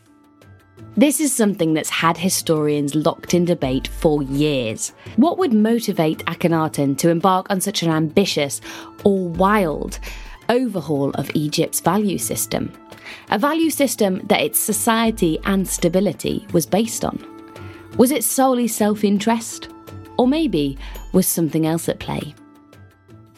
This 0.96 1.20
is 1.20 1.32
something 1.32 1.72
that's 1.72 1.88
had 1.88 2.18
historians 2.18 2.94
locked 2.94 3.32
in 3.32 3.46
debate 3.46 3.88
for 3.88 4.22
years. 4.22 4.92
What 5.16 5.38
would 5.38 5.54
motivate 5.54 6.18
Akhenaten 6.26 6.98
to 6.98 7.08
embark 7.08 7.46
on 7.50 7.62
such 7.62 7.82
an 7.82 7.90
ambitious 7.90 8.60
or 9.02 9.28
wild 9.28 9.98
overhaul 10.50 11.10
of 11.10 11.30
Egypt's 11.34 11.80
value 11.80 12.18
system? 12.18 12.70
A 13.30 13.38
value 13.38 13.70
system 13.70 14.20
that 14.26 14.42
its 14.42 14.58
society 14.58 15.38
and 15.44 15.66
stability 15.66 16.46
was 16.52 16.66
based 16.66 17.04
on. 17.04 17.18
Was 17.96 18.10
it 18.10 18.22
solely 18.22 18.68
self 18.68 19.02
interest? 19.02 19.68
Or 20.18 20.26
maybe 20.28 20.76
was 21.12 21.26
something 21.26 21.66
else 21.66 21.88
at 21.88 22.00
play? 22.00 22.34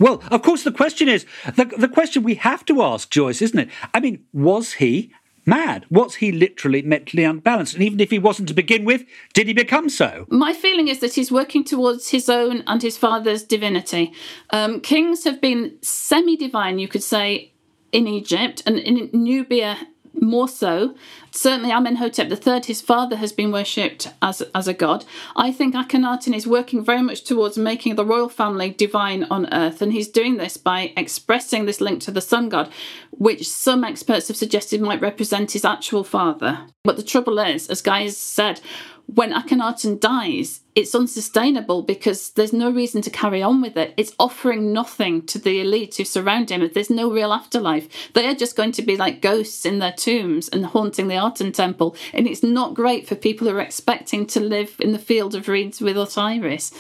Well, 0.01 0.23
of 0.31 0.43
course, 0.43 0.65
the 0.65 0.73
question 0.73 1.09
is 1.09 1.25
the, 1.55 1.67
the 1.67 1.89
question 1.89 2.25
we 2.25 2.35
have 2.35 2.65
to 2.65 2.83
ask, 2.83 3.11
Joyce, 3.11 3.41
isn't 3.43 3.59
it? 3.59 3.69
I 3.93 4.01
mean, 4.01 4.25
was 4.33 4.75
he 4.75 5.13
mad? 5.47 5.87
Was 5.91 6.17
he 6.17 6.33
literally 6.33 6.83
mentally 6.83 7.25
unbalanced? 7.25 7.75
And 7.75 7.83
even 7.83 8.01
if 8.01 8.11
he 8.11 8.19
wasn't 8.19 8.49
to 8.49 8.55
begin 8.55 8.85
with, 8.85 9.05
did 9.33 9.47
he 9.47 9.53
become 9.53 9.89
so? 9.89 10.27
My 10.29 10.53
feeling 10.53 10.89
is 10.89 11.01
that 11.01 11.15
he's 11.15 11.33
working 11.33 11.65
towards 11.65 12.11
his 12.11 12.29
own 12.29 12.63
and 12.67 12.83
his 12.83 12.97
father's 12.97 13.43
divinity. 13.43 14.13
Um, 14.51 14.81
kings 14.81 15.25
have 15.25 15.41
been 15.41 15.77
semi 15.83 16.37
divine, 16.37 16.79
you 16.79 16.89
could 16.89 17.03
say, 17.03 17.53
in 17.93 18.07
Egypt, 18.07 18.63
and 18.67 18.79
in 18.79 19.11
Nubia 19.13 19.79
more 20.21 20.49
so. 20.49 20.95
Certainly, 21.31 21.73
Amenhotep 21.73 22.31
III, 22.31 22.63
his 22.65 22.81
father, 22.81 23.17
has 23.17 23.33
been 23.33 23.53
worshipped 23.53 24.09
as, 24.23 24.43
as 24.55 24.69
a 24.69 24.75
god. 24.75 25.05
I 25.37 25.53
think 25.53 25.75
Akhenaten 25.75 26.35
is 26.35 26.47
working 26.47 26.85
very 26.85 27.03
much 27.03 27.25
towards 27.25 27.59
making 27.59 27.97
the 27.97 28.05
royal 28.05 28.29
family 28.29 28.71
divine 28.71 29.25
on 29.25 29.53
earth, 29.53 29.83
and 29.83 29.93
he's 29.93 30.09
doing 30.09 30.37
this 30.37 30.57
by 30.57 30.93
expressing 30.97 31.67
this 31.67 31.81
link 31.81 32.01
to 32.03 32.11
the 32.11 32.21
sun 32.21 32.49
god, 32.49 32.71
which 33.11 33.49
some 33.49 33.85
experts 33.85 34.29
have 34.29 34.37
suggested 34.37 34.81
might 34.81 35.01
represent 35.01 35.53
his 35.53 35.65
actual 35.65 36.05
father. 36.05 36.67
But 36.85 36.97
the 36.97 37.03
trouble 37.03 37.39
is, 37.39 37.69
as 37.69 37.81
Guy 37.81 38.03
has 38.03 38.17
said, 38.17 38.61
when 39.07 39.33
Akhenaten 39.33 40.01
dies, 40.01 40.61
it's 40.75 40.95
unsustainable 40.95 41.83
because 41.83 42.31
there's 42.31 42.53
no 42.53 42.71
reason 42.71 43.03
to 43.03 43.11
carry 43.11 43.43
on 43.43 43.61
with 43.61 43.77
it. 43.77 43.95
It's 43.97 44.15
offering 44.19 44.73
nothing 44.73 45.23
to 45.27 45.39
the 45.39 45.61
elite 45.61 45.97
who 45.97 46.05
surround 46.05 46.51
him. 46.51 46.69
There's 46.73 46.91
no 46.91 47.11
real 47.11 47.33
afterlife. 47.33 48.13
They 48.15 48.27
are 48.27 48.35
just 48.35 48.57
going 48.57 48.73
to 48.73 48.83
be 48.83 48.97
like 48.97 49.23
ghosts 49.23 49.65
in 49.65 49.79
their 49.79 49.93
tombs 49.93 50.49
and 50.49 50.67
haunting 50.67 51.09
the 51.09 51.25
Aten 51.25 51.53
temple. 51.53 51.97
And 52.13 52.27
it's 52.27 52.43
not 52.43 52.75
great 52.75 53.07
for 53.07 53.15
people 53.15 53.49
who 53.49 53.57
are 53.57 53.61
expecting 53.61 54.27
to 54.29 54.41
live 54.41 54.77
in 54.81 54.93
the 54.93 54.99
field 54.99 55.35
of 55.35 55.49
reeds 55.49 55.81
with 55.81 55.97
Osiris. 55.97 56.73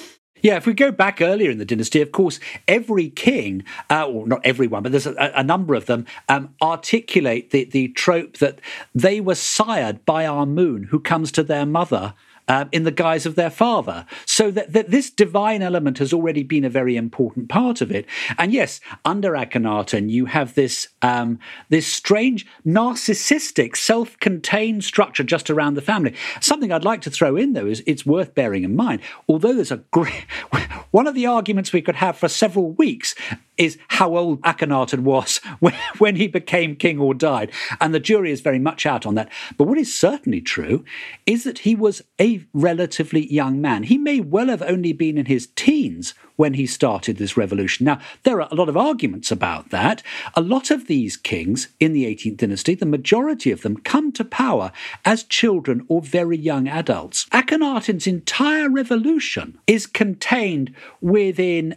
Yeah, 0.44 0.56
if 0.56 0.66
we 0.66 0.74
go 0.74 0.92
back 0.92 1.22
earlier 1.22 1.50
in 1.50 1.56
the 1.56 1.64
dynasty, 1.64 2.02
of 2.02 2.12
course, 2.12 2.38
every 2.68 3.08
king, 3.08 3.64
uh, 3.88 4.06
or 4.06 4.26
not 4.26 4.42
everyone, 4.44 4.82
but 4.82 4.92
there's 4.92 5.06
a, 5.06 5.14
a 5.34 5.42
number 5.42 5.74
of 5.74 5.86
them, 5.86 6.04
um, 6.28 6.54
articulate 6.60 7.48
the, 7.48 7.64
the 7.64 7.88
trope 7.88 8.36
that 8.36 8.60
they 8.94 9.22
were 9.22 9.36
sired 9.36 10.04
by 10.04 10.26
Amun, 10.26 10.82
who 10.90 11.00
comes 11.00 11.32
to 11.32 11.42
their 11.42 11.64
mother 11.64 12.12
um, 12.48 12.68
in 12.72 12.84
the 12.84 12.90
guise 12.90 13.26
of 13.26 13.34
their 13.34 13.50
father. 13.50 14.06
So 14.26 14.50
that, 14.50 14.72
that 14.72 14.90
this 14.90 15.10
divine 15.10 15.62
element 15.62 15.98
has 15.98 16.12
already 16.12 16.42
been 16.42 16.64
a 16.64 16.70
very 16.70 16.96
important 16.96 17.48
part 17.48 17.80
of 17.80 17.90
it. 17.90 18.06
And 18.38 18.52
yes, 18.52 18.80
under 19.04 19.32
Akhenaten, 19.32 20.10
you 20.10 20.26
have 20.26 20.54
this 20.54 20.88
um, 21.02 21.38
this 21.68 21.86
strange 21.86 22.46
narcissistic, 22.66 23.76
self-contained 23.76 24.84
structure 24.84 25.24
just 25.24 25.50
around 25.50 25.74
the 25.74 25.82
family. 25.82 26.14
Something 26.40 26.72
I'd 26.72 26.84
like 26.84 27.02
to 27.02 27.10
throw 27.10 27.36
in 27.36 27.52
though 27.52 27.66
is 27.66 27.82
it's 27.86 28.06
worth 28.06 28.34
bearing 28.34 28.64
in 28.64 28.76
mind. 28.76 29.00
Although 29.28 29.54
there's 29.54 29.72
a 29.72 29.84
great 29.90 30.26
one 30.90 31.06
of 31.06 31.14
the 31.14 31.26
arguments 31.26 31.72
we 31.72 31.82
could 31.82 31.96
have 31.96 32.16
for 32.16 32.28
several 32.28 32.72
weeks 32.72 33.14
is 33.56 33.78
how 33.88 34.16
old 34.16 34.40
Akhenaten 34.42 35.00
was 35.00 35.38
when, 35.60 35.74
when 35.98 36.16
he 36.16 36.28
became 36.28 36.76
king 36.76 36.98
or 36.98 37.14
died. 37.14 37.50
And 37.80 37.94
the 37.94 38.00
jury 38.00 38.30
is 38.30 38.40
very 38.40 38.58
much 38.58 38.86
out 38.86 39.06
on 39.06 39.14
that. 39.14 39.30
But 39.56 39.66
what 39.66 39.78
is 39.78 39.94
certainly 39.98 40.40
true 40.40 40.84
is 41.26 41.44
that 41.44 41.60
he 41.60 41.74
was 41.74 42.02
a 42.20 42.44
relatively 42.52 43.32
young 43.32 43.60
man. 43.60 43.84
He 43.84 43.98
may 43.98 44.20
well 44.20 44.48
have 44.48 44.62
only 44.62 44.92
been 44.92 45.18
in 45.18 45.26
his 45.26 45.48
teens 45.56 46.14
when 46.36 46.54
he 46.54 46.66
started 46.66 47.16
this 47.16 47.36
revolution. 47.36 47.84
Now, 47.84 48.00
there 48.24 48.40
are 48.40 48.48
a 48.50 48.54
lot 48.54 48.68
of 48.68 48.76
arguments 48.76 49.30
about 49.30 49.70
that. 49.70 50.02
A 50.34 50.40
lot 50.40 50.70
of 50.70 50.86
these 50.86 51.16
kings 51.16 51.68
in 51.78 51.92
the 51.92 52.04
18th 52.04 52.38
dynasty, 52.38 52.74
the 52.74 52.86
majority 52.86 53.50
of 53.50 53.62
them 53.62 53.76
come 53.76 54.12
to 54.12 54.24
power 54.24 54.72
as 55.04 55.22
children 55.22 55.84
or 55.88 56.02
very 56.02 56.36
young 56.36 56.66
adults. 56.66 57.26
Akhenaten's 57.26 58.06
entire 58.06 58.68
revolution 58.68 59.58
is 59.66 59.86
contained 59.86 60.74
within 61.00 61.76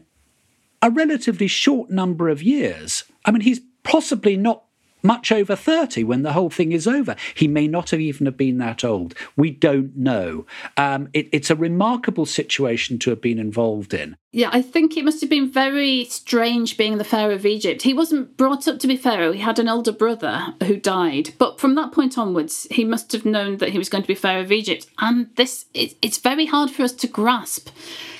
a 0.81 0.89
relatively 0.89 1.47
short 1.47 1.89
number 1.89 2.29
of 2.29 2.43
years. 2.43 3.03
I 3.25 3.31
mean, 3.31 3.41
he's 3.41 3.61
possibly 3.83 4.37
not 4.37 4.63
much 5.03 5.31
over 5.31 5.55
30 5.55 6.03
when 6.03 6.23
the 6.23 6.33
whole 6.33 6.49
thing 6.49 6.71
is 6.71 6.87
over. 6.87 7.15
He 7.35 7.47
may 7.47 7.67
not 7.67 7.91
have 7.91 7.99
even 7.99 8.25
have 8.25 8.37
been 8.37 8.57
that 8.57 8.83
old. 8.83 9.13
We 9.35 9.51
don't 9.51 9.95
know. 9.95 10.45
Um, 10.75 11.09
it, 11.13 11.29
it's 11.31 11.49
a 11.49 11.55
remarkable 11.55 12.25
situation 12.25 12.99
to 12.99 13.09
have 13.11 13.21
been 13.21 13.39
involved 13.39 13.93
in. 13.93 14.17
Yeah, 14.33 14.49
I 14.51 14.61
think 14.61 14.97
it 14.97 15.05
must 15.05 15.21
have 15.21 15.29
been 15.29 15.49
very 15.49 16.05
strange 16.05 16.77
being 16.77 16.97
the 16.97 17.03
Pharaoh 17.03 17.35
of 17.35 17.45
Egypt. 17.45 17.83
He 17.83 17.93
wasn't 17.93 18.37
brought 18.37 18.67
up 18.67 18.79
to 18.79 18.87
be 18.87 18.97
Pharaoh. 18.97 19.31
He 19.31 19.39
had 19.39 19.57
an 19.57 19.69
older 19.69 19.93
brother 19.93 20.53
who 20.63 20.75
died. 20.77 21.33
But 21.37 21.59
from 21.59 21.75
that 21.75 21.91
point 21.91 22.17
onwards, 22.17 22.67
he 22.69 22.83
must 22.83 23.11
have 23.13 23.25
known 23.25 23.57
that 23.57 23.69
he 23.69 23.77
was 23.77 23.89
going 23.89 24.03
to 24.03 24.07
be 24.07 24.15
Pharaoh 24.15 24.41
of 24.41 24.51
Egypt. 24.51 24.87
And 24.99 25.33
this, 25.37 25.65
it, 25.73 25.95
it's 26.01 26.17
very 26.17 26.45
hard 26.45 26.69
for 26.69 26.83
us 26.83 26.91
to 26.93 27.07
grasp. 27.07 27.69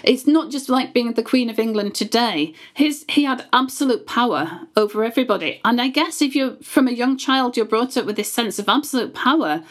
It's 0.08 0.26
not 0.26 0.50
just 0.50 0.70
like 0.70 0.94
being 0.94 1.12
the 1.12 1.22
Queen 1.22 1.50
of 1.50 1.60
England 1.60 1.94
today. 1.94 2.54
His, 2.74 3.04
he 3.10 3.26
had 3.26 3.46
absolute 3.52 4.08
power 4.08 4.62
over 4.78 5.04
everybody. 5.04 5.60
And 5.66 5.82
I 5.82 5.90
guess 5.90 6.22
if 6.22 6.34
you're 6.34 6.56
from 6.64 6.88
a 6.88 6.92
young 6.92 7.18
child, 7.18 7.58
you're 7.58 7.66
brought 7.66 7.98
up 7.98 8.06
with 8.06 8.16
this 8.16 8.32
sense 8.32 8.58
of 8.58 8.70
absolute 8.70 9.14
power 9.14 9.64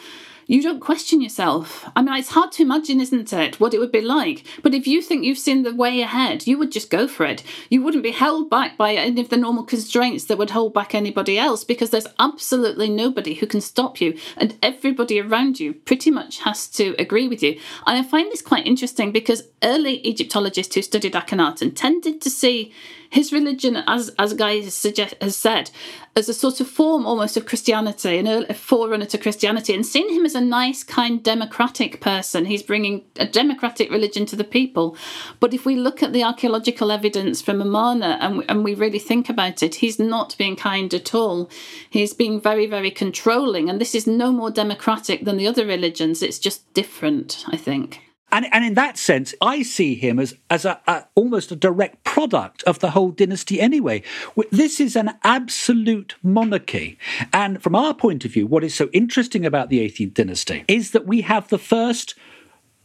you 0.47 0.61
don't 0.61 0.79
question 0.79 1.21
yourself. 1.21 1.89
I 1.95 2.01
mean, 2.01 2.15
it's 2.15 2.29
hard 2.29 2.53
to 2.53 2.63
imagine, 2.63 3.01
isn't 3.01 3.33
it, 3.33 3.59
what 3.59 3.73
it 3.73 3.79
would 3.79 3.91
be 3.91 4.01
like. 4.01 4.45
But 4.63 4.73
if 4.73 4.87
you 4.87 5.01
think 5.01 5.23
you've 5.23 5.37
seen 5.37 5.63
the 5.63 5.75
way 5.75 6.01
ahead, 6.01 6.47
you 6.47 6.57
would 6.57 6.71
just 6.71 6.89
go 6.89 7.07
for 7.07 7.25
it. 7.25 7.43
You 7.69 7.81
wouldn't 7.83 8.03
be 8.03 8.11
held 8.11 8.49
back 8.49 8.77
by 8.77 8.93
any 8.93 9.19
of 9.19 9.29
the 9.29 9.37
normal 9.37 9.63
constraints 9.63 10.25
that 10.25 10.37
would 10.37 10.51
hold 10.51 10.73
back 10.73 10.95
anybody 10.95 11.37
else 11.37 11.65
because 11.65 11.89
there's 11.89 12.07
absolutely 12.17 12.89
nobody 12.89 13.35
who 13.35 13.45
can 13.45 13.59
stop 13.59 13.99
you. 13.99 14.17
And 14.37 14.57
everybody 14.63 15.19
around 15.19 15.59
you 15.59 15.73
pretty 15.73 16.11
much 16.11 16.39
has 16.39 16.67
to 16.69 16.95
agree 16.97 17.27
with 17.27 17.43
you. 17.43 17.59
And 17.85 17.97
I 17.97 18.03
find 18.03 18.31
this 18.31 18.41
quite 18.41 18.65
interesting 18.65 19.11
because 19.11 19.43
early 19.61 20.05
Egyptologists 20.07 20.75
who 20.75 20.81
studied 20.81 21.13
Akhenaten 21.13 21.75
tended 21.75 22.21
to 22.21 22.29
see 22.29 22.73
his 23.09 23.31
religion, 23.31 23.77
as 23.87 24.09
as 24.19 24.33
Guy 24.33 24.61
suggest, 24.69 25.15
has 25.21 25.35
said, 25.35 25.71
as 26.15 26.27
a 26.27 26.33
sort 26.33 26.59
of 26.59 26.67
form 26.67 27.05
almost 27.05 27.37
of 27.37 27.45
Christianity, 27.45 28.17
an 28.17 28.27
a 28.27 28.53
forerunner 28.53 29.05
to 29.05 29.17
Christianity, 29.17 29.73
and 29.73 29.85
seeing 29.85 30.13
him 30.13 30.25
as 30.25 30.35
a 30.35 30.41
nice, 30.41 30.83
kind, 30.83 31.23
democratic 31.23 32.01
person. 32.01 32.45
He's 32.45 32.63
bringing 32.63 33.05
a 33.17 33.27
democratic 33.27 33.91
religion 33.91 34.25
to 34.27 34.35
the 34.35 34.43
people. 34.43 34.97
But 35.39 35.53
if 35.53 35.65
we 35.65 35.75
look 35.75 36.01
at 36.01 36.13
the 36.13 36.23
archaeological 36.23 36.91
evidence 36.91 37.41
from 37.41 37.61
Amarna 37.61 38.17
and, 38.19 38.43
and 38.49 38.63
we 38.63 38.73
really 38.73 38.99
think 38.99 39.29
about 39.29 39.61
it, 39.61 39.75
he's 39.75 39.99
not 39.99 40.35
being 40.37 40.55
kind 40.55 40.93
at 40.93 41.13
all. 41.13 41.49
He's 41.89 42.13
being 42.13 42.41
very, 42.41 42.65
very 42.65 42.91
controlling, 42.91 43.69
and 43.69 43.79
this 43.79 43.93
is 43.93 44.07
no 44.07 44.31
more 44.31 44.49
democratic 44.51 45.25
than 45.25 45.37
the 45.37 45.47
other 45.47 45.65
religions. 45.65 46.23
It's 46.23 46.39
just 46.39 46.73
different, 46.73 47.45
I 47.47 47.57
think. 47.57 48.06
And, 48.31 48.45
and 48.51 48.65
in 48.65 48.73
that 48.73 48.97
sense, 48.97 49.33
I 49.41 49.61
see 49.63 49.95
him 49.95 50.19
as, 50.19 50.35
as 50.49 50.65
a, 50.65 50.79
a, 50.85 51.05
almost 51.15 51.51
a 51.51 51.55
direct 51.55 52.03
product 52.03 52.61
of 52.63 52.79
the 52.79 52.91
whole 52.91 53.11
dynasty 53.11 53.61
anyway. 53.61 54.03
This 54.51 54.81
is 54.81 54.95
an 54.95 55.11
absolute 55.23 56.15
monarchy. 56.21 56.97
And 57.31 57.63
from 57.63 57.75
our 57.75 57.93
point 57.93 58.25
of 58.25 58.31
view, 58.33 58.45
what 58.45 58.65
is 58.65 58.75
so 58.75 58.89
interesting 58.91 59.45
about 59.45 59.69
the 59.69 59.79
18th 59.79 60.13
dynasty 60.13 60.65
is 60.67 60.91
that 60.91 61.07
we 61.07 61.21
have 61.21 61.47
the 61.47 61.57
first 61.57 62.15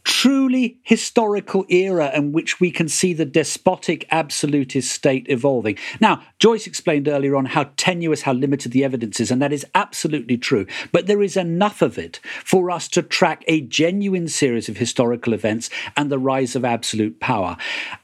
truly 0.03 0.77
historical 0.83 1.65
era 1.69 2.11
in 2.13 2.31
which 2.31 2.59
we 2.59 2.71
can 2.71 2.87
see 2.89 3.13
the 3.13 3.25
despotic 3.25 4.05
absolutist 4.11 4.91
state 4.91 5.25
evolving. 5.29 5.77
Now, 5.99 6.21
Joyce 6.39 6.67
explained 6.67 7.07
earlier 7.07 7.35
on 7.35 7.45
how 7.45 7.71
tenuous, 7.77 8.23
how 8.23 8.33
limited 8.33 8.71
the 8.71 8.83
evidence 8.83 9.19
is, 9.19 9.31
and 9.31 9.41
that 9.41 9.53
is 9.53 9.65
absolutely 9.75 10.37
true. 10.37 10.65
But 10.91 11.07
there 11.07 11.21
is 11.21 11.37
enough 11.37 11.81
of 11.81 11.97
it 11.97 12.19
for 12.43 12.69
us 12.69 12.87
to 12.89 13.01
track 13.01 13.43
a 13.47 13.61
genuine 13.61 14.27
series 14.27 14.69
of 14.69 14.77
historical 14.77 15.33
events 15.33 15.69
and 15.95 16.11
the 16.11 16.19
rise 16.19 16.55
of 16.55 16.65
absolute 16.65 17.19
power. 17.19 17.57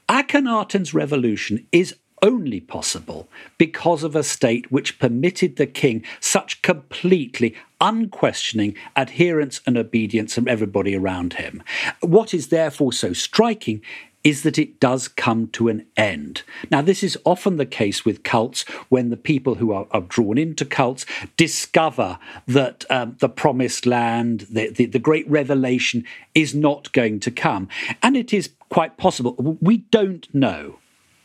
Akhenaten's 0.08 0.94
revolution 0.94 1.66
is 1.72 1.96
only 2.22 2.60
possible 2.60 3.28
because 3.58 4.02
of 4.02 4.14
a 4.14 4.22
state 4.22 4.70
which 4.70 4.98
permitted 4.98 5.56
the 5.56 5.66
king 5.66 6.04
such 6.20 6.62
completely 6.62 7.54
unquestioning 7.80 8.74
adherence 8.94 9.60
and 9.66 9.76
obedience 9.76 10.34
from 10.34 10.48
everybody 10.48 10.94
around 10.94 11.34
him. 11.34 11.62
What 12.00 12.34
is 12.34 12.48
therefore 12.48 12.92
so 12.92 13.12
striking 13.12 13.82
is 14.22 14.42
that 14.42 14.58
it 14.58 14.78
does 14.80 15.08
come 15.08 15.48
to 15.48 15.68
an 15.68 15.86
end. 15.96 16.42
Now, 16.70 16.82
this 16.82 17.02
is 17.02 17.18
often 17.24 17.56
the 17.56 17.66
case 17.66 18.04
with 18.04 18.22
cults 18.22 18.68
when 18.90 19.08
the 19.08 19.16
people 19.16 19.54
who 19.54 19.72
are, 19.72 19.86
are 19.92 20.02
drawn 20.02 20.36
into 20.36 20.64
cults 20.64 21.06
discover 21.36 22.18
that 22.46 22.84
um, 22.90 23.16
the 23.20 23.30
promised 23.30 23.86
land, 23.86 24.46
the, 24.50 24.68
the, 24.68 24.86
the 24.86 24.98
great 24.98 25.28
revelation, 25.30 26.04
is 26.34 26.54
not 26.54 26.92
going 26.92 27.20
to 27.20 27.30
come. 27.30 27.68
And 28.02 28.16
it 28.16 28.32
is 28.34 28.50
quite 28.68 28.98
possible. 28.98 29.56
We 29.60 29.78
don't 29.78 30.32
know 30.34 30.80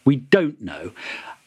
we 0.06 0.18
don't 0.18 0.62
know. 0.62 0.91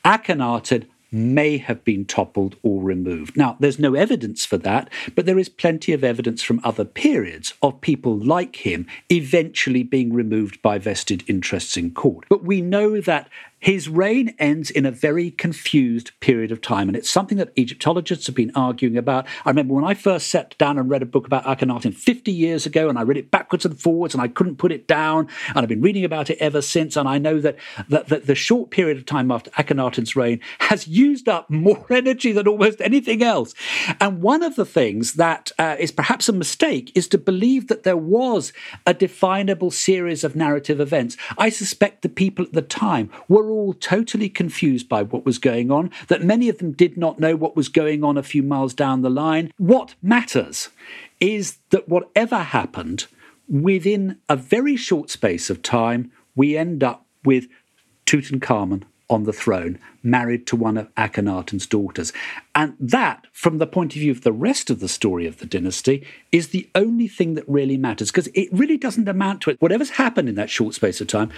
Akhenaten 0.04 0.86
may 1.10 1.56
have 1.56 1.84
been 1.84 2.04
toppled 2.04 2.56
or 2.62 2.82
removed. 2.82 3.36
Now, 3.36 3.56
there's 3.60 3.78
no 3.78 3.94
evidence 3.94 4.44
for 4.44 4.58
that, 4.58 4.90
but 5.14 5.26
there 5.26 5.38
is 5.38 5.48
plenty 5.48 5.92
of 5.92 6.04
evidence 6.04 6.42
from 6.42 6.60
other 6.62 6.84
periods 6.84 7.54
of 7.62 7.80
people 7.80 8.16
like 8.16 8.56
him 8.56 8.86
eventually 9.08 9.82
being 9.82 10.12
removed 10.12 10.60
by 10.60 10.78
vested 10.78 11.24
interests 11.26 11.76
in 11.76 11.92
court. 11.92 12.26
But 12.28 12.44
we 12.44 12.60
know 12.60 13.00
that 13.00 13.28
his 13.58 13.88
reign 13.88 14.34
ends 14.38 14.70
in 14.70 14.86
a 14.86 14.90
very 14.90 15.30
confused 15.30 16.12
period 16.20 16.52
of 16.52 16.60
time, 16.60 16.88
and 16.88 16.96
it's 16.96 17.10
something 17.10 17.38
that 17.38 17.52
Egyptologists 17.58 18.26
have 18.26 18.36
been 18.36 18.52
arguing 18.54 18.96
about. 18.96 19.26
I 19.44 19.50
remember 19.50 19.74
when 19.74 19.84
I 19.84 19.94
first 19.94 20.28
sat 20.28 20.56
down 20.58 20.78
and 20.78 20.88
read 20.88 21.02
a 21.02 21.06
book 21.06 21.26
about 21.26 21.44
Akhenaten 21.44 21.94
50 21.94 22.30
years 22.30 22.66
ago, 22.66 22.88
and 22.88 22.98
I 22.98 23.02
read 23.02 23.16
it 23.16 23.30
backwards 23.30 23.64
and 23.64 23.78
forwards, 23.78 24.14
and 24.14 24.22
I 24.22 24.28
couldn't 24.28 24.56
put 24.56 24.72
it 24.72 24.86
down, 24.86 25.28
and 25.48 25.58
I've 25.58 25.68
been 25.68 25.80
reading 25.80 26.04
about 26.04 26.30
it 26.30 26.38
ever 26.38 26.62
since. 26.62 26.96
And 26.96 27.08
I 27.08 27.18
know 27.18 27.40
that, 27.40 27.56
that, 27.88 28.08
that 28.08 28.26
the 28.26 28.34
short 28.34 28.70
period 28.70 28.96
of 28.96 29.06
time 29.06 29.30
after 29.30 29.50
Akhenaten's 29.52 30.14
reign 30.14 30.40
has 30.60 30.86
used 30.86 31.28
up 31.28 31.50
more 31.50 31.84
energy 31.90 32.32
than 32.32 32.46
almost 32.46 32.80
anything 32.80 33.22
else. 33.22 33.54
And 34.00 34.22
one 34.22 34.42
of 34.42 34.56
the 34.56 34.66
things 34.66 35.14
that 35.14 35.50
uh, 35.58 35.76
is 35.78 35.90
perhaps 35.90 36.28
a 36.28 36.32
mistake 36.32 36.92
is 36.94 37.08
to 37.08 37.18
believe 37.18 37.68
that 37.68 37.82
there 37.82 37.96
was 37.96 38.52
a 38.86 38.94
definable 38.94 39.70
series 39.70 40.24
of 40.24 40.36
narrative 40.36 40.80
events. 40.80 41.16
I 41.36 41.48
suspect 41.48 42.02
the 42.02 42.08
people 42.08 42.44
at 42.44 42.52
the 42.52 42.62
time 42.62 43.10
were 43.28 43.47
were 43.48 43.54
all 43.54 43.74
totally 43.74 44.28
confused 44.28 44.88
by 44.88 45.02
what 45.02 45.24
was 45.24 45.38
going 45.38 45.70
on, 45.70 45.90
that 46.08 46.22
many 46.22 46.48
of 46.48 46.58
them 46.58 46.72
did 46.72 46.96
not 46.96 47.18
know 47.18 47.34
what 47.34 47.56
was 47.56 47.68
going 47.68 48.04
on 48.04 48.16
a 48.16 48.22
few 48.22 48.42
miles 48.42 48.74
down 48.74 49.02
the 49.02 49.10
line. 49.10 49.52
What 49.56 49.94
matters 50.02 50.68
is 51.20 51.58
that 51.70 51.88
whatever 51.88 52.38
happened, 52.38 53.06
within 53.48 54.18
a 54.28 54.36
very 54.36 54.76
short 54.76 55.10
space 55.10 55.50
of 55.50 55.62
time, 55.62 56.12
we 56.36 56.56
end 56.56 56.84
up 56.84 57.06
with 57.24 57.48
Tutankhamun 58.06 58.84
on 59.10 59.24
the 59.24 59.32
throne, 59.32 59.78
married 60.02 60.46
to 60.46 60.54
one 60.54 60.76
of 60.76 60.94
Akhenaten's 60.94 61.66
daughters. 61.66 62.12
And 62.54 62.76
that, 62.78 63.26
from 63.32 63.56
the 63.56 63.66
point 63.66 63.94
of 63.94 64.00
view 64.00 64.12
of 64.12 64.20
the 64.20 64.32
rest 64.32 64.68
of 64.68 64.80
the 64.80 64.88
story 64.88 65.26
of 65.26 65.38
the 65.38 65.46
dynasty, 65.46 66.06
is 66.30 66.48
the 66.48 66.68
only 66.74 67.08
thing 67.08 67.34
that 67.34 67.48
really 67.48 67.78
matters, 67.78 68.10
because 68.10 68.28
it 68.34 68.48
really 68.52 68.76
doesn't 68.76 69.08
amount 69.08 69.40
to 69.42 69.50
it. 69.50 69.60
Whatever's 69.60 69.90
happened 69.90 70.28
in 70.28 70.34
that 70.34 70.50
short 70.50 70.74
space 70.74 71.00
of 71.00 71.06
time, 71.06 71.30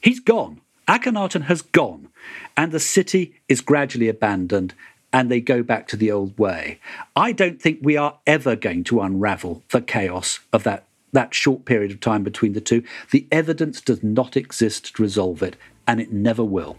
he's 0.00 0.20
gone. 0.20 0.62
Akhenaten 0.88 1.42
has 1.42 1.60
gone, 1.60 2.08
and 2.56 2.72
the 2.72 2.80
city 2.80 3.34
is 3.46 3.60
gradually 3.60 4.08
abandoned, 4.08 4.74
and 5.12 5.30
they 5.30 5.40
go 5.40 5.62
back 5.62 5.86
to 5.88 5.96
the 5.96 6.10
old 6.10 6.36
way. 6.38 6.80
I 7.14 7.32
don't 7.32 7.60
think 7.60 7.80
we 7.82 7.98
are 7.98 8.18
ever 8.26 8.56
going 8.56 8.84
to 8.84 9.02
unravel 9.02 9.62
the 9.70 9.82
chaos 9.82 10.40
of 10.52 10.64
that, 10.64 10.84
that 11.12 11.34
short 11.34 11.66
period 11.66 11.90
of 11.90 12.00
time 12.00 12.24
between 12.24 12.54
the 12.54 12.60
two. 12.62 12.82
The 13.10 13.26
evidence 13.30 13.82
does 13.82 14.02
not 14.02 14.36
exist 14.36 14.96
to 14.96 15.02
resolve 15.02 15.42
it, 15.42 15.56
and 15.86 16.00
it 16.00 16.10
never 16.10 16.42
will. 16.42 16.76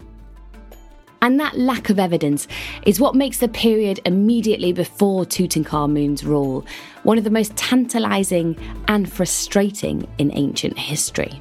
And 1.22 1.38
that 1.38 1.58
lack 1.58 1.90
of 1.90 1.98
evidence 1.98 2.48
is 2.86 2.98
what 2.98 3.14
makes 3.14 3.38
the 3.38 3.48
period 3.48 4.00
immediately 4.06 4.72
before 4.72 5.24
Tutankhamun's 5.24 6.24
rule 6.24 6.66
one 7.02 7.18
of 7.18 7.24
the 7.24 7.30
most 7.30 7.54
tantalising 7.56 8.56
and 8.88 9.10
frustrating 9.10 10.08
in 10.18 10.32
ancient 10.34 10.78
history. 10.78 11.40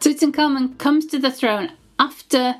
Tutankhamun 0.00 0.78
comes 0.78 1.04
to 1.06 1.18
the 1.18 1.30
throne 1.30 1.72
after 1.98 2.56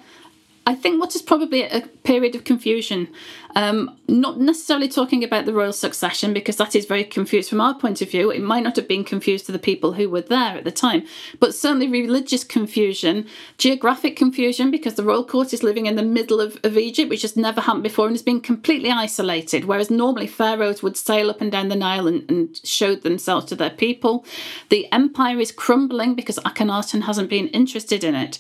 I 0.66 0.74
think 0.74 1.00
what 1.00 1.16
is 1.16 1.22
probably 1.22 1.62
a 1.62 1.80
period 2.04 2.34
of 2.34 2.44
confusion, 2.44 3.08
um, 3.56 3.96
not 4.06 4.38
necessarily 4.38 4.88
talking 4.88 5.24
about 5.24 5.46
the 5.46 5.54
royal 5.54 5.72
succession 5.72 6.34
because 6.34 6.56
that 6.58 6.76
is 6.76 6.84
very 6.84 7.02
confused 7.02 7.48
from 7.48 7.62
our 7.62 7.74
point 7.74 8.02
of 8.02 8.11
view. 8.11 8.30
It 8.30 8.42
might 8.42 8.62
not 8.62 8.76
have 8.76 8.86
been 8.86 9.02
confused 9.02 9.46
to 9.46 9.52
the 9.52 9.58
people 9.58 9.94
who 9.94 10.11
were 10.11 10.20
there 10.20 10.58
at 10.58 10.64
the 10.64 10.70
time, 10.70 11.04
but 11.40 11.54
certainly 11.54 11.88
religious 11.88 12.44
confusion, 12.44 13.26
geographic 13.56 14.16
confusion 14.16 14.70
because 14.70 14.94
the 14.94 15.02
royal 15.02 15.24
court 15.24 15.54
is 15.54 15.62
living 15.62 15.86
in 15.86 15.96
the 15.96 16.02
middle 16.02 16.40
of, 16.40 16.58
of 16.62 16.76
Egypt, 16.76 17.08
which 17.08 17.22
has 17.22 17.36
never 17.36 17.62
happened 17.62 17.82
before 17.82 18.06
and 18.06 18.14
has 18.14 18.22
been 18.22 18.40
completely 18.40 18.90
isolated. 18.90 19.64
Whereas 19.64 19.90
normally 19.90 20.26
pharaohs 20.26 20.82
would 20.82 20.96
sail 20.96 21.30
up 21.30 21.40
and 21.40 21.50
down 21.50 21.68
the 21.68 21.74
Nile 21.74 22.06
and, 22.06 22.30
and 22.30 22.61
showed 22.64 23.02
themselves 23.02 23.46
to 23.46 23.56
their 23.56 23.70
people. 23.70 24.26
The 24.68 24.92
empire 24.92 25.40
is 25.40 25.52
crumbling 25.52 26.14
because 26.14 26.38
Akhenaten 26.40 27.02
hasn't 27.02 27.30
been 27.30 27.48
interested 27.48 28.04
in 28.04 28.14
it 28.14 28.38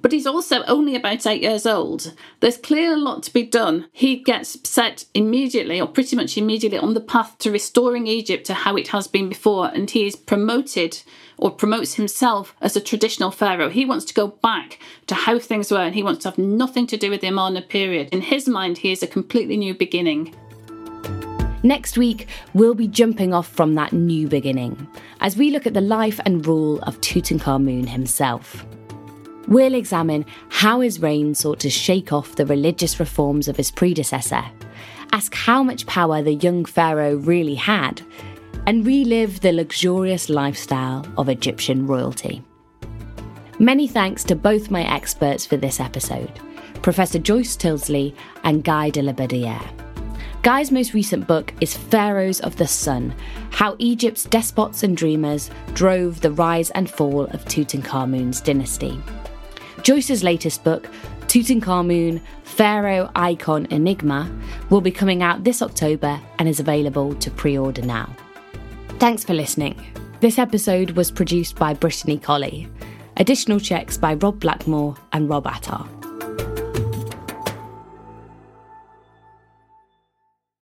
but 0.00 0.12
he's 0.12 0.26
also 0.26 0.62
only 0.64 0.96
about 0.96 1.26
eight 1.26 1.42
years 1.42 1.66
old. 1.66 2.14
There's 2.40 2.56
clearly 2.56 2.94
a 2.94 2.96
lot 2.96 3.22
to 3.24 3.32
be 3.32 3.44
done. 3.44 3.88
He 3.92 4.16
gets 4.16 4.58
set 4.68 5.04
immediately, 5.14 5.80
or 5.80 5.86
pretty 5.86 6.16
much 6.16 6.38
immediately, 6.38 6.78
on 6.78 6.94
the 6.94 7.00
path 7.00 7.38
to 7.38 7.50
restoring 7.50 8.06
Egypt 8.06 8.46
to 8.46 8.54
how 8.54 8.76
it 8.76 8.88
has 8.88 9.06
been 9.06 9.28
before, 9.28 9.68
and 9.68 9.90
he 9.90 10.06
is 10.06 10.16
promoted 10.16 11.02
or 11.36 11.50
promotes 11.50 11.94
himself 11.94 12.54
as 12.60 12.76
a 12.76 12.80
traditional 12.80 13.30
pharaoh. 13.30 13.68
He 13.68 13.84
wants 13.84 14.04
to 14.06 14.14
go 14.14 14.28
back 14.28 14.78
to 15.06 15.14
how 15.14 15.38
things 15.38 15.70
were, 15.70 15.78
and 15.78 15.94
he 15.94 16.02
wants 16.02 16.22
to 16.22 16.30
have 16.30 16.38
nothing 16.38 16.86
to 16.88 16.96
do 16.96 17.10
with 17.10 17.20
the 17.20 17.28
Amarna 17.28 17.62
period. 17.62 18.08
In 18.12 18.22
his 18.22 18.48
mind, 18.48 18.78
he 18.78 18.92
is 18.92 19.02
a 19.02 19.08
completely 19.08 19.56
new 19.56 19.74
beginning. 19.74 20.34
Next 21.64 21.96
week, 21.96 22.26
we'll 22.54 22.74
be 22.74 22.88
jumping 22.88 23.32
off 23.32 23.46
from 23.46 23.76
that 23.76 23.92
new 23.92 24.26
beginning 24.26 24.88
as 25.20 25.36
we 25.36 25.50
look 25.50 25.64
at 25.64 25.74
the 25.74 25.80
life 25.80 26.18
and 26.24 26.44
rule 26.44 26.80
of 26.80 27.00
Tutankhamun 27.00 27.88
himself. 27.88 28.66
We'll 29.48 29.74
examine 29.74 30.24
how 30.48 30.80
his 30.80 31.00
reign 31.00 31.34
sought 31.34 31.60
to 31.60 31.70
shake 31.70 32.12
off 32.12 32.36
the 32.36 32.46
religious 32.46 33.00
reforms 33.00 33.48
of 33.48 33.56
his 33.56 33.70
predecessor, 33.70 34.44
ask 35.12 35.34
how 35.34 35.62
much 35.62 35.86
power 35.86 36.22
the 36.22 36.34
young 36.34 36.64
pharaoh 36.64 37.16
really 37.16 37.56
had, 37.56 38.02
and 38.66 38.86
relive 38.86 39.40
the 39.40 39.52
luxurious 39.52 40.28
lifestyle 40.28 41.06
of 41.18 41.28
Egyptian 41.28 41.86
royalty. 41.86 42.42
Many 43.58 43.86
thanks 43.86 44.24
to 44.24 44.36
both 44.36 44.70
my 44.70 44.82
experts 44.82 45.44
for 45.44 45.56
this 45.56 45.80
episode, 45.80 46.32
Professor 46.82 47.18
Joyce 47.18 47.56
Tyldesley 47.56 48.14
and 48.44 48.64
Guy 48.64 48.90
de 48.90 49.02
la 49.02 49.12
Guy's 50.42 50.72
most 50.72 50.94
recent 50.94 51.28
book 51.28 51.54
is 51.60 51.76
Pharaohs 51.76 52.40
of 52.40 52.56
the 52.56 52.66
Sun 52.66 53.14
How 53.50 53.76
Egypt's 53.78 54.24
Despots 54.24 54.82
and 54.82 54.96
Dreamers 54.96 55.50
Drove 55.74 56.20
the 56.20 56.32
Rise 56.32 56.70
and 56.70 56.90
Fall 56.90 57.26
of 57.26 57.44
Tutankhamun's 57.44 58.40
Dynasty. 58.40 59.00
Joyce's 59.82 60.22
latest 60.22 60.62
book, 60.62 60.88
Tutankhamun 61.22 62.20
Pharaoh 62.44 63.10
Icon 63.16 63.66
Enigma, 63.70 64.30
will 64.70 64.80
be 64.80 64.90
coming 64.90 65.22
out 65.22 65.44
this 65.44 65.62
October 65.62 66.20
and 66.38 66.48
is 66.48 66.60
available 66.60 67.14
to 67.16 67.30
pre 67.30 67.58
order 67.58 67.82
now. 67.82 68.14
Thanks 68.98 69.24
for 69.24 69.34
listening. 69.34 69.74
This 70.20 70.38
episode 70.38 70.92
was 70.92 71.10
produced 71.10 71.56
by 71.56 71.74
Brittany 71.74 72.18
Colley. 72.18 72.68
Additional 73.16 73.58
checks 73.58 73.98
by 73.98 74.14
Rob 74.14 74.38
Blackmore 74.38 74.96
and 75.12 75.28
Rob 75.28 75.46
Attar. 75.46 75.88